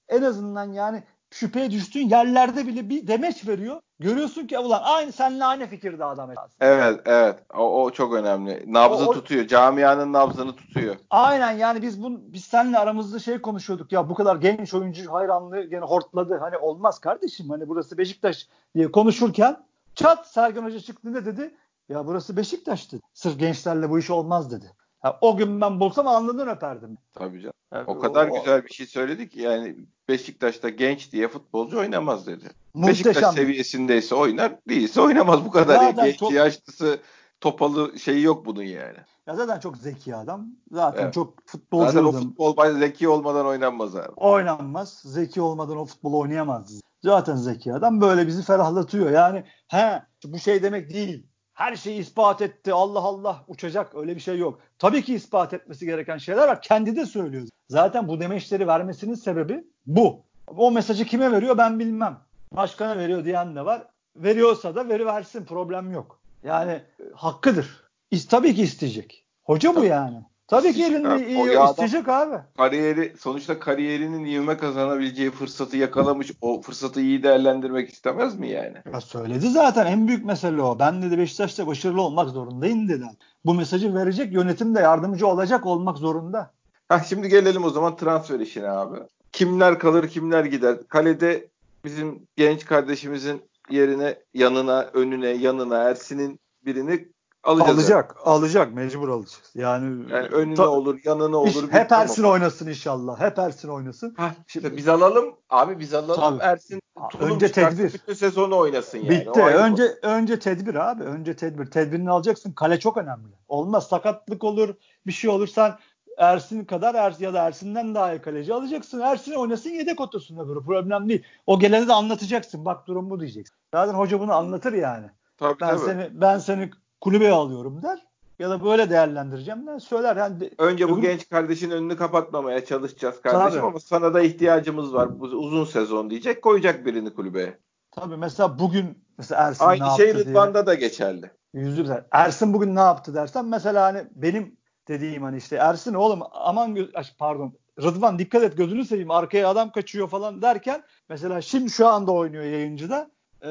en 0.09 0.23
azından 0.23 0.73
yani 0.73 1.03
şüpheye 1.31 1.71
düştüğün 1.71 2.09
yerlerde 2.09 2.67
bile 2.67 2.88
bir 2.88 3.07
demeç 3.07 3.49
veriyor. 3.49 3.81
Görüyorsun 3.99 4.47
ki 4.47 4.59
ulan 4.59 4.83
aynı 4.85 5.12
seninle 5.12 5.45
aynı 5.45 5.67
fikirde 5.67 6.05
adam 6.05 6.31
esas. 6.31 6.51
Evet 6.61 7.01
evet 7.05 7.38
o, 7.55 7.83
o 7.83 7.90
çok 7.90 8.14
önemli. 8.14 8.64
Nabzı 8.67 9.05
O- 9.05 9.09
o- 9.09 9.12
tutuyor. 9.12 9.47
Camianın 9.47 10.12
nabzını 10.12 10.57
tutuyor. 10.57 10.97
Aynen 11.11 11.53
yani 11.53 11.83
biz 11.83 12.03
bu 12.03 12.33
biz 12.33 12.45
seninle 12.45 12.79
aramızda 12.79 13.19
şey 13.19 13.40
konuşuyorduk 13.43 13.93
ya 13.93 14.09
bu 14.11 14.14
kadar 14.14 14.37
genç 14.37 14.75
oyuncu 14.75 15.12
hayranlığı 15.12 15.62
gene 15.64 15.85
hortladı. 15.85 16.38
Hani 16.40 16.57
olmaz 16.59 16.99
kardeşim 16.99 17.51
hani 17.51 17.69
burası 17.69 17.99
Beşiktaş 17.99 18.49
diye 18.75 18.93
konuşurken 18.93 19.67
çat 19.95 20.27
Sergen 20.27 20.62
Hoca 20.62 20.81
çıktı 20.81 21.12
ne 21.12 21.27
dedi? 21.27 21.55
Ya 21.88 22.07
burası 22.07 22.37
Beşiktaş 22.37 22.93
dedi. 22.93 23.03
Sırf 23.14 23.38
gençlerle 23.38 23.90
bu 23.90 23.99
iş 23.99 24.11
olmaz 24.11 24.51
dedi. 24.51 24.71
Ha, 25.05 25.19
o 25.21 25.37
gün 25.37 25.61
ben 25.61 25.81
bulsam 25.81 26.07
alnından 26.09 26.49
öperdim. 26.49 26.99
Tabii 27.14 27.40
canım. 27.40 27.55
Yani 27.73 27.85
O 27.87 27.99
kadar 27.99 28.29
güzel 28.29 28.64
bir 28.64 28.73
şey 28.73 28.87
söyledi 28.87 29.29
ki 29.29 29.40
yani 29.40 29.77
Beşiktaş'ta 30.09 30.69
genç 30.69 31.12
diye 31.12 31.29
futbolcu 31.29 31.79
oynamaz 31.79 32.27
dedi. 32.27 32.45
Muhteşem. 32.75 33.05
Beşiktaş 33.11 33.35
seviyesindeyse 33.35 34.14
oynar, 34.14 34.53
değilse 34.69 35.01
oynamaz 35.01 35.45
bu 35.45 35.51
kadar. 35.51 35.75
Zaten 35.77 35.97
ya. 36.03 36.07
Genç, 36.07 36.19
çok- 36.19 36.33
yaşlısı, 36.33 36.99
topalı 37.40 37.99
şeyi 37.99 38.23
yok 38.23 38.47
bunun 38.47 38.62
yani. 38.62 38.97
Ya 39.27 39.37
zaten 39.37 39.61
çok 39.61 39.77
zeki 39.77 40.17
adam. 40.17 40.47
Zaten 40.71 41.03
Evet. 41.03 41.14
çok 41.14 41.47
futbolcu 41.47 41.93
Zaten 41.93 42.05
o 42.05 42.12
futbol 42.12 42.79
zeki 42.79 43.09
olmadan 43.09 43.47
oynanmaz 43.47 43.97
abi. 43.97 44.12
oynanmaz. 44.17 45.01
Zeki 45.05 45.40
olmadan 45.40 45.77
o 45.77 45.85
futbolu 45.85 46.19
oynayamaz. 46.19 46.81
Zaten 47.03 47.37
zeki 47.37 47.75
adam 47.75 48.01
böyle 48.01 48.27
bizi 48.27 48.43
ferahlatıyor. 48.43 49.11
Yani 49.11 49.45
he 49.69 50.03
bu 50.25 50.38
şey 50.38 50.62
demek 50.62 50.90
değil. 50.90 51.27
Her 51.55 51.77
şeyi 51.77 52.01
ispat 52.01 52.43
etti. 52.43 52.73
Allah 52.73 52.99
Allah 53.01 53.45
uçacak. 53.49 53.95
Öyle 53.95 54.14
bir 54.14 54.21
şey 54.21 54.38
yok. 54.38 54.61
Tabii 54.79 55.03
ki 55.03 55.14
ispat 55.14 55.53
etmesi 55.53 55.87
gereken 55.87 56.19
şeyler 56.19 56.49
var. 56.49 56.62
Kendi 56.62 56.97
de 56.97 57.07
söylüyor. 57.07 57.49
Zaten 57.69 58.09
bu 58.09 58.21
demeçleri 58.21 58.67
vermesinin 58.67 59.14
sebebi 59.14 59.64
bu. 59.87 60.21
O 60.47 60.71
mesajı 60.71 61.05
kime 61.05 61.33
veriyor 61.33 61.59
ben 61.59 61.79
bilmem. 61.79 62.21
Başkana 62.53 62.99
veriyor 62.99 63.25
diyen 63.25 63.57
de 63.57 63.64
var. 63.64 63.87
Veriyorsa 64.17 64.75
da 64.75 64.88
veri 64.88 65.07
versin. 65.07 65.45
Problem 65.45 65.93
yok. 65.93 66.21
Yani 66.43 66.73
e, 66.73 67.05
hakkıdır. 67.14 67.85
İs, 68.11 68.27
tabii 68.29 68.55
ki 68.55 68.62
isteyecek. 68.62 69.27
Hoca 69.43 69.77
bu 69.77 69.85
yani. 69.85 70.25
Tabii 70.46 70.72
ki 70.72 70.85
elinde 70.85 71.28
iyi 71.28 71.64
isteyecek 71.70 72.09
abi. 72.09 72.37
Kariyeri 72.57 73.14
sonuçta 73.18 73.59
kariyerinin 73.59 74.24
ivme 74.24 74.57
kazanabileceği 74.57 75.30
fırsatı 75.30 75.76
yakalamış. 75.76 76.33
O 76.40 76.61
fırsatı 76.61 77.00
iyi 77.00 77.22
değerlendirmek 77.22 77.90
istemez 77.90 78.38
mi 78.38 78.50
yani? 78.50 78.76
Ya 78.92 79.00
söyledi 79.00 79.48
zaten 79.48 79.87
en 79.87 80.09
büyük 80.09 80.24
mesele 80.24 80.62
o. 80.62 80.78
Ben 80.78 81.02
dedi 81.02 81.18
Beşiktaş'ta 81.18 81.66
başarılı 81.66 82.02
olmak 82.02 82.30
zorundayım 82.30 82.88
dedi. 82.88 83.04
Bu 83.44 83.54
mesajı 83.54 83.94
verecek 83.94 84.33
yönetim 84.33 84.74
de 84.74 84.80
yardımcı 84.80 85.26
olacak 85.26 85.66
olmak 85.66 85.98
zorunda. 85.98 86.50
Ha 86.88 87.00
şimdi 87.09 87.28
gelelim 87.28 87.64
o 87.64 87.70
zaman 87.70 87.96
transfer 87.96 88.40
işine 88.40 88.68
abi. 88.68 88.98
Kimler 89.33 89.78
kalır, 89.78 90.09
kimler 90.09 90.44
gider? 90.44 90.76
Kalede 90.88 91.48
bizim 91.85 92.26
genç 92.37 92.64
kardeşimizin 92.64 93.42
yerine, 93.70 94.18
yanına, 94.35 94.83
önüne, 94.83 95.28
yanına 95.28 95.78
Ersin'in 95.78 96.40
birini 96.66 97.09
alacağız. 97.44 97.78
Alacak, 97.78 98.16
alacak, 98.24 98.74
mecbur 98.74 99.09
alacak. 99.09 99.40
Yani, 99.54 100.12
Yani 100.12 100.26
önüne 100.28 100.54
Ta- 100.54 100.68
olur, 100.68 100.98
yanına 101.04 101.48
iş- 101.48 101.57
olur. 101.57 101.68
hep 101.70 101.90
bir- 101.90 101.94
Ersin 101.94 102.22
oynasın 102.22 102.66
inşallah. 102.68 103.20
Hep 103.20 103.38
Ersin 103.38 103.68
oynasın. 103.68 104.14
Ha, 104.16 104.35
işte 104.48 104.76
biz 104.76 104.88
alalım. 104.88 105.35
Abi 105.50 105.78
biz 105.78 105.94
alalım. 105.94 106.38
Tabii. 106.38 106.42
Ersin 106.42 106.80
tulum 107.11 107.30
önce 107.30 107.52
tedbir. 107.52 107.92
Bütün 107.94 108.14
sezonu 108.14 108.57
oynasın 108.57 108.98
yani. 108.98 109.11
Bitti. 109.11 109.30
O 109.40 109.44
ayrı 109.44 109.59
Önce 109.59 109.83
önce 110.02 110.38
tedbir 110.38 110.74
abi. 110.74 111.02
Önce 111.02 111.37
tedbir. 111.37 111.66
Tedbirini 111.66 112.11
alacaksın. 112.11 112.52
Kale 112.52 112.78
çok 112.80 112.96
önemli. 112.96 113.33
Olmaz 113.48 113.88
sakatlık 113.88 114.44
olur, 114.44 114.74
bir 115.07 115.12
şey 115.12 115.30
olur. 115.30 115.46
Sen 115.46 115.72
Ersin 116.18 116.64
kadar 116.64 116.94
Ersin 116.94 117.24
ya 117.24 117.35
da 117.35 117.46
Ersin'den 117.46 117.94
daha 117.94 118.12
iyi 118.14 118.20
kaleci 118.22 118.54
alacaksın. 118.54 119.00
Ersin 119.00 119.33
oynasın 119.33 119.70
yedek 119.70 120.00
otursun 120.00 120.38
öbürü. 120.38 120.64
Problem 120.64 121.09
değil. 121.09 121.22
O 121.46 121.59
gelene 121.59 121.88
de 121.88 121.92
anlatacaksın. 121.92 122.64
Bak 122.64 122.87
durum 122.87 123.11
bu 123.11 123.20
diyeceksin. 123.20 123.57
Zaten 123.74 123.94
hoca 123.94 124.20
bunu 124.20 124.33
anlatır 124.33 124.72
yani. 124.72 125.07
Tabii, 125.37 125.61
Ben 125.61 125.68
tabii. 125.76 125.85
seni 125.87 126.09
ben 126.12 126.38
seni 126.38 126.70
kulübeye 127.05 127.33
alıyorum 127.33 127.83
der. 127.83 127.99
Ya 128.38 128.51
da 128.51 128.64
böyle 128.64 128.90
değerlendireceğim 128.90 129.67
der. 129.67 129.79
Söyler. 129.79 130.17
Yani 130.17 130.40
de- 130.40 130.51
Önce 130.59 130.88
bu 130.88 130.93
öbür- 130.95 131.03
genç 131.03 131.29
kardeşin 131.29 131.71
önünü 131.71 131.97
kapatmamaya 131.97 132.64
çalışacağız 132.64 133.21
kardeşim 133.23 133.61
Tabii. 133.61 133.67
ama 133.71 133.81
sana 133.81 134.14
da 134.14 134.23
ihtiyacımız 134.23 134.95
var. 134.95 135.21
Bu 135.21 135.25
uzun 135.25 135.64
sezon 135.64 136.11
diyecek. 136.11 136.43
Koyacak 136.43 136.87
birini 136.87 137.14
kulübeye. 137.14 137.59
Tabii 137.90 138.17
mesela 138.17 138.59
bugün 138.59 138.99
mesela 139.19 139.43
Ersin 139.49 139.64
ne 139.64 139.69
Aynı 139.69 139.85
yaptı 139.85 140.03
şey 140.03 140.14
diye. 140.14 140.25
Rıdvan'da 140.25 140.67
da 140.67 140.75
geçerli. 140.75 141.31
Güzel. 141.55 142.05
Ersin 142.11 142.53
bugün 142.55 142.77
ne 142.77 142.81
yaptı 142.81 143.14
dersen 143.14 143.45
mesela 143.45 143.83
hani 143.85 144.05
benim 144.14 144.57
dediğim 144.88 145.23
hani 145.23 145.37
işte 145.37 145.57
Ersin 145.57 145.95
oğlum 145.95 146.21
aman 146.33 146.77
gö- 146.77 146.95
ay, 146.97 147.05
pardon 147.19 147.53
Rıdvan 147.83 148.19
dikkat 148.19 148.43
et 148.43 148.57
gözünü 148.57 148.85
seveyim 148.85 149.11
arkaya 149.11 149.49
adam 149.49 149.71
kaçıyor 149.73 150.09
falan 150.09 150.43
derken 150.43 150.83
mesela 151.09 151.40
şimdi 151.40 151.71
şu 151.71 151.87
anda 151.88 152.12
oynuyor 152.12 152.45
yayıncıda 152.45 153.11
ee, 153.43 153.49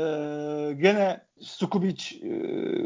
gene 0.81 1.21
Sukubic 1.43 2.19
e, 2.21 2.29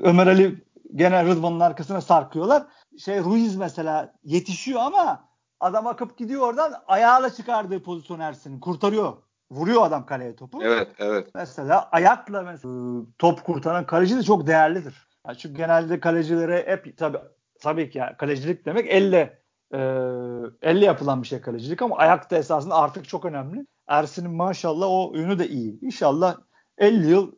Ömer 0.04 0.28
Ali 0.28 0.63
gene 0.96 1.26
Rıdvan'ın 1.26 1.60
arkasına 1.60 2.02
sarkıyorlar. 2.02 2.63
Şey 2.98 3.20
Ruiz 3.20 3.56
mesela 3.56 4.13
yetişiyor 4.24 4.82
ama 4.82 5.30
adam 5.60 5.88
akıp 5.88 6.17
gidiyor 6.17 6.41
oradan 6.41 6.74
ayağıyla 6.88 7.30
çıkardığı 7.30 7.84
pozisyon 7.84 8.20
Ersin'in 8.20 8.60
kurtarıyor. 8.60 9.13
Vuruyor 9.52 9.86
adam 9.86 10.06
kaleye 10.06 10.36
topu. 10.36 10.63
Evet, 10.63 10.88
evet. 11.00 11.28
Mesela 11.36 11.89
ayakla 11.91 12.41
mesela 12.41 13.06
top 13.20 13.43
kurtaran 13.43 13.86
kaleci 13.86 14.17
de 14.17 14.24
çok 14.24 14.48
değerlidir. 14.48 15.08
Yani 15.28 15.38
çünkü 15.38 15.58
genelde 15.58 16.00
kalecilere 16.00 16.63
hep 16.67 16.98
tabii 16.98 17.17
tabii 17.62 17.89
ki 17.89 17.98
yani 17.98 18.17
kalecilik 18.17 18.65
demek 18.65 18.86
elle 18.89 19.41
e, 19.74 19.80
elle 20.62 20.86
yapılan 20.86 21.22
bir 21.24 21.28
şey 21.28 21.41
kalecilik 21.41 21.82
ama 21.82 21.98
ayak 21.98 22.32
da 22.32 22.38
esasında 22.38 22.76
artık 22.76 23.10
çok 23.10 23.26
önemli. 23.26 23.65
Ersin'in 23.88 24.32
maşallah 24.32 24.88
o 24.89 25.12
yönü 25.15 25.39
de 25.39 25.48
iyi. 25.48 25.80
İnşallah 25.82 26.38
50 26.78 27.10
yıl 27.10 27.32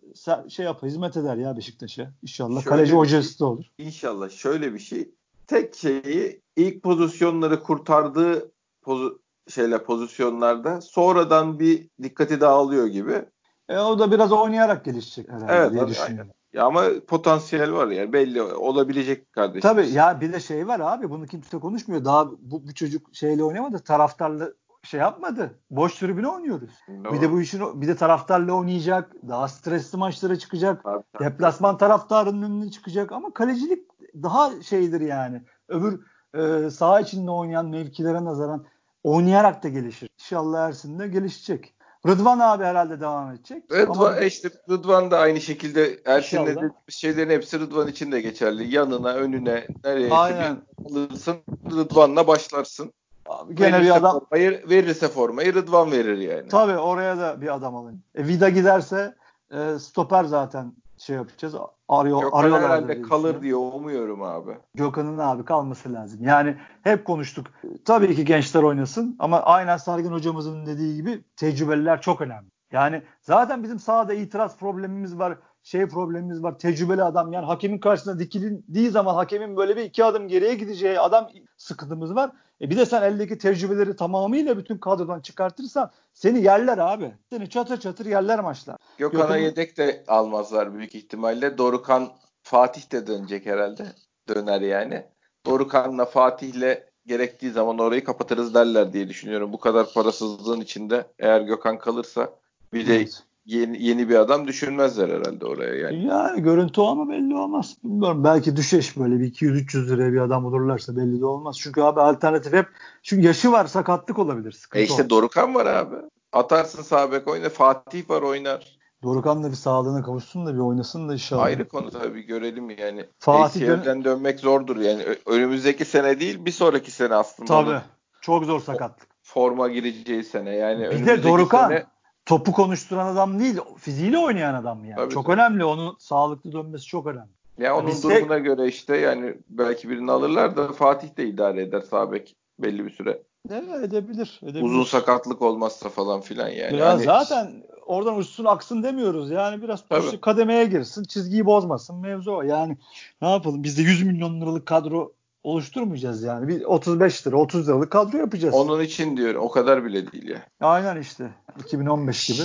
şey 0.49 0.65
yap 0.65 0.84
hizmet 0.84 1.17
eder 1.17 1.36
ya 1.36 1.58
Beşiktaş'a. 1.58 2.12
İnşallah 2.21 2.62
Şöyle 2.62 2.75
kaleci 2.75 2.93
hocası 2.93 3.30
şey- 3.30 3.39
da 3.39 3.45
olur. 3.45 3.65
İnşallah 3.78 4.30
şöyle 4.30 4.73
bir 4.73 4.80
şey. 4.80 5.12
Tek 5.47 5.75
şeyi 5.75 6.41
ilk 6.56 6.84
pozisyonları 6.84 7.60
kurtardığı 7.60 8.52
pozu 8.82 9.21
şeyler 9.47 9.84
pozisyonlarda 9.84 10.82
sonradan 10.82 11.60
bir 11.60 11.89
dikkati 12.04 12.41
dağılıyor 12.41 12.88
gibi. 12.88 13.25
E, 13.69 13.78
o 13.78 13.99
da 13.99 14.12
biraz 14.12 14.32
oynayarak 14.32 14.86
gelişecek 14.86 15.30
herhalde 15.30 15.54
Evet, 15.54 15.71
diye 15.71 15.88
düşünüyorum. 15.88 16.32
Ya 16.54 16.65
ama 16.65 16.84
potansiyel 17.08 17.73
var 17.73 17.88
yani 17.88 18.13
belli 18.13 18.41
olabilecek 18.41 19.34
kardeşim. 19.34 19.62
Tabii 19.62 19.89
ya 19.89 20.21
bir 20.21 20.34
de 20.34 20.39
şey 20.39 20.67
var 20.67 20.80
abi 20.80 21.10
bunu 21.10 21.28
kimse 21.28 21.60
konuşmuyor. 21.60 22.06
Daha 22.06 22.32
bu, 22.32 22.67
bu 22.67 22.73
çocuk 22.73 23.15
şeyle 23.15 23.43
oynamadı. 23.43 23.80
Taraftarla 23.80 24.49
şey 24.89 24.99
yapmadı. 24.99 25.60
Boş 25.71 25.96
tribüne 25.96 26.27
oynuyoruz. 26.27 26.69
Doğru. 26.87 27.13
Bir 27.13 27.21
de 27.21 27.31
bu 27.31 27.42
işin 27.42 27.81
bir 27.81 27.87
de 27.87 27.96
taraftarla 27.96 28.54
oynayacak. 28.54 29.12
Daha 29.27 29.48
stresli 29.48 29.98
maçlara 29.98 30.35
çıkacak. 30.35 30.83
Tabii, 30.83 31.04
tabii. 31.13 31.23
Deplasman 31.23 31.77
taraftarının 31.77 32.42
önüne 32.42 32.71
çıkacak 32.71 33.12
ama 33.12 33.33
kalecilik 33.33 33.87
daha 34.15 34.62
şeydir 34.62 35.02
yani. 35.02 35.42
Öbür 35.67 36.00
e, 36.33 36.69
saha 36.69 37.00
içinde 37.00 37.31
oynayan 37.31 37.65
mevkilere 37.65 38.25
nazaran 38.25 38.65
oynayarak 39.04 39.63
da 39.63 39.69
gelişir. 39.69 40.10
İnşallah 40.19 40.67
Ersin 40.67 41.00
de 41.00 41.08
gelişecek. 41.08 41.73
Rıdvan 42.08 42.40
abi 42.40 42.63
herhalde 42.63 43.02
devam 43.02 43.31
edecek. 43.31 43.63
Rıdvan, 43.71 44.13
Ama- 44.13 44.19
işte 44.19 44.50
Rıdvan 44.69 45.12
da 45.12 45.19
aynı 45.19 45.42
şekilde 45.42 46.00
Ersin'le 46.06 46.46
dediğimiz 46.46 46.71
şeylerin 46.87 47.29
hepsi 47.29 47.60
Rıdvan 47.60 47.87
için 47.87 48.12
de 48.12 48.21
geçerli. 48.21 48.75
Yanına, 48.75 49.13
önüne, 49.13 49.67
nereye 49.83 50.12
Aynen. 50.13 50.58
alırsın 50.85 51.37
Rıdvan'la 51.71 52.27
başlarsın. 52.27 52.94
Abi 53.30 53.56
gene 53.56 53.73
verirse 53.73 53.86
bir 53.90 53.96
adam 53.96 54.19
formayı, 54.19 54.63
verirse 54.69 55.08
formayı 55.08 55.54
Rıdvan 55.54 55.92
verir 55.92 56.17
yani. 56.17 56.48
Tabii 56.48 56.77
oraya 56.77 57.17
da 57.17 57.42
bir 57.42 57.56
adam 57.56 57.75
alın. 57.75 58.04
E, 58.15 58.27
Vida 58.27 58.50
giderse 58.50 59.15
e, 59.52 59.80
stoper 59.80 60.23
zaten 60.23 60.73
şey 60.98 61.15
yapacağız. 61.15 61.56
Arıyor, 61.88 62.21
Gökhan 62.21 62.40
arıyorlar 62.40 62.63
herhalde 62.63 63.02
kalır 63.02 63.42
diye 63.42 63.56
umuyorum 63.56 64.21
abi. 64.21 64.52
Gökhan'ın 64.75 65.17
abi 65.17 65.46
kalması 65.46 65.94
lazım. 65.94 66.23
Yani 66.23 66.58
hep 66.84 67.06
konuştuk. 67.06 67.48
Tabii 67.86 68.15
ki 68.15 68.25
gençler 68.25 68.63
oynasın 68.63 69.15
ama 69.19 69.42
aynen 69.42 69.77
Sergen 69.77 70.12
hocamızın 70.12 70.65
dediği 70.65 70.96
gibi 70.96 71.23
tecrübeliler 71.36 72.02
çok 72.02 72.21
önemli. 72.21 72.50
Yani 72.71 73.04
zaten 73.21 73.63
bizim 73.63 73.80
sahada 73.80 74.13
itiraz 74.13 74.58
problemimiz 74.58 75.19
var 75.19 75.38
şey 75.63 75.87
problemimiz 75.87 76.43
var. 76.43 76.60
Tecrübeli 76.60 77.03
adam 77.03 77.33
yani 77.33 77.45
hakemin 77.45 77.77
karşısında 77.77 78.19
dikildiği 78.19 78.89
zaman 78.89 79.15
hakemin 79.15 79.57
böyle 79.57 79.77
bir 79.77 79.83
iki 79.83 80.05
adım 80.05 80.27
geriye 80.27 80.53
gideceği 80.53 80.99
adam 80.99 81.29
sıkıntımız 81.57 82.15
var. 82.15 82.31
E 82.62 82.69
bir 82.69 82.77
de 82.77 82.85
sen 82.85 83.01
eldeki 83.01 83.37
tecrübeleri 83.37 83.95
tamamıyla 83.95 84.57
bütün 84.57 84.77
kadrodan 84.77 85.19
çıkartırsan 85.19 85.91
seni 86.13 86.41
yerler 86.43 86.77
abi. 86.77 87.12
Seni 87.29 87.49
çatır 87.49 87.79
çatır 87.79 88.05
yerler 88.05 88.39
maçlar. 88.39 88.77
Gökhan'a 88.97 89.23
Gökhan... 89.23 89.37
yedek 89.37 89.77
de 89.77 90.03
almazlar 90.07 90.73
büyük 90.73 90.95
ihtimalle. 90.95 91.57
Dorukan 91.57 92.10
Fatih 92.43 92.91
de 92.91 93.07
dönecek 93.07 93.45
herhalde. 93.45 93.85
Döner 94.29 94.62
yani. 94.62 95.05
Dorukan'la 95.45 96.05
Fatih'le 96.05 96.89
gerektiği 97.05 97.51
zaman 97.51 97.79
orayı 97.79 98.03
kapatırız 98.03 98.53
derler 98.53 98.93
diye 98.93 99.10
düşünüyorum. 99.10 99.53
Bu 99.53 99.60
kadar 99.60 99.93
parasızlığın 99.93 100.62
içinde 100.62 101.07
eğer 101.19 101.41
Gökhan 101.41 101.77
kalırsa 101.77 102.29
bir 102.73 102.87
de 102.87 103.07
yeni, 103.50 103.83
yeni 103.83 104.10
bir 104.10 104.15
adam 104.15 104.47
düşünmezler 104.47 105.10
herhalde 105.10 105.45
oraya 105.45 105.75
yani. 105.75 106.06
Yani 106.06 106.41
görüntü 106.41 106.81
o 106.81 106.87
ama 106.87 107.10
belli 107.10 107.35
olmaz. 107.35 107.77
Bilmiyorum 107.83 108.23
belki 108.23 108.56
düşeş 108.56 108.97
böyle 108.97 109.19
bir 109.19 109.33
200-300 109.33 109.87
liraya 109.87 110.13
bir 110.13 110.19
adam 110.19 110.43
bulurlarsa 110.43 110.95
belli 110.95 111.21
de 111.21 111.25
olmaz. 111.25 111.58
Çünkü 111.60 111.81
abi 111.81 112.02
alternatif 112.02 112.54
hep 112.54 112.67
çünkü 113.04 113.27
yaşı 113.27 113.52
var 113.52 113.65
sakatlık 113.65 114.19
olabilir. 114.19 114.52
Sıkıntı 114.52 114.81
e 114.81 114.85
işte 114.85 115.04
o. 115.06 115.10
Dorukan 115.10 115.56
var 115.56 115.65
abi. 115.65 115.95
Atarsın 116.33 116.83
sağ 116.83 117.12
bek 117.12 117.27
oyna. 117.27 117.50
Fatih 117.50 118.10
var 118.10 118.21
oynar. 118.21 118.79
Dorukan 119.04 119.43
da 119.43 119.50
bir 119.50 119.56
sağlığına 119.56 120.04
kavuşsun 120.04 120.45
da 120.45 120.54
bir 120.54 120.60
oynasın 120.60 121.10
da 121.10 121.13
inşallah. 121.13 121.43
Ayrı 121.43 121.67
konu 121.67 121.89
tabii 121.89 122.21
görelim 122.21 122.69
yani. 122.69 123.06
Fatih 123.19 123.62
dön- 123.62 124.04
dönmek 124.04 124.39
zordur 124.39 124.77
yani. 124.77 125.04
Önümüzdeki 125.25 125.85
sene 125.85 126.19
değil 126.19 126.45
bir 126.45 126.52
sonraki 126.52 126.91
sene 126.91 127.15
aslında. 127.15 127.47
Tabii. 127.47 127.81
Çok 128.21 128.45
zor 128.45 128.60
sakatlık. 128.60 129.08
Forma 129.21 129.67
gireceği 129.67 130.23
sene 130.23 130.56
yani. 130.56 130.91
Bir 130.91 131.06
de 131.06 131.23
Dorukan 131.23 131.67
sene 131.69 131.85
topu 132.30 132.52
konuşturan 132.52 133.06
adam 133.06 133.40
değil, 133.40 133.58
fiziğiyle 133.77 134.17
oynayan 134.17 134.54
adam 134.54 134.86
yani. 134.86 134.96
Tabii 134.96 135.13
çok 135.13 135.25
tabii. 135.25 135.34
önemli. 135.34 135.65
Onun 135.65 135.96
sağlıklı 136.00 136.52
dönmesi 136.52 136.86
çok 136.86 137.08
önemli. 137.08 137.30
Ya 137.58 137.77
onun 137.77 137.88
Biz 137.88 138.04
durumuna 138.04 138.36
de... 138.36 138.40
göre 138.40 138.67
işte 138.67 138.98
yani 138.98 139.36
belki 139.50 139.90
birini 139.90 140.12
alırlar 140.12 140.58
da 140.58 140.73
Fatih 140.73 141.17
de 141.17 141.27
idare 141.27 141.62
eder 141.62 141.82
Sabek 141.82 142.36
belli 142.60 142.86
bir 142.86 142.92
süre. 142.92 143.21
Evet 143.52 143.84
edebilir, 143.84 144.40
edebilir. 144.44 144.63
Uzun 144.63 144.84
sakatlık 144.84 145.42
olmazsa 145.42 145.90
falan 145.90 146.21
filan 146.21 146.50
yani. 146.50 146.73
Biraz 146.73 146.94
hani... 146.94 147.04
zaten 147.04 147.63
oradan 147.86 148.17
uçsun 148.17 148.46
aksın 148.46 148.84
demiyoruz. 148.84 149.32
Yani 149.32 149.62
biraz 149.62 149.84
kademeye 150.21 150.65
girsin, 150.65 151.04
çizgiyi 151.04 151.46
bozmasın 151.46 151.96
mevzu 151.96 152.32
o. 152.32 152.42
Yani 152.42 152.77
ne 153.21 153.32
yapalım? 153.32 153.63
Bizde 153.63 153.82
100 153.82 154.04
milyon 154.04 154.42
liralık 154.42 154.65
kadro 154.65 155.13
oluşturmayacağız 155.50 156.23
yani. 156.23 156.47
Bir 156.47 156.63
35 156.63 157.27
lira 157.27 157.37
30 157.37 157.67
liralık 157.67 157.91
kadro 157.91 158.17
yapacağız. 158.17 158.56
Onun 158.56 158.81
için 158.81 159.17
diyorum. 159.17 159.41
O 159.41 159.52
kadar 159.52 159.85
bile 159.85 160.12
değil 160.12 160.27
ya. 160.27 160.41
Aynen 160.62 161.02
işte. 161.02 161.29
2015 161.60 162.27
gibi. 162.27 162.39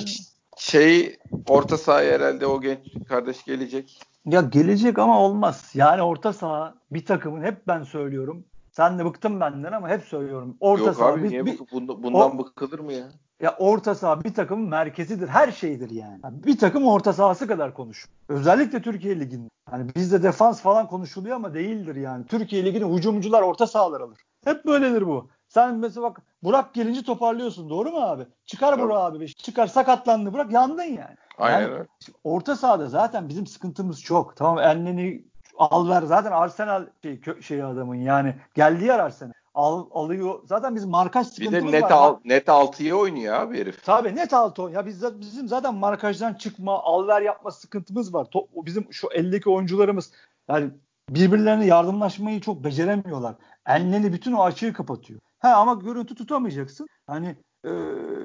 Şey 0.56 1.16
orta 1.48 1.76
sahaya 1.76 2.12
herhalde 2.12 2.46
o 2.46 2.60
genç 2.60 2.78
kardeş 3.08 3.44
gelecek. 3.44 4.00
Ya 4.26 4.40
gelecek 4.40 4.98
ama 4.98 5.20
olmaz. 5.20 5.70
Yani 5.74 6.02
orta 6.02 6.32
saha 6.32 6.74
bir 6.90 7.04
takımın 7.04 7.42
hep 7.42 7.66
ben 7.66 7.82
söylüyorum. 7.82 8.44
Sen 8.72 8.98
de 8.98 9.04
bıktın 9.04 9.40
benden 9.40 9.72
ama 9.72 9.88
hep 9.88 10.02
söylüyorum. 10.02 10.56
Orta 10.60 10.84
Yok 10.84 10.96
saha, 10.96 11.08
abi 11.08 11.22
bir, 11.22 11.30
niye 11.30 11.46
bir, 11.46 11.58
bundan 11.72 12.36
o, 12.36 12.38
bıkılır 12.38 12.78
mı 12.78 12.92
ya? 12.92 13.08
Ya 13.40 13.56
orta 13.58 13.94
saha 13.94 14.24
bir 14.24 14.34
takımın 14.34 14.68
merkezidir. 14.68 15.28
Her 15.28 15.52
şeydir 15.52 15.90
yani. 15.90 16.20
yani. 16.24 16.44
Bir 16.44 16.58
takım 16.58 16.86
orta 16.86 17.12
sahası 17.12 17.46
kadar 17.46 17.74
konuş. 17.74 18.08
Özellikle 18.28 18.82
Türkiye 18.82 19.20
Ligi'nde. 19.20 19.48
Hani 19.70 19.94
bizde 19.94 20.22
defans 20.22 20.62
falan 20.62 20.86
konuşuluyor 20.86 21.36
ama 21.36 21.54
değildir 21.54 21.96
yani. 21.96 22.26
Türkiye 22.26 22.64
Ligi'nin 22.64 22.96
hücumcular 22.96 23.42
orta 23.42 23.66
sahalar 23.66 24.00
alır. 24.00 24.18
Hep 24.44 24.64
böyledir 24.64 25.06
bu. 25.06 25.28
Sen 25.48 25.74
mesela 25.74 26.02
bak 26.02 26.22
Burak 26.42 26.74
gelince 26.74 27.02
toparlıyorsun 27.02 27.70
doğru 27.70 27.90
mu 27.90 27.98
abi? 27.98 28.26
Çıkar 28.46 28.80
Burak 28.80 28.96
abi. 28.96 29.26
Çıkar 29.26 29.66
sakatlandı 29.66 30.32
Burak 30.32 30.52
yandın 30.52 30.82
yani. 30.82 31.16
Aynen 31.38 31.60
yani, 31.60 31.86
Orta 32.24 32.56
sahada 32.56 32.86
zaten 32.86 33.28
bizim 33.28 33.46
sıkıntımız 33.46 34.02
çok. 34.02 34.36
Tamam 34.36 34.58
Enleni 34.58 35.24
al 35.58 35.88
ver 35.88 36.02
zaten 36.02 36.32
Arsenal 36.32 36.86
şey, 37.02 37.20
şey 37.40 37.62
adamın 37.62 37.94
yani 37.94 38.34
geldiği 38.54 38.84
yer 38.84 38.98
Arsenal 38.98 39.32
al, 39.54 39.86
alıyor. 39.90 40.40
Zaten 40.44 40.74
biz 40.74 40.84
markaj 40.84 41.26
sıkıntımız 41.26 41.62
var. 41.62 41.68
Bir 41.68 41.72
de 41.72 41.76
net, 41.76 41.82
var. 41.84 41.90
al, 41.90 42.16
net 42.24 42.48
6'ya 42.48 42.96
oynuyor 42.96 43.34
abi 43.34 43.58
herif. 43.58 43.84
Tabii 43.84 44.16
net 44.16 44.32
6 44.32 44.62
oynuyor. 44.62 44.82
Ya 44.82 44.86
biz, 44.86 45.20
bizim 45.20 45.48
zaten 45.48 45.74
markajdan 45.74 46.34
çıkma, 46.34 46.82
alver 46.82 47.22
yapma 47.22 47.50
sıkıntımız 47.50 48.14
var. 48.14 48.24
Top, 48.24 48.48
bizim 48.54 48.92
şu 48.92 49.08
eldeki 49.12 49.50
oyuncularımız 49.50 50.12
yani 50.48 50.70
birbirlerine 51.10 51.66
yardımlaşmayı 51.66 52.40
çok 52.40 52.64
beceremiyorlar. 52.64 53.34
Enleni 53.66 54.12
bütün 54.12 54.32
o 54.32 54.42
açığı 54.42 54.72
kapatıyor. 54.72 55.20
Ha 55.38 55.54
ama 55.54 55.74
görüntü 55.74 56.14
tutamayacaksın. 56.14 56.86
Hani 57.06 57.36
e, 57.64 57.70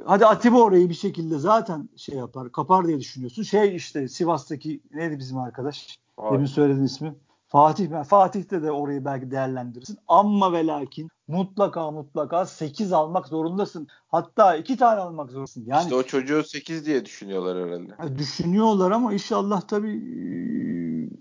hadi 0.06 0.26
Atiba 0.26 0.62
orayı 0.62 0.90
bir 0.90 0.94
şekilde 0.94 1.38
zaten 1.40 1.90
şey 1.98 2.16
yapar, 2.16 2.52
kapar 2.52 2.88
diye 2.88 3.00
düşünüyorsun. 3.00 3.44
Şey 3.44 3.76
işte 3.76 4.08
Sivas'taki 4.08 4.82
neydi 4.92 5.20
bizim 5.20 5.38
arkadaş? 5.38 6.00
Abi. 6.18 6.34
Demin 6.34 6.46
söylediğin 6.46 6.86
ismi. 6.86 7.16
Fatih 7.50 7.92
ben 7.92 8.04
Fatih'te 8.04 8.64
de 8.64 8.72
orayı 8.72 9.06
belki 9.06 9.32
değerlendirirsin. 9.32 9.98
Ama 10.08 10.54
ve 10.54 10.68
lakin 10.68 11.10
mutlaka 11.28 11.92
mutlaka 11.92 12.46
8 12.46 12.94
almak 12.94 13.28
zorundasın. 13.28 13.88
Hatta 14.08 14.56
2 14.56 14.78
tane 14.78 15.00
almak 15.00 15.32
zorundasın. 15.32 15.64
Yani 15.68 15.84
İşte 15.84 15.96
o 15.96 16.04
çocuğu 16.04 16.44
8 16.44 16.86
diye 16.86 17.06
düşünüyorlar 17.06 17.68
herhalde. 17.68 18.18
Düşünüyorlar 18.18 18.92
ama 18.92 19.14
inşallah 19.14 19.62
tabii 19.62 20.02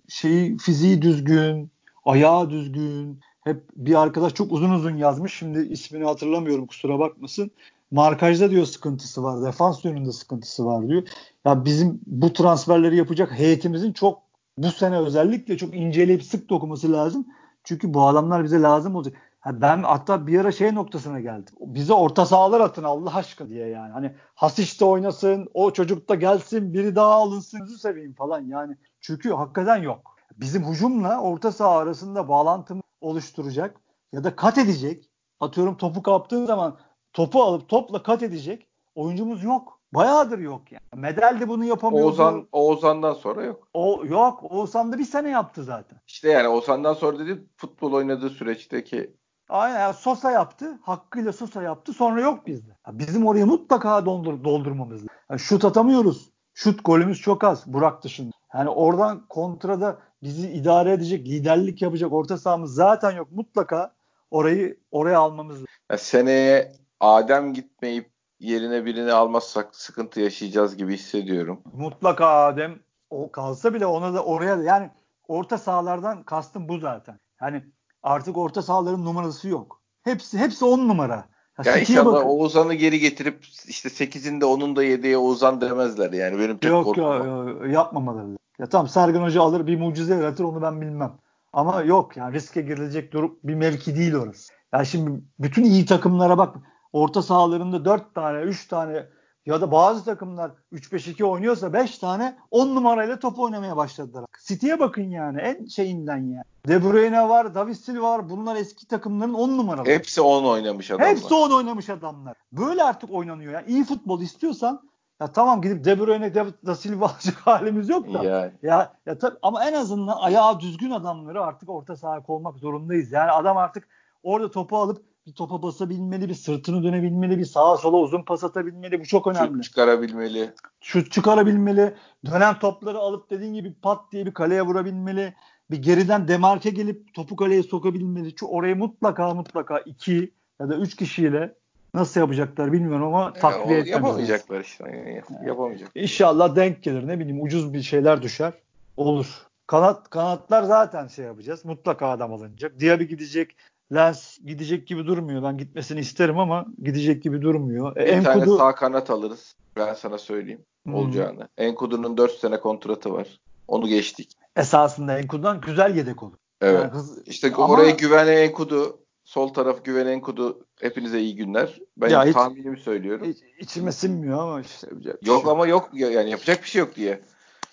şeyi 0.08 0.56
fiziği 0.58 1.02
düzgün, 1.02 1.70
ayağı 2.04 2.50
düzgün. 2.50 3.20
Hep 3.40 3.64
bir 3.76 3.94
arkadaş 3.94 4.34
çok 4.34 4.52
uzun 4.52 4.70
uzun 4.70 4.96
yazmış. 4.96 5.34
Şimdi 5.34 5.58
ismini 5.58 6.04
hatırlamıyorum 6.04 6.66
kusura 6.66 6.98
bakmasın. 6.98 7.50
Markajda 7.90 8.50
diyor 8.50 8.66
sıkıntısı 8.66 9.22
var. 9.22 9.42
Defans 9.46 9.84
yönünde 9.84 10.12
sıkıntısı 10.12 10.66
var 10.66 10.88
diyor. 10.88 11.02
Ya 11.44 11.64
bizim 11.64 12.00
bu 12.06 12.32
transferleri 12.32 12.96
yapacak 12.96 13.32
heyetimizin 13.32 13.92
çok 13.92 14.27
bu 14.62 14.70
sene 14.70 14.98
özellikle 14.98 15.56
çok 15.56 15.74
inceleyip 15.74 16.22
sık 16.22 16.50
dokuması 16.50 16.92
lazım. 16.92 17.26
Çünkü 17.64 17.94
bu 17.94 18.06
adamlar 18.06 18.44
bize 18.44 18.62
lazım 18.62 18.94
olacak. 18.94 19.16
Ha 19.40 19.60
ben 19.60 19.82
hatta 19.82 20.26
bir 20.26 20.40
ara 20.40 20.52
şey 20.52 20.74
noktasına 20.74 21.20
geldim. 21.20 21.54
Bize 21.60 21.92
orta 21.92 22.26
sahalar 22.26 22.60
atın 22.60 22.84
Allah 22.84 23.14
aşkına 23.16 23.48
diye 23.48 23.68
yani. 23.68 23.92
Hani 23.92 24.14
Hasiş 24.34 24.80
de 24.80 24.84
oynasın, 24.84 25.48
o 25.54 25.72
çocuk 25.72 26.08
da 26.08 26.14
gelsin, 26.14 26.74
biri 26.74 26.96
daha 26.96 27.12
alınsın, 27.12 27.64
seveyim 27.64 28.14
falan 28.14 28.40
yani. 28.40 28.76
Çünkü 29.00 29.30
hakikaten 29.30 29.76
yok. 29.76 30.16
Bizim 30.36 30.64
hücumla 30.64 31.20
orta 31.20 31.52
saha 31.52 31.78
arasında 31.78 32.28
bağlantımı 32.28 32.82
oluşturacak 33.00 33.80
ya 34.12 34.24
da 34.24 34.36
kat 34.36 34.58
edecek. 34.58 35.10
Atıyorum 35.40 35.76
topu 35.76 36.02
kaptığın 36.02 36.46
zaman 36.46 36.78
topu 37.12 37.42
alıp 37.42 37.68
topla 37.68 38.02
kat 38.02 38.22
edecek 38.22 38.66
oyuncumuz 38.94 39.44
yok. 39.44 39.77
Bayağıdır 39.94 40.38
yok 40.38 40.72
yani. 40.72 40.82
Medel 40.94 41.40
de 41.40 41.48
bunu 41.48 41.64
yapamıyor. 41.64 42.04
Oğuzhan, 42.04 42.48
Oğuzhan'dan 42.52 43.14
sonra 43.14 43.44
yok. 43.44 43.68
O 43.74 44.04
yok. 44.04 44.52
Oğuzhan 44.52 44.92
da 44.92 44.98
bir 44.98 45.04
sene 45.04 45.30
yaptı 45.30 45.64
zaten. 45.64 46.00
İşte 46.06 46.30
yani 46.30 46.48
Oğuzhan'dan 46.48 46.94
sonra 46.94 47.18
dedi 47.18 47.44
futbol 47.56 47.92
oynadığı 47.92 48.30
süreçteki 48.30 49.18
Aynen 49.48 49.80
yani 49.80 49.94
Sosa 49.94 50.30
yaptı. 50.30 50.78
Hakkıyla 50.82 51.32
Sosa 51.32 51.62
yaptı. 51.62 51.92
Sonra 51.92 52.20
yok 52.20 52.46
bizde. 52.46 52.70
Ya 52.86 52.98
bizim 52.98 53.26
orayı 53.26 53.46
mutlaka 53.46 54.06
doldur, 54.06 54.44
doldurmamız 54.44 54.94
lazım. 54.94 55.08
Yani 55.30 55.40
şut 55.40 55.64
atamıyoruz. 55.64 56.30
Şut 56.54 56.84
golümüz 56.84 57.20
çok 57.20 57.44
az. 57.44 57.72
Burak 57.72 58.04
dışında. 58.04 58.30
Yani 58.54 58.68
oradan 58.68 59.26
kontrada 59.28 59.98
bizi 60.22 60.50
idare 60.50 60.92
edecek, 60.92 61.26
liderlik 61.26 61.82
yapacak 61.82 62.12
orta 62.12 62.38
sahamız 62.38 62.74
zaten 62.74 63.10
yok. 63.10 63.32
Mutlaka 63.32 63.94
orayı 64.30 64.78
oraya 64.90 65.18
almamız 65.18 65.54
lazım. 65.54 65.66
Ya 65.90 65.98
seneye 65.98 66.72
Adem 67.00 67.54
gitmeyip 67.54 68.10
yerine 68.40 68.84
birini 68.84 69.12
almazsak 69.12 69.76
sıkıntı 69.76 70.20
yaşayacağız 70.20 70.76
gibi 70.76 70.94
hissediyorum. 70.94 71.60
Mutlaka 71.72 72.26
Adem 72.26 72.78
o 73.10 73.32
kalsa 73.32 73.74
bile 73.74 73.86
ona 73.86 74.14
da 74.14 74.24
oraya 74.24 74.56
yani 74.56 74.90
orta 75.28 75.58
sahalardan 75.58 76.22
kastım 76.22 76.68
bu 76.68 76.78
zaten. 76.78 77.20
Yani 77.40 77.64
artık 78.02 78.36
orta 78.36 78.62
sahaların 78.62 79.04
numarası 79.04 79.48
yok. 79.48 79.82
Hepsi 80.02 80.38
hepsi 80.38 80.64
on 80.64 80.88
numara. 80.88 81.28
Ya, 81.64 81.72
ya 81.72 81.78
inşallah 81.78 82.12
bakın. 82.12 82.28
Oğuzhan'ı 82.28 82.74
geri 82.74 82.98
getirip 82.98 83.44
işte 83.66 83.88
8'inde 83.88 84.44
onun 84.44 84.76
da 84.76 84.84
7'ye 84.84 85.18
Oğuzhan 85.18 85.60
demezler 85.60 86.12
yani. 86.12 86.38
Benim 86.38 86.58
tek 86.58 86.70
yok, 86.70 86.84
korkum 86.84 87.04
yok, 87.04 87.48
yok, 87.48 87.72
yapmamaları. 87.72 88.38
Ya 88.58 88.68
tamam 88.68 88.88
Sergen 88.88 89.22
Hoca 89.22 89.42
alır 89.42 89.66
bir 89.66 89.78
mucize 89.78 90.14
yaratır 90.14 90.44
onu 90.44 90.62
ben 90.62 90.80
bilmem. 90.80 91.12
Ama 91.52 91.82
yok 91.82 92.16
yani 92.16 92.34
riske 92.34 92.62
girilecek 92.62 93.12
durum 93.12 93.38
bir 93.44 93.54
mevki 93.54 93.96
değil 93.96 94.14
orası. 94.14 94.52
Yani 94.72 94.86
şimdi 94.86 95.20
bütün 95.38 95.64
iyi 95.64 95.86
takımlara 95.86 96.38
bak 96.38 96.56
orta 96.92 97.22
sahalarında 97.22 97.84
4 97.84 98.14
tane 98.14 98.40
3 98.40 98.68
tane 98.68 99.06
Ya 99.48 99.60
da 99.60 99.72
bazı 99.72 100.04
takımlar 100.04 100.50
3-5-2 100.72 101.24
oynuyorsa 101.24 101.72
5 101.72 101.98
tane 101.98 102.38
10 102.50 102.74
numarayla 102.74 103.18
top 103.18 103.38
oynamaya 103.38 103.76
başladılar. 103.76 104.24
City'ye 104.46 104.80
bakın 104.80 105.02
yani 105.02 105.40
en 105.40 105.66
şeyinden 105.66 106.16
yani. 106.16 106.44
De 106.68 106.84
Bruyne 106.84 107.28
var, 107.28 107.54
David 107.54 107.74
Silva 107.74 108.10
var. 108.10 108.30
Bunlar 108.30 108.56
eski 108.56 108.88
takımların 108.88 109.34
10 109.34 109.48
numaraları. 109.58 109.90
Hepsi 109.90 110.20
10 110.20 110.44
oynamış 110.44 110.90
adamlar. 110.90 111.08
Hepsi 111.08 111.34
10 111.34 111.50
oynamış 111.50 111.90
adamlar. 111.90 112.36
Böyle 112.52 112.82
artık 112.82 113.10
oynanıyor. 113.10 113.52
Yani 113.52 113.66
iyi 113.68 113.84
futbol 113.84 114.20
istiyorsan 114.20 114.88
ya 115.20 115.32
tamam 115.32 115.62
gidip 115.62 115.84
De 115.84 116.00
Bruyne, 116.00 116.34
da 116.34 116.74
Silva 116.74 117.06
alacak 117.10 117.34
halimiz 117.34 117.88
yok 117.88 118.14
da. 118.14 118.24
Yani. 118.24 118.52
Ya, 118.62 118.92
ya 119.06 119.18
tabii 119.18 119.36
ama 119.42 119.64
en 119.64 119.72
azından 119.72 120.16
ayağı 120.16 120.60
düzgün 120.60 120.90
adamları 120.90 121.44
artık 121.44 121.68
orta 121.68 121.96
sahaya 121.96 122.22
olmak 122.28 122.58
zorundayız. 122.58 123.12
Yani 123.12 123.30
adam 123.30 123.56
artık 123.56 123.88
orada 124.22 124.50
topu 124.50 124.76
alıp 124.76 125.02
bir 125.28 125.32
topa 125.32 125.62
basabilmeli, 125.62 126.28
bir 126.28 126.34
sırtını 126.34 126.82
dönebilmeli, 126.82 127.38
bir 127.38 127.44
sağa 127.44 127.76
sola 127.76 127.96
uzun 127.96 128.22
pas 128.22 128.44
atabilmeli. 128.44 129.00
Bu 129.00 129.04
çok 129.04 129.26
önemli. 129.26 129.54
Şut 129.54 129.64
çıkarabilmeli. 129.64 130.50
Şut 130.80 131.12
çıkarabilmeli. 131.12 131.94
Dönen 132.26 132.58
topları 132.58 132.98
alıp 132.98 133.30
dediğin 133.30 133.54
gibi 133.54 133.74
pat 133.82 134.12
diye 134.12 134.26
bir 134.26 134.34
kaleye 134.34 134.62
vurabilmeli. 134.62 135.34
Bir 135.70 135.82
geriden 135.82 136.28
demarke 136.28 136.70
gelip 136.70 137.14
topu 137.14 137.36
kaleye 137.36 137.62
sokabilmeli. 137.62 138.28
Çünkü 138.30 138.46
orayı 138.46 138.76
mutlaka 138.76 139.34
mutlaka 139.34 139.78
iki 139.78 140.32
ya 140.60 140.68
da 140.68 140.76
üç 140.76 140.96
kişiyle 140.96 141.54
nasıl 141.94 142.20
yapacaklar 142.20 142.72
bilmiyorum 142.72 143.14
ama 143.14 143.32
takviye 143.32 143.78
Ya, 143.78 143.84
o- 143.84 143.86
etmemiz 143.86 143.88
yapamayacaklar 143.88 144.60
işte. 144.60 145.22
Yapamayacak. 145.46 145.90
İnşallah 145.94 146.56
denk 146.56 146.82
gelir 146.82 147.08
ne 147.08 147.18
bileyim 147.18 147.42
ucuz 147.42 147.72
bir 147.72 147.82
şeyler 147.82 148.22
düşer. 148.22 148.52
Olur. 148.96 149.26
Kanat 149.66 150.10
kanatlar 150.10 150.62
zaten 150.62 151.06
şey 151.08 151.24
yapacağız. 151.24 151.64
Mutlaka 151.64 152.08
adam 152.08 152.32
alınacak. 152.32 152.80
Diaby 152.80 153.04
gidecek. 153.04 153.56
Lens 153.94 154.38
gidecek 154.46 154.86
gibi 154.86 155.06
durmuyor. 155.06 155.42
Ben 155.42 155.58
gitmesini 155.58 156.00
isterim 156.00 156.38
ama 156.38 156.66
gidecek 156.82 157.22
gibi 157.22 157.42
durmuyor. 157.42 157.96
E, 157.96 158.18
Bir 158.18 158.24
tane 158.24 158.40
Enkudu 158.40 158.56
sağ 158.58 158.74
kanat 158.74 159.10
alırız. 159.10 159.54
Ben 159.76 159.94
sana 159.94 160.18
söyleyeyim 160.18 160.60
Hmm. 160.84 160.94
olacağını. 160.94 161.48
Enkudu'nun 161.58 162.16
4 162.16 162.32
sene 162.32 162.60
kontratı 162.60 163.12
var. 163.12 163.40
Onu 163.68 163.88
geçtik. 163.88 164.30
esasında 164.56 165.18
Enkudu'dan 165.18 165.60
güzel 165.60 165.96
yedek 165.96 166.22
olur. 166.22 166.36
Evet. 166.60 166.80
Yani 166.82 166.90
hız- 166.92 167.28
İşte 167.28 167.52
Ama- 167.54 167.68
oraya 167.68 167.90
güvene 167.90 168.30
Enkudu, 168.30 168.98
sol 169.24 169.48
taraf 169.48 169.84
güvene 169.84 170.10
Enkudu 170.10 170.64
hepinize 170.80 171.20
iyi 171.20 171.36
günler. 171.36 171.78
Ben 171.96 172.08
Ya 172.08 172.24
hiç- 172.24 172.34
tahminimi 172.34 172.80
söylüyorum. 172.80 173.30
İç- 173.30 173.42
içime 173.60 173.92
sinmiyor 173.92 174.38
ama 174.42 174.60
işte 174.60 174.86
yapacak 174.90 175.26
Yok 175.26 175.42
şey 175.42 175.50
ama 175.52 175.66
yok 175.66 175.90
ya- 175.92 176.10
yani 176.10 176.30
yapacak 176.30 176.62
bir 176.62 176.68
şey 176.68 176.80
yok 176.80 176.96
diye. 176.96 177.20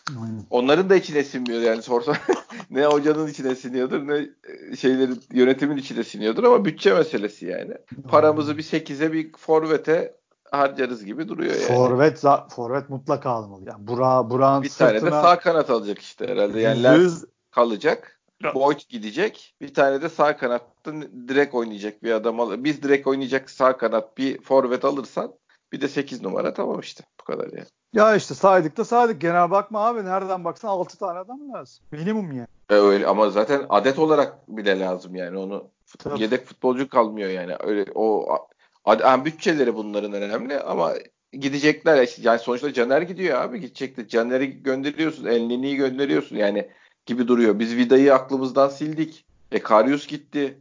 Aynen. 0.09 0.45
Onların 0.49 0.89
da 0.89 0.95
içine 0.95 1.23
sinmiyor 1.23 1.61
yani 1.61 1.81
sorsan 1.81 2.15
ne 2.69 2.85
hocanın 2.85 3.27
içine 3.27 3.55
siniyordur 3.55 4.07
ne 4.07 4.27
e, 4.71 4.75
şeylerin 4.75 5.23
yönetimin 5.33 5.77
içine 5.77 6.03
siniyordur 6.03 6.43
ama 6.43 6.65
bütçe 6.65 6.93
meselesi 6.93 7.45
yani. 7.45 7.73
Paramızı 8.07 8.57
bir 8.57 8.63
8'e 8.63 9.13
bir 9.13 9.31
forvete 9.37 10.15
harcarız 10.51 11.05
gibi 11.05 11.27
duruyor 11.27 11.53
yani. 11.53 11.65
Forvet 11.65 12.23
forvet 12.49 12.89
mutlaka 12.89 13.29
almalı. 13.29 13.63
Yani 13.67 13.87
Burak 13.87 14.29
Burak'ın 14.29 14.63
bir 14.63 14.69
tane 14.69 14.93
de 14.93 14.99
sırtına 14.99 15.21
sağ 15.21 15.39
kanat 15.39 15.69
alacak 15.69 15.99
işte 15.99 16.27
herhalde. 16.27 16.59
Yani 16.59 16.83
Lens 16.83 16.99
yüz- 16.99 17.25
kalacak. 17.51 18.11
Boyd 18.55 18.79
gidecek. 18.89 19.55
Bir 19.61 19.73
tane 19.73 20.01
de 20.01 20.09
sağ 20.09 20.37
kanatta 20.37 20.93
direkt 21.27 21.55
oynayacak 21.55 22.03
bir 22.03 22.11
adam 22.11 22.39
al. 22.39 22.63
Biz 22.63 22.83
direkt 22.83 23.07
oynayacak 23.07 23.49
sağ 23.49 23.77
kanat 23.77 24.17
bir 24.17 24.41
forvet 24.41 24.85
alırsan 24.85 25.33
bir 25.71 25.81
de 25.81 25.87
8 25.87 26.21
numara 26.21 26.53
tamam 26.53 26.79
işte. 26.79 27.03
Bu 27.19 27.23
kadar 27.23 27.45
yani. 27.45 27.67
ya 27.93 28.15
işte 28.15 28.33
saydık 28.33 28.77
da 28.77 28.85
saydık. 28.85 29.21
Genel 29.21 29.51
bakma 29.51 29.85
abi 29.87 30.05
nereden 30.05 30.45
baksan 30.45 30.69
6 30.69 30.97
tane 30.97 31.19
adam 31.19 31.53
lazım. 31.53 31.85
Minimum 31.91 32.31
yani. 32.31 32.47
E 32.69 32.73
öyle 32.73 33.07
ama 33.07 33.29
zaten 33.29 33.65
adet 33.69 33.99
olarak 33.99 34.47
bile 34.47 34.79
lazım 34.79 35.15
yani 35.15 35.37
onu 35.37 35.67
Tabii. 35.99 36.21
yedek 36.21 36.45
futbolcu 36.45 36.89
kalmıyor 36.89 37.29
yani. 37.29 37.55
Öyle 37.59 37.85
o 37.95 38.37
ad, 38.85 38.99
yani 38.99 39.25
bütçeleri 39.25 39.75
bunların 39.75 40.13
önemli 40.13 40.59
ama 40.59 40.93
gidecekler 41.33 42.09
yani 42.21 42.39
sonuçta 42.39 42.73
Caner 42.73 43.01
gidiyor 43.01 43.41
abi 43.41 43.59
gidecekti. 43.59 44.07
Caner'i 44.07 44.63
gönderiyorsun, 44.63 45.25
Elneni'yi 45.25 45.75
gönderiyorsun 45.75 46.35
yani 46.35 46.69
gibi 47.05 47.27
duruyor. 47.27 47.59
Biz 47.59 47.75
Vida'yı 47.75 48.13
aklımızdan 48.13 48.69
sildik. 48.69 49.25
E 49.51 49.59
Karius 49.59 50.07
gitti. 50.07 50.57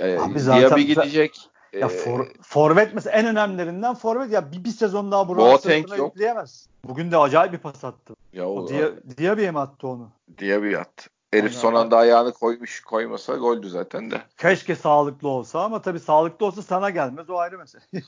E, 0.00 0.18
Abi 0.18 0.40
zaten- 0.40 0.70
Diaby 0.70 0.82
gidecek. 0.82 1.40
Ya 1.72 1.86
E, 1.86 1.88
for, 1.88 2.26
forvet 2.42 2.94
mesela 2.94 3.16
en 3.16 3.26
önemlilerinden 3.26 3.94
forvet 3.94 4.32
ya 4.32 4.52
bir, 4.52 4.64
bir 4.64 4.70
sezon 4.70 5.12
daha 5.12 5.28
Burak'ın 5.28 5.56
sırtına 5.56 5.96
yükleyemez. 5.96 6.66
Bugün 6.84 7.10
de 7.10 7.16
acayip 7.16 7.52
bir 7.52 7.58
pas 7.58 7.84
attı. 7.84 8.14
ya 8.32 8.48
O 8.48 8.56
o 8.56 8.68
Dia, 8.68 8.90
Diaby'e 9.18 9.50
mi 9.50 9.58
attı 9.58 9.88
onu? 9.88 10.10
Diaby 10.38 10.76
attı. 10.76 11.10
Aynen. 11.32 11.48
son 11.48 11.74
anda 11.74 11.96
ayağını 11.96 12.32
koymuş 12.32 12.80
koymasa 12.80 13.36
goldü 13.36 13.68
zaten 13.68 14.10
de. 14.10 14.22
Keşke 14.36 14.76
sağlıklı 14.76 15.28
olsa 15.28 15.64
ama 15.64 15.82
tabii 15.82 16.00
sağlıklı 16.00 16.46
olsa 16.46 16.62
sana 16.62 16.90
gelmez 16.90 17.30
o 17.30 17.36
ayrı 17.36 17.58
mesele. 17.58 17.82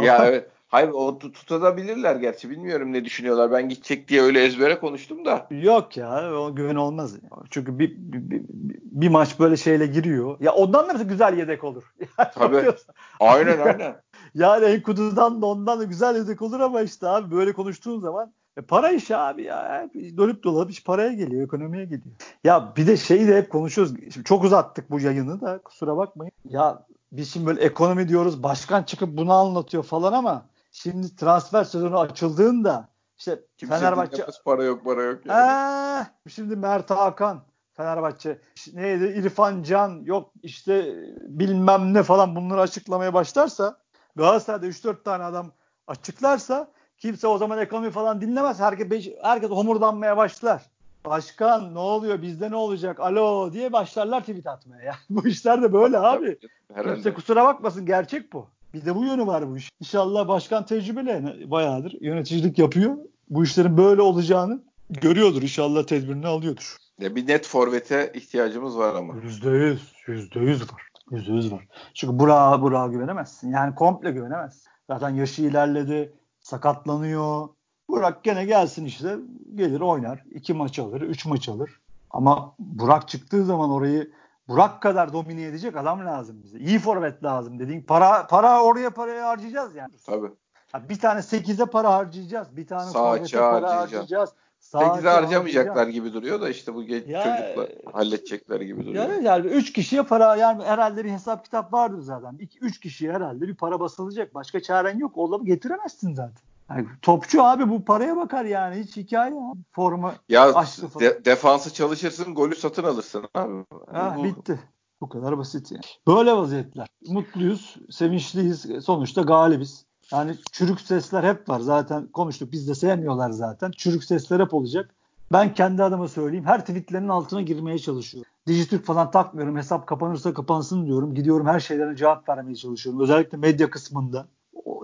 Ya 0.00 0.26
evet. 0.26 0.50
Hayır 0.70 0.88
o 0.88 1.18
tut- 1.18 1.46
tutabilirler 1.46 2.16
gerçi. 2.16 2.50
Bilmiyorum 2.50 2.92
ne 2.92 3.04
düşünüyorlar. 3.04 3.52
Ben 3.52 3.68
gidecek 3.68 4.08
diye 4.08 4.22
öyle 4.22 4.44
ezbere 4.44 4.78
konuştum 4.78 5.24
da. 5.24 5.46
Yok 5.50 5.96
ya 5.96 6.32
o 6.34 6.54
güven 6.54 6.74
olmaz. 6.74 7.14
Çünkü 7.50 7.78
bir, 7.78 7.96
bir, 7.96 8.30
bir, 8.30 8.42
bir 8.82 9.08
maç 9.08 9.40
böyle 9.40 9.56
şeyle 9.56 9.86
giriyor. 9.86 10.36
Ya 10.40 10.52
ondan 10.52 10.98
da 10.98 11.02
güzel 11.02 11.38
yedek 11.38 11.64
olur. 11.64 11.82
Yani 12.18 12.28
Tabii. 12.34 12.72
Aynen 13.20 13.58
aynen. 13.58 13.96
Yani 14.34 14.64
Enkudu'dan 14.64 15.42
da 15.42 15.46
ondan 15.46 15.80
da 15.80 15.84
güzel 15.84 16.16
yedek 16.16 16.42
olur 16.42 16.60
ama 16.60 16.82
işte 16.82 17.08
abi 17.08 17.36
böyle 17.36 17.52
konuştuğun 17.52 18.00
zaman 18.00 18.32
e, 18.56 18.60
para 18.60 18.90
işi 18.90 19.16
abi 19.16 19.42
ya. 19.42 19.88
Dönüp 19.94 20.44
dolaşıp 20.44 20.70
iş 20.70 20.84
paraya 20.84 21.12
geliyor, 21.12 21.44
ekonomiye 21.44 21.84
geliyor. 21.84 22.14
Ya 22.44 22.72
bir 22.76 22.86
de 22.86 22.96
şeyi 22.96 23.28
de 23.28 23.36
hep 23.36 23.50
konuşuyoruz. 23.50 23.94
Şimdi 24.14 24.24
çok 24.24 24.44
uzattık 24.44 24.90
bu 24.90 25.00
yayını 25.00 25.40
da 25.40 25.58
kusura 25.58 25.96
bakmayın. 25.96 26.32
Ya 26.44 26.82
biz 27.12 27.32
şimdi 27.32 27.46
böyle 27.46 27.60
ekonomi 27.60 28.08
diyoruz. 28.08 28.42
Başkan 28.42 28.82
çıkıp 28.82 29.16
bunu 29.16 29.32
anlatıyor 29.32 29.82
falan 29.82 30.12
ama 30.12 30.46
şimdi 30.72 31.16
transfer 31.16 31.64
sezonu 31.64 31.98
açıldığında 31.98 32.88
işte 33.18 33.40
Kimse 33.56 33.78
Fenerbahçe 33.78 34.26
para 34.44 34.64
yok 34.64 34.84
para 34.84 35.02
yok. 35.02 35.26
Yani. 35.26 35.40
Ha, 35.40 36.06
şimdi 36.28 36.56
Mert 36.56 36.90
Hakan 36.90 37.42
Fenerbahçe 37.72 38.40
İşte 38.56 38.82
neydi 38.82 39.04
İrfan 39.04 39.62
Can 39.62 40.00
yok 40.04 40.32
işte 40.42 40.96
bilmem 41.28 41.94
ne 41.94 42.02
falan 42.02 42.36
bunları 42.36 42.60
açıklamaya 42.60 43.14
başlarsa 43.14 43.78
Galatasaray'da 44.16 44.66
3-4 44.66 45.02
tane 45.02 45.24
adam 45.24 45.52
açıklarsa 45.86 46.70
kimse 46.98 47.26
o 47.26 47.38
zaman 47.38 47.58
ekonomi 47.58 47.90
falan 47.90 48.20
dinlemez. 48.20 48.60
Herkes, 48.60 49.08
herkes 49.22 49.50
homurdanmaya 49.50 50.16
başlar. 50.16 50.62
Başkan 51.04 51.74
ne 51.74 51.78
oluyor 51.78 52.22
bizde 52.22 52.50
ne 52.50 52.56
olacak 52.56 53.00
alo 53.00 53.52
diye 53.52 53.72
başlarlar 53.72 54.20
tweet 54.20 54.46
atmaya. 54.46 54.82
Ya. 54.82 54.94
Bu 55.10 55.28
işler 55.28 55.62
de 55.62 55.72
böyle 55.72 55.98
abi. 55.98 56.38
Herhalde. 56.74 56.94
Kimse 56.94 57.14
kusura 57.14 57.44
bakmasın 57.44 57.86
gerçek 57.86 58.32
bu. 58.32 58.48
Bir 58.74 58.84
de 58.84 58.96
bu 58.96 59.04
yönü 59.04 59.26
var 59.26 59.50
bu 59.50 59.56
iş. 59.56 59.70
İnşallah 59.80 60.28
başkan 60.28 60.66
tecrübeli 60.66 61.50
bayağıdır 61.50 61.96
yöneticilik 62.00 62.58
yapıyor. 62.58 62.96
Bu 63.30 63.44
işlerin 63.44 63.76
böyle 63.76 64.02
olacağını 64.02 64.62
görüyordur. 64.90 65.42
İnşallah 65.42 65.84
tedbirini 65.84 66.26
alıyordur. 66.26 66.76
Ya 67.00 67.16
bir 67.16 67.26
net 67.26 67.46
forvete 67.46 68.12
ihtiyacımız 68.14 68.78
var 68.78 68.94
ama. 68.94 69.14
Yüzde 69.22 69.50
yüz. 69.50 69.92
Yüzde 70.06 70.40
yüz 70.40 70.62
var. 70.62 70.82
Yüzde 71.10 71.32
yüz 71.32 71.52
var. 71.52 71.66
Çünkü 71.94 72.18
Burak'a 72.18 72.62
Burak'a 72.62 72.86
güvenemezsin. 72.86 73.52
Yani 73.52 73.74
komple 73.74 74.10
güvenemezsin. 74.10 74.70
Zaten 74.86 75.10
yaşı 75.10 75.42
ilerledi. 75.42 76.12
Sakatlanıyor. 76.40 77.48
Burak 77.88 78.24
gene 78.24 78.44
gelsin 78.44 78.84
işte. 78.84 79.16
Gelir 79.54 79.80
oynar. 79.80 80.24
iki 80.30 80.54
maç 80.54 80.78
alır. 80.78 81.00
Üç 81.00 81.26
maç 81.26 81.48
alır. 81.48 81.70
Ama 82.10 82.54
Burak 82.58 83.08
çıktığı 83.08 83.44
zaman 83.44 83.70
orayı 83.70 84.10
Burak 84.48 84.82
kadar 84.82 85.12
domine 85.12 85.42
edecek 85.42 85.76
adam 85.76 86.06
lazım 86.06 86.42
bize. 86.42 86.58
İyi 86.58 86.78
forvet 86.78 87.24
lazım 87.24 87.58
dediğin. 87.58 87.82
Para 87.82 88.26
para 88.26 88.62
oraya 88.62 88.90
paraya 88.90 89.28
harcayacağız 89.28 89.74
yani. 89.74 89.92
Tabii. 90.06 90.30
Ha, 90.72 90.88
bir 90.88 90.98
tane 90.98 91.20
8'e 91.20 91.66
para 91.66 91.92
harcayacağız. 91.92 92.56
Bir 92.56 92.66
tane 92.66 92.90
Sağ 92.90 92.98
forvete 93.16 93.38
para 93.38 93.52
harcayacağız. 93.52 93.82
harcayacağız. 93.92 94.30
Sağ 94.60 94.78
8'e 94.78 94.90
açığa 94.98 95.14
harcamayacaklar 95.14 95.76
harcayacağız. 95.76 95.94
gibi 95.94 96.12
duruyor 96.12 96.40
da 96.40 96.48
işte 96.48 96.74
bu 96.74 96.82
genç 96.82 97.06
Ya, 97.08 97.22
çocuklar 97.24 97.68
halledecekler 97.92 98.60
gibi 98.60 98.86
duruyor. 98.86 99.08
Yani, 99.08 99.24
yani 99.24 99.46
3 99.46 99.72
kişiye 99.72 100.02
para 100.02 100.36
yani 100.36 100.64
herhalde 100.64 101.04
bir 101.04 101.10
hesap 101.10 101.44
kitap 101.44 101.72
vardır 101.72 102.00
zaten. 102.00 102.38
3 102.60 102.80
kişiye 102.80 103.12
herhalde 103.12 103.48
bir 103.48 103.54
para 103.54 103.80
basılacak. 103.80 104.34
Başka 104.34 104.60
çaren 104.62 104.98
yok. 104.98 105.16
Oğlum 105.18 105.44
getiremezsin 105.44 106.14
zaten. 106.14 106.42
Yani 106.70 106.86
topçu 107.02 107.42
abi 107.42 107.68
bu 107.68 107.84
paraya 107.84 108.16
bakar 108.16 108.44
yani. 108.44 108.76
Hiç 108.76 108.96
hikaye 108.96 109.34
abi. 109.34 109.60
Forma 109.72 110.14
ya 110.28 110.52
Açtı 110.54 110.88
falan. 110.88 111.06
de- 111.06 111.24
defansı 111.24 111.74
çalışırsın, 111.74 112.34
golü 112.34 112.56
satın 112.56 112.84
alırsın 112.84 113.24
abi. 113.34 113.64
ha, 113.92 114.14
Bu- 114.18 114.24
bitti. 114.24 114.60
Bu 115.00 115.08
kadar 115.08 115.38
basit 115.38 115.72
yani. 115.72 115.82
Böyle 116.06 116.32
vaziyetler. 116.32 116.86
Mutluyuz, 117.08 117.76
sevinçliyiz. 117.90 118.66
Sonuçta 118.84 119.22
galibiz. 119.22 119.84
Yani 120.12 120.36
çürük 120.52 120.80
sesler 120.80 121.24
hep 121.24 121.48
var. 121.48 121.60
Zaten 121.60 122.06
konuştuk. 122.06 122.52
Biz 122.52 122.68
de 122.68 122.74
sevmiyorlar 122.74 123.30
zaten. 123.30 123.70
Çürük 123.70 124.04
sesler 124.04 124.40
hep 124.40 124.54
olacak. 124.54 124.94
Ben 125.32 125.54
kendi 125.54 125.82
adıma 125.82 126.08
söyleyeyim. 126.08 126.44
Her 126.44 126.60
tweetlerin 126.60 127.08
altına 127.08 127.42
girmeye 127.42 127.78
çalışıyorum. 127.78 128.30
Dijitürk 128.46 128.84
falan 128.84 129.10
takmıyorum. 129.10 129.56
Hesap 129.56 129.86
kapanırsa 129.86 130.34
kapansın 130.34 130.86
diyorum. 130.86 131.14
Gidiyorum 131.14 131.46
her 131.46 131.60
şeylerine 131.60 131.96
cevap 131.96 132.28
vermeye 132.28 132.54
çalışıyorum. 132.54 133.00
Özellikle 133.00 133.38
medya 133.38 133.70
kısmında. 133.70 134.26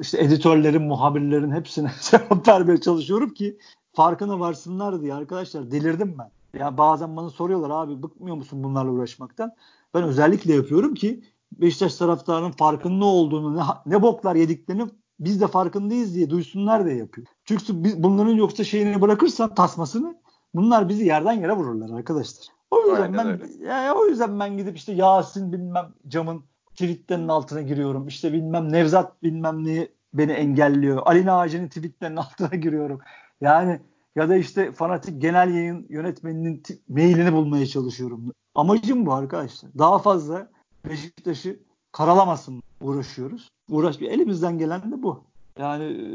İşte 0.00 0.22
editörlerin, 0.22 0.82
muhabirlerin 0.82 1.50
hepsine 1.50 1.90
cevap 2.10 2.48
vermeye 2.48 2.80
çalışıyorum 2.80 3.34
ki 3.34 3.58
farkına 3.92 4.40
varsınlar 4.40 5.02
diye. 5.02 5.14
Arkadaşlar 5.14 5.70
delirdim 5.70 6.16
ben. 6.18 6.30
Ya 6.58 6.78
bazen 6.78 7.16
bana 7.16 7.30
soruyorlar 7.30 7.70
abi 7.70 8.02
bıkmıyor 8.02 8.36
musun 8.36 8.64
bunlarla 8.64 8.90
uğraşmaktan? 8.90 9.52
Ben 9.94 10.02
özellikle 10.02 10.54
yapıyorum 10.54 10.94
ki 10.94 11.22
Beşiktaş 11.52 11.94
taraftarının 11.94 12.50
farkının 12.50 13.00
ne 13.00 13.04
olduğunu, 13.04 13.56
ne, 13.56 13.62
ne 13.86 14.02
boklar 14.02 14.34
yediklerini 14.34 14.86
biz 15.20 15.40
de 15.40 15.46
farkındayız 15.46 16.14
diye 16.14 16.30
duysunlar 16.30 16.86
diye 16.86 16.96
yapıyor. 16.96 17.26
Çünkü 17.44 17.84
biz 17.84 18.02
bunların 18.02 18.34
yoksa 18.34 18.64
şeyini 18.64 19.00
bırakırsan 19.00 19.54
tasmasını 19.54 20.16
bunlar 20.54 20.88
bizi 20.88 21.04
yerden 21.04 21.32
yere 21.32 21.52
vururlar 21.52 21.98
arkadaşlar. 21.98 22.46
O 22.70 22.78
yüzden 22.78 23.02
Aynen 23.02 23.18
ben 23.18 23.26
öyle. 23.26 23.66
ya, 23.66 23.94
o 23.94 24.06
yüzden 24.06 24.40
ben 24.40 24.56
gidip 24.56 24.76
işte 24.76 24.92
Yasin 24.92 25.52
bilmem 25.52 25.94
camın 26.08 26.44
tweetlerinin 26.76 27.28
altına 27.28 27.62
giriyorum. 27.62 28.08
İşte 28.08 28.32
bilmem 28.32 28.72
Nevzat 28.72 29.22
bilmem 29.22 29.64
neyi 29.64 29.92
beni 30.14 30.32
engelliyor. 30.32 31.02
Ali 31.04 31.26
Naci'nin 31.26 31.68
tweetlerinin 31.68 32.16
altına 32.26 32.48
giriyorum. 32.48 33.00
Yani 33.40 33.80
ya 34.16 34.28
da 34.28 34.36
işte 34.36 34.72
fanatik 34.72 35.22
genel 35.22 35.54
yayın 35.54 35.86
yönetmeninin 35.88 36.62
mailini 36.88 37.32
bulmaya 37.32 37.66
çalışıyorum. 37.66 38.32
Amacım 38.54 39.06
bu 39.06 39.12
arkadaşlar. 39.12 39.70
Daha 39.78 39.98
fazla 39.98 40.48
Beşiktaş'ı 40.88 41.60
karalamasın 41.92 42.62
uğraşıyoruz. 42.80 43.48
Uğraş 43.70 44.02
elimizden 44.02 44.58
gelen 44.58 44.92
de 44.92 45.02
bu. 45.02 45.24
Yani 45.58 45.84
e, 45.84 46.06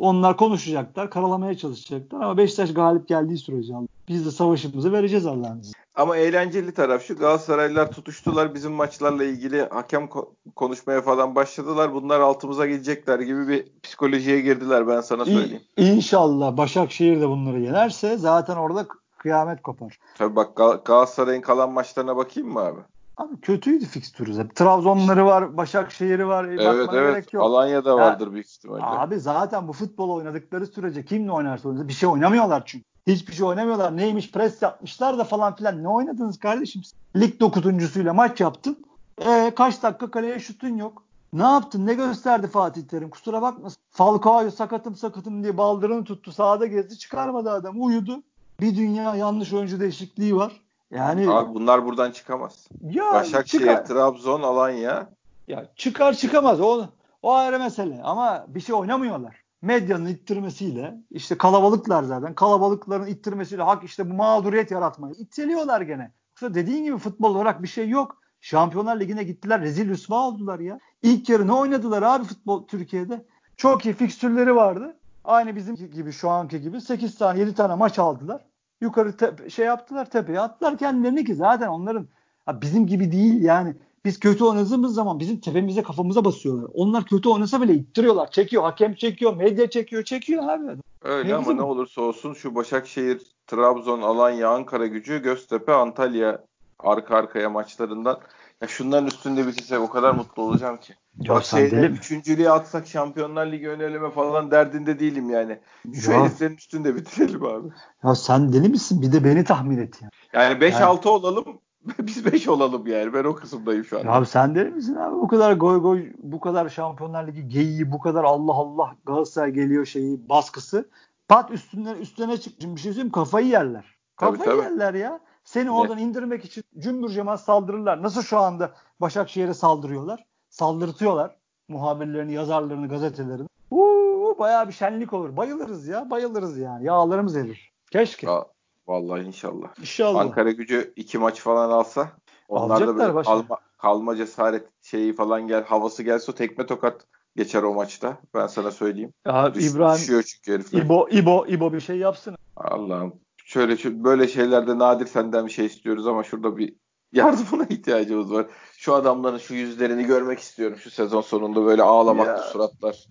onlar 0.00 0.36
konuşacaklar, 0.36 1.10
karalamaya 1.10 1.56
çalışacaklar 1.56 2.20
ama 2.20 2.36
Beşiktaş 2.36 2.74
galip 2.74 3.08
geldiği 3.08 3.38
sürece 3.38 3.72
biz 4.08 4.26
de 4.26 4.30
savaşımızı 4.30 4.92
vereceğiz 4.92 5.26
Allah'ın 5.26 5.60
izniyle. 5.60 5.82
Ama 5.94 6.16
eğlenceli 6.16 6.74
taraf 6.74 7.02
şu 7.02 7.16
Galatasaraylılar 7.16 7.90
tutuştular 7.90 8.54
bizim 8.54 8.72
maçlarla 8.72 9.24
ilgili 9.24 9.62
hakem 9.68 10.02
ko- 10.04 10.28
konuşmaya 10.56 11.02
falan 11.02 11.34
başladılar. 11.34 11.94
Bunlar 11.94 12.20
altımıza 12.20 12.66
gelecekler 12.66 13.20
gibi 13.20 13.48
bir 13.48 13.64
psikolojiye 13.82 14.40
girdiler 14.40 14.88
ben 14.88 15.00
sana 15.00 15.24
söyleyeyim. 15.24 15.62
İ- 15.76 15.84
İnşallah 15.92 16.56
Başakşehir 16.56 17.20
de 17.20 17.28
bunları 17.28 17.60
yenerse 17.60 18.16
zaten 18.16 18.56
orada 18.56 18.86
kıyamet 19.18 19.62
kopar. 19.62 19.98
Tabii 20.18 20.36
bak 20.36 20.56
Gal- 20.56 20.84
Galatasaray'ın 20.84 21.40
kalan 21.42 21.72
maçlarına 21.72 22.16
bakayım 22.16 22.52
mı 22.52 22.60
abi? 22.60 22.80
Abi 23.16 23.40
kötüydü 23.40 23.84
fikstürüz 23.84 24.38
hep. 24.38 24.56
Trabzonları 24.56 25.26
var, 25.26 25.56
Başakşehir'i 25.56 26.26
var. 26.26 26.44
E, 26.44 26.48
evet 26.48 26.64
evet 26.64 26.90
gerek 26.90 27.32
yok. 27.32 27.44
Alanya'da 27.44 27.96
vardır 27.96 28.32
büyük 28.32 28.50
ihtimalle. 28.50 28.84
Abi 28.84 29.20
zaten 29.20 29.68
bu 29.68 29.72
futbol 29.72 30.10
oynadıkları 30.10 30.66
sürece 30.66 31.04
kimle 31.04 31.32
oynarsa 31.32 31.68
oynasın 31.68 31.88
bir 31.88 31.92
şey 31.92 32.08
oynamıyorlar 32.08 32.62
çünkü. 32.66 32.84
Hiçbir 33.06 33.32
şey 33.32 33.46
oynamıyorlar. 33.46 33.96
Neymiş 33.96 34.32
pres 34.32 34.62
yapmışlar 34.62 35.18
da 35.18 35.24
falan 35.24 35.56
filan. 35.56 35.82
Ne 35.82 35.88
oynadınız 35.88 36.38
kardeşim? 36.38 36.82
Lig 37.16 37.40
dokuzuncusuyla 37.40 38.14
maç 38.14 38.40
yaptın. 38.40 38.84
E, 39.26 39.52
kaç 39.56 39.82
dakika 39.82 40.10
kaleye 40.10 40.38
şutun 40.38 40.76
yok. 40.76 41.02
Ne 41.32 41.42
yaptın? 41.42 41.86
Ne 41.86 41.94
gösterdi 41.94 42.46
Fatih 42.46 42.82
Terim? 42.82 43.10
Kusura 43.10 43.42
bakmasın. 43.42 43.78
Falcao 43.90 44.50
sakatım 44.50 44.96
sakatım 44.96 45.42
diye 45.42 45.58
baldırını 45.58 46.04
tuttu. 46.04 46.32
Sahada 46.32 46.66
gezdi 46.66 46.98
çıkarmadı 46.98 47.50
adam. 47.50 47.82
Uyudu. 47.82 48.22
Bir 48.60 48.76
dünya 48.76 49.16
yanlış 49.16 49.52
oyuncu 49.52 49.80
değişikliği 49.80 50.36
var. 50.36 50.61
Yani 50.92 51.30
Abi 51.30 51.54
bunlar 51.54 51.84
buradan 51.86 52.10
çıkamaz. 52.10 52.68
ya 52.82 53.12
Başakşehir, 53.12 53.60
çıkar, 53.60 53.86
Trabzon, 53.86 54.42
Alanya. 54.42 55.10
ya 55.48 55.66
çıkar 55.76 56.14
çıkamaz 56.14 56.60
o 56.60 56.84
o 57.22 57.32
ayrı 57.32 57.58
mesele 57.58 58.00
ama 58.02 58.44
bir 58.48 58.60
şey 58.60 58.74
oynamıyorlar. 58.74 59.42
Medyanın 59.62 60.06
ittirmesiyle 60.06 60.94
işte 61.10 61.38
kalabalıklar 61.38 62.02
zaten 62.02 62.34
kalabalıkların 62.34 63.06
ittirmesiyle 63.06 63.62
hak 63.62 63.84
işte 63.84 64.10
bu 64.10 64.14
mağduriyet 64.14 64.70
yaratmayı 64.70 65.14
itteliyorlar 65.14 65.80
gene. 65.80 66.12
Yoksa 66.30 66.54
dediğin 66.54 66.84
gibi 66.84 66.98
futbol 66.98 67.34
olarak 67.34 67.62
bir 67.62 67.68
şey 67.68 67.88
yok. 67.88 68.22
Şampiyonlar 68.40 69.00
Ligi'ne 69.00 69.22
gittiler 69.24 69.60
rezil 69.60 69.88
rüsva 69.88 70.16
oldular 70.16 70.58
ya. 70.60 70.78
İlk 71.02 71.28
yarı 71.28 71.46
ne 71.46 71.52
oynadılar 71.52 72.02
abi 72.02 72.24
futbol 72.24 72.66
Türkiye'de? 72.66 73.24
Çok 73.56 73.84
iyi 73.86 73.94
fikstürleri 73.94 74.56
vardı. 74.56 74.96
Aynı 75.24 75.56
bizim 75.56 75.74
gibi 75.76 76.12
şu 76.12 76.30
anki 76.30 76.60
gibi 76.60 76.80
8 76.80 77.18
tane 77.18 77.38
7 77.40 77.54
tane 77.54 77.74
maç 77.74 77.98
aldılar. 77.98 78.44
Yukarı 78.82 79.16
te- 79.16 79.50
şey 79.50 79.66
yaptılar 79.66 80.10
tepeye 80.10 80.40
attılar 80.40 80.78
kendilerini 80.78 81.24
ki 81.24 81.34
zaten 81.34 81.68
onların 81.68 82.08
bizim 82.52 82.86
gibi 82.86 83.12
değil 83.12 83.42
yani 83.42 83.74
biz 84.04 84.20
kötü 84.20 84.44
oynadığımız 84.44 84.94
zaman 84.94 85.20
bizim 85.20 85.40
tepemize 85.40 85.82
kafamıza 85.82 86.24
basıyorlar. 86.24 86.70
Onlar 86.74 87.04
kötü 87.04 87.28
oynasa 87.28 87.62
bile 87.62 87.74
ittiriyorlar. 87.74 88.30
Çekiyor. 88.30 88.62
Hakem 88.62 88.94
çekiyor. 88.94 89.36
Medya 89.36 89.70
çekiyor. 89.70 90.02
Çekiyor 90.02 90.48
abi. 90.48 90.76
Öyle 91.02 91.32
Mevzu 91.32 91.36
ama 91.36 91.46
bu. 91.46 91.56
ne 91.56 91.62
olursa 91.62 92.02
olsun 92.02 92.34
şu 92.34 92.54
Başakşehir, 92.54 93.22
Trabzon, 93.46 94.02
Alanya, 94.02 94.50
Ankara 94.50 94.86
gücü, 94.86 95.22
Göztepe, 95.22 95.72
Antalya 95.72 96.44
arka 96.78 97.16
arkaya 97.16 97.50
maçlarından 97.50 98.18
ya 98.62 98.68
şunların 98.68 99.06
üstünde 99.06 99.46
bitirse 99.46 99.78
o 99.78 99.90
kadar 99.90 100.14
mutlu 100.14 100.42
olacağım 100.42 100.76
ki. 100.76 100.94
Ya 101.20 101.34
Bak 101.34 101.44
şeyde 101.44 101.80
üçüncülüğe 101.86 102.50
atsak 102.50 102.86
Şampiyonlar 102.86 103.46
Ligi 103.52 103.68
öneleme 103.68 104.10
falan 104.10 104.50
derdinde 104.50 104.98
değilim 104.98 105.30
yani. 105.30 105.58
Şu 105.94 106.10
Ya, 106.12 106.20
heriflerin 106.20 106.56
üstünde 106.56 106.96
bitirelim 106.96 107.44
abi. 107.44 107.68
ya 108.04 108.14
sen 108.14 108.52
deli 108.52 108.68
misin? 108.68 109.02
Bir 109.02 109.12
de 109.12 109.24
beni 109.24 109.44
tahmin 109.44 109.78
et 109.78 110.02
ya. 110.02 110.08
Yani 110.32 110.54
5-6 110.64 111.08
olalım. 111.08 111.44
Biz 111.98 112.32
5 112.32 112.48
olalım 112.48 112.86
yani. 112.86 113.14
Ben 113.14 113.24
o 113.24 113.34
kısımdayım 113.34 113.84
şu 113.84 114.00
an. 114.00 114.06
Abi 114.06 114.26
sen 114.26 114.54
deli 114.54 114.70
misin 114.70 114.94
abi? 114.94 115.14
Bu 115.16 115.28
kadar 115.28 115.52
goy 115.52 115.80
goy, 115.80 116.12
bu 116.22 116.40
kadar 116.40 116.68
Şampiyonlar 116.68 117.26
Ligi 117.26 117.48
geyiği, 117.48 117.92
bu 117.92 117.98
kadar 117.98 118.24
Allah 118.24 118.52
Allah 118.52 118.96
Galatasaray 119.06 119.50
geliyor 119.50 119.86
şeyi 119.86 120.28
baskısı. 120.28 120.88
Pat 121.28 121.50
üstüne 121.50 121.92
üstüne 121.92 122.36
çık. 122.36 122.54
Şimdi 122.60 122.76
bir 122.76 122.80
şey 122.80 122.92
söyleyeyim 122.92 123.12
kafayı 123.12 123.46
yerler. 123.46 123.84
Tabii, 124.16 124.38
Kafayı 124.38 124.56
tabii. 124.58 124.70
yerler 124.72 124.94
ya. 124.94 125.20
Seni 125.44 125.70
oradan 125.70 125.98
indirmek 125.98 126.44
için 126.44 126.64
cümbür 126.78 127.08
cemaat 127.08 127.40
saldırırlar. 127.40 128.02
Nasıl 128.02 128.22
şu 128.22 128.38
anda 128.38 128.72
Başakşehir'e 129.00 129.54
saldırıyorlar? 129.54 130.24
Saldırtıyorlar. 130.50 131.36
Muhabirlerini, 131.68 132.32
yazarlarını, 132.32 132.88
gazetelerini. 132.88 133.48
Uuu 133.70 134.38
bayağı 134.38 134.68
bir 134.68 134.72
şenlik 134.72 135.12
olur. 135.12 135.36
Bayılırız 135.36 135.86
ya. 135.88 136.10
Bayılırız 136.10 136.58
yani. 136.58 136.84
Yağlarımız 136.86 137.36
erir. 137.36 137.72
Keşke. 137.92 138.26
Ya, 138.26 138.44
vallahi 138.86 139.22
inşallah. 139.22 139.78
İnşallah. 139.80 140.20
Ankara 140.20 140.50
gücü 140.50 140.92
iki 140.96 141.18
maç 141.18 141.40
falan 141.40 141.70
alsa 141.70 142.12
onlar 142.48 142.86
da 142.86 142.96
böyle 142.96 143.14
başa. 143.14 143.30
kalma, 143.30 143.58
kalma 143.78 144.16
cesaret 144.16 144.68
şeyi 144.82 145.12
falan 145.12 145.46
gel 145.46 145.64
havası 145.64 146.02
gelse 146.02 146.32
o 146.32 146.34
tekme 146.34 146.66
tokat 146.66 147.06
geçer 147.36 147.62
o 147.62 147.74
maçta. 147.74 148.16
Ben 148.34 148.46
sana 148.46 148.70
söyleyeyim. 148.70 149.12
Ya 149.26 149.54
Düş- 149.54 149.70
İbrahim 149.70 150.00
Düşüyor 150.02 150.22
çünkü 150.22 150.52
herifler. 150.52 150.82
İbo 150.82 151.08
İbo 151.08 151.46
İbo 151.46 151.72
bir 151.72 151.80
şey 151.80 151.96
yapsın. 151.96 152.36
Allah'ım. 152.56 153.14
Şöyle 153.52 153.76
şu, 153.76 154.04
böyle 154.04 154.28
şeylerde 154.28 154.78
nadir 154.78 155.06
senden 155.06 155.46
bir 155.46 155.50
şey 155.50 155.66
istiyoruz 155.66 156.06
ama 156.06 156.22
şurada 156.22 156.56
bir 156.56 156.74
yardımına 157.12 157.64
ihtiyacımız 157.70 158.32
var. 158.32 158.46
Şu 158.78 158.94
adamların 158.94 159.38
şu 159.38 159.54
yüzlerini 159.54 160.04
görmek 160.04 160.38
istiyorum 160.38 160.78
şu 160.78 160.90
sezon 160.90 161.20
sonunda 161.20 161.64
böyle 161.64 161.82
ağlamaklı 161.82 162.30
Ya. 162.30 162.38
suratlar. 162.38 163.06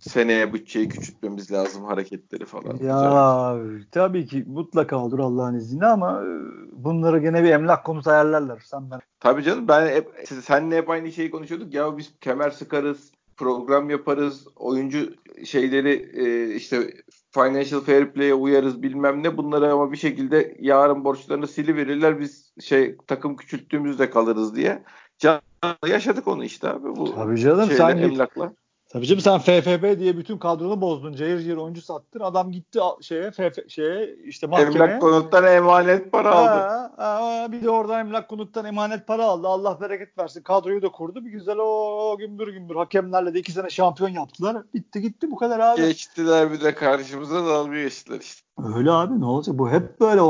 Seneye 0.00 0.52
bütçeyi 0.52 0.88
küçültmemiz 0.88 1.52
lazım 1.52 1.84
hareketleri 1.84 2.44
falan. 2.44 2.72
Güzel. 2.72 2.88
Ya 2.88 3.58
tabii 3.92 4.26
ki 4.26 4.44
mutlaka 4.46 4.96
olur 4.96 5.18
Allah'ın 5.18 5.54
izniyle 5.54 5.86
ama 5.86 6.22
e, 6.22 6.28
bunları 6.72 7.18
gene 7.18 7.44
bir 7.44 7.50
emlak 7.50 7.84
konusu 7.84 8.10
ayarlarlar. 8.10 8.62
Sen 8.66 8.90
ben. 8.90 9.00
Tabii 9.20 9.42
canım 9.42 9.68
ben 9.68 9.86
hep 9.86 10.10
seninle 10.42 10.76
hep 10.76 10.90
aynı 10.90 11.12
şeyi 11.12 11.30
konuşuyorduk. 11.30 11.74
Ya 11.74 11.98
biz 11.98 12.14
kemer 12.20 12.50
sıkarız, 12.50 13.12
program 13.36 13.90
yaparız, 13.90 14.46
oyuncu 14.56 15.14
şeyleri 15.44 16.10
e, 16.14 16.54
işte 16.54 16.94
financial 17.34 17.80
fair 17.80 18.12
play'e 18.12 18.34
uyarız 18.34 18.82
bilmem 18.82 19.22
ne. 19.22 19.36
Bunları 19.36 19.72
ama 19.72 19.92
bir 19.92 19.96
şekilde 19.96 20.56
yarın 20.60 21.04
borçlarını 21.04 21.46
siliverirler. 21.46 22.20
Biz 22.20 22.52
şey 22.60 22.96
takım 23.06 23.36
küçülttüğümüzde 23.36 24.10
kalırız 24.10 24.56
diye. 24.56 24.82
Can 25.18 25.40
yaşadık 25.86 26.28
onu 26.28 26.44
işte 26.44 26.68
abi 26.68 26.96
bu 26.96 27.14
Tabii 27.14 27.38
canım 27.38 27.66
şeyle, 27.66 27.76
sen 27.76 27.96
emlakla. 27.96 28.52
Tabii 28.94 29.06
canım 29.06 29.20
sen 29.20 29.38
FFP 29.38 29.98
diye 29.98 30.16
bütün 30.16 30.38
kadronu 30.38 30.80
bozdun. 30.80 31.12
Cayır 31.12 31.40
cayır 31.40 31.56
oyuncu 31.56 31.82
sattın. 31.82 32.20
Adam 32.20 32.52
gitti 32.52 32.78
şeye 33.00 33.30
FF 33.30 33.68
şeye 33.68 34.14
işte 34.24 34.46
mahkemeye. 34.46 34.84
Emlak 34.84 35.00
konuttan 35.00 35.44
emanet 35.46 36.12
para 36.12 36.34
aldı. 36.34 36.90
Ha, 36.96 37.46
bir 37.52 37.62
de 37.62 37.70
oradan 37.70 38.00
emlak 38.00 38.28
konuttan 38.28 38.64
emanet 38.64 39.06
para 39.06 39.24
aldı. 39.24 39.48
Allah 39.48 39.80
bereket 39.80 40.18
versin. 40.18 40.42
Kadroyu 40.42 40.82
da 40.82 40.88
kurdu. 40.88 41.24
Bir 41.24 41.30
güzel 41.30 41.56
o 41.58 42.16
gümbür 42.18 42.48
gümbür 42.48 42.76
hakemlerle 42.76 43.34
de 43.34 43.38
iki 43.38 43.52
sene 43.52 43.70
şampiyon 43.70 44.10
yaptılar. 44.10 44.56
Bitti 44.74 45.00
gitti 45.00 45.30
bu 45.30 45.36
kadar 45.36 45.60
abi. 45.60 45.80
Geçtiler 45.80 46.52
bir 46.52 46.60
de 46.60 46.74
karşımıza 46.74 47.46
dalga 47.46 47.74
geçtiler 47.82 48.20
işte. 48.20 48.40
Öyle 48.76 48.90
abi 48.90 49.20
ne 49.20 49.24
olacak? 49.26 49.58
Bu 49.58 49.70
hep 49.70 50.00
böyle 50.00 50.20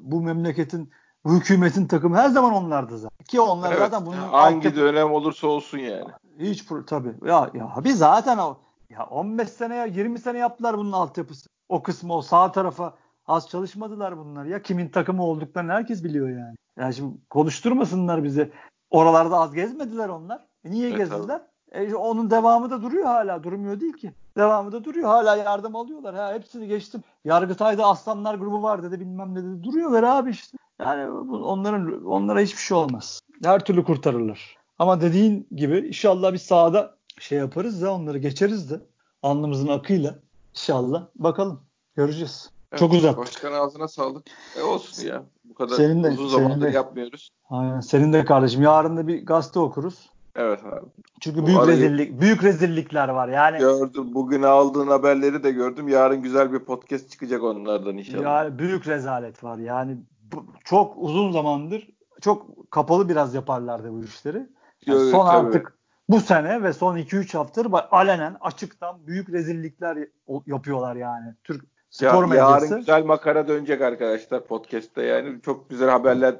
bu 0.00 0.20
memleketin 0.22 0.90
bu 1.24 1.32
hükümetin 1.32 1.86
takımı 1.86 2.16
her 2.16 2.28
zaman 2.28 2.52
onlardı 2.54 2.98
zaten. 2.98 3.24
Ki 3.24 3.40
onlar 3.40 3.68
Evet, 3.68 3.78
zaten 3.78 4.06
bunun 4.06 4.16
hangi 4.16 4.68
altyapı- 4.68 4.76
dönem 4.76 5.12
olursa 5.12 5.46
olsun 5.46 5.78
yani. 5.78 6.04
Hiç 6.40 6.64
tabii. 6.86 7.14
Ya 7.26 7.50
ya 7.54 7.72
abi 7.76 7.92
zaten 7.92 8.38
o 8.38 8.56
ya 8.90 9.04
15 9.04 9.48
sene 9.48 9.74
ya 9.76 9.84
20 9.84 10.18
sene 10.18 10.38
yaptılar 10.38 10.78
bunun 10.78 10.92
altyapısı. 10.92 11.48
O 11.68 11.82
kısmı 11.82 12.14
o 12.14 12.22
sağ 12.22 12.52
tarafa 12.52 12.94
az 13.26 13.48
çalışmadılar 13.48 14.18
bunlar 14.18 14.44
ya. 14.44 14.62
Kimin 14.62 14.88
takımı 14.88 15.24
olduklarını 15.24 15.72
herkes 15.72 16.04
biliyor 16.04 16.28
yani. 16.28 16.56
Yani 16.78 16.94
şimdi 16.94 17.16
konuşturmasınlar 17.30 18.24
bizi. 18.24 18.52
Oralarda 18.90 19.36
az 19.36 19.54
gezmediler 19.54 20.08
onlar. 20.08 20.46
E 20.64 20.70
niye 20.70 20.88
Evet, 20.88 20.98
gezdiler? 20.98 21.42
E, 21.72 21.94
onun 21.94 22.30
devamı 22.30 22.70
da 22.70 22.82
duruyor 22.82 23.04
hala. 23.04 23.42
Durmuyor 23.42 23.80
değil 23.80 23.92
ki. 23.92 24.12
Devamı 24.36 24.72
da 24.72 24.84
duruyor. 24.84 25.08
Hala 25.08 25.36
yardım 25.36 25.76
alıyorlar. 25.76 26.14
Ha, 26.14 26.32
hepsini 26.34 26.68
geçtim. 26.68 27.02
Yargıtay'da 27.24 27.86
Aslanlar 27.86 28.34
grubu 28.34 28.62
var 28.62 28.82
dedi 28.82 29.00
bilmem 29.00 29.34
ne 29.34 29.44
dedi. 29.44 29.62
Duruyorlar 29.62 30.02
abi 30.02 30.30
işte. 30.30 30.58
Yani 30.80 31.10
onların 31.34 32.04
onlara 32.04 32.40
hiçbir 32.40 32.60
şey 32.60 32.76
olmaz. 32.76 33.20
Her 33.44 33.64
türlü 33.64 33.84
kurtarırlar. 33.84 34.59
Ama 34.80 35.00
dediğin 35.00 35.46
gibi 35.56 35.78
inşallah 35.78 36.32
biz 36.32 36.42
sahada 36.42 36.96
şey 37.18 37.38
yaparız 37.38 37.82
da 37.82 37.94
onları 37.94 38.18
geçeriz 38.18 38.70
de 38.70 38.80
alnımızın 39.22 39.68
akıyla 39.68 40.18
inşallah 40.54 41.06
bakalım 41.16 41.60
göreceğiz. 41.94 42.50
Çok 42.76 42.92
uzattık. 42.92 43.18
Başkan 43.18 43.52
ağzına 43.52 43.88
sağlık. 43.88 44.26
E 44.58 44.62
olsun 44.62 45.06
ya. 45.06 45.22
Bu 45.44 45.54
kadar 45.54 45.76
Senin 45.76 46.04
de- 46.04 46.08
uzun 46.08 46.28
senin 46.28 46.42
zamandır 46.42 46.66
de. 46.66 46.70
yapmıyoruz. 46.70 47.30
Aynen. 47.50 47.80
Senin 47.80 48.12
de 48.12 48.24
kardeşim 48.24 48.62
yarın 48.62 48.96
da 48.96 49.08
bir 49.08 49.26
gazete 49.26 49.58
okuruz. 49.60 50.10
Evet 50.36 50.64
abi. 50.64 50.86
Çünkü 51.20 51.46
büyük 51.46 51.60
arayı... 51.60 51.76
rezillik 51.76 52.20
büyük 52.20 52.44
rezillikler 52.44 53.08
var. 53.08 53.28
Yani 53.28 53.58
gördüm. 53.58 54.14
Bugün 54.14 54.42
aldığın 54.42 54.88
haberleri 54.88 55.42
de 55.42 55.50
gördüm. 55.50 55.88
Yarın 55.88 56.22
güzel 56.22 56.52
bir 56.52 56.58
podcast 56.58 57.10
çıkacak 57.10 57.42
onlardan 57.42 57.98
inşallah. 57.98 58.22
Yani 58.22 58.58
büyük 58.58 58.88
rezalet 58.88 59.44
var. 59.44 59.58
Yani 59.58 59.96
bu, 60.32 60.46
çok 60.64 60.94
uzun 60.96 61.32
zamandır 61.32 61.88
çok 62.20 62.70
kapalı 62.70 63.08
biraz 63.08 63.34
yaparlardı 63.34 63.92
bu 63.92 64.04
işleri. 64.04 64.46
Yani 64.86 65.10
son 65.10 65.26
tabii. 65.26 65.46
artık 65.46 65.78
bu 66.08 66.20
sene 66.20 66.62
ve 66.62 66.72
son 66.72 66.96
2-3 66.98 67.36
haftadır 67.38 67.72
bak 67.72 67.88
alenen 67.92 68.36
açıktan 68.40 69.06
büyük 69.06 69.30
rezillikler 69.32 69.98
yapıyorlar 70.46 70.96
yani. 70.96 71.34
Türk 71.44 71.62
Ya, 72.00 72.10
spor 72.10 72.24
medyası. 72.24 72.64
yarın 72.66 72.78
güzel 72.78 73.04
makara 73.04 73.48
dönecek 73.48 73.80
arkadaşlar 73.82 74.46
podcast'te 74.46 75.02
yani. 75.02 75.42
Çok 75.42 75.70
güzel 75.70 75.88
haberler 75.90 76.34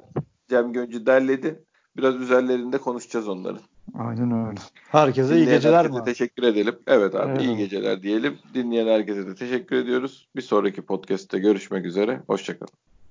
Cem 0.49 0.73
Göncü 0.73 1.05
derledi. 1.05 1.63
Biraz 1.97 2.15
üzerlerinde 2.15 2.77
konuşacağız 2.77 3.27
onların. 3.27 3.61
Aynen 3.99 4.47
öyle. 4.47 4.59
Herkese 4.91 5.35
iyi 5.35 5.41
Dinleyen 5.41 5.57
geceler 5.57 5.77
herkese 5.77 5.99
mi? 5.99 6.05
teşekkür 6.05 6.43
edelim. 6.43 6.75
Evet 6.87 7.15
abi 7.15 7.31
Evet 7.31 7.41
iyi 7.41 7.57
geceler 7.57 8.03
diyelim. 8.03 8.37
Dinleyen 8.53 8.87
herkese 8.87 9.27
de 9.27 9.35
teşekkür 9.35 9.75
ediyoruz. 9.75 10.29
Bir 10.35 10.41
sonraki 10.41 10.81
podcast'te 10.81 11.39
görüşmek 11.39 11.85
üzere. 11.85 12.21
Hoşçakalın. 12.27 12.73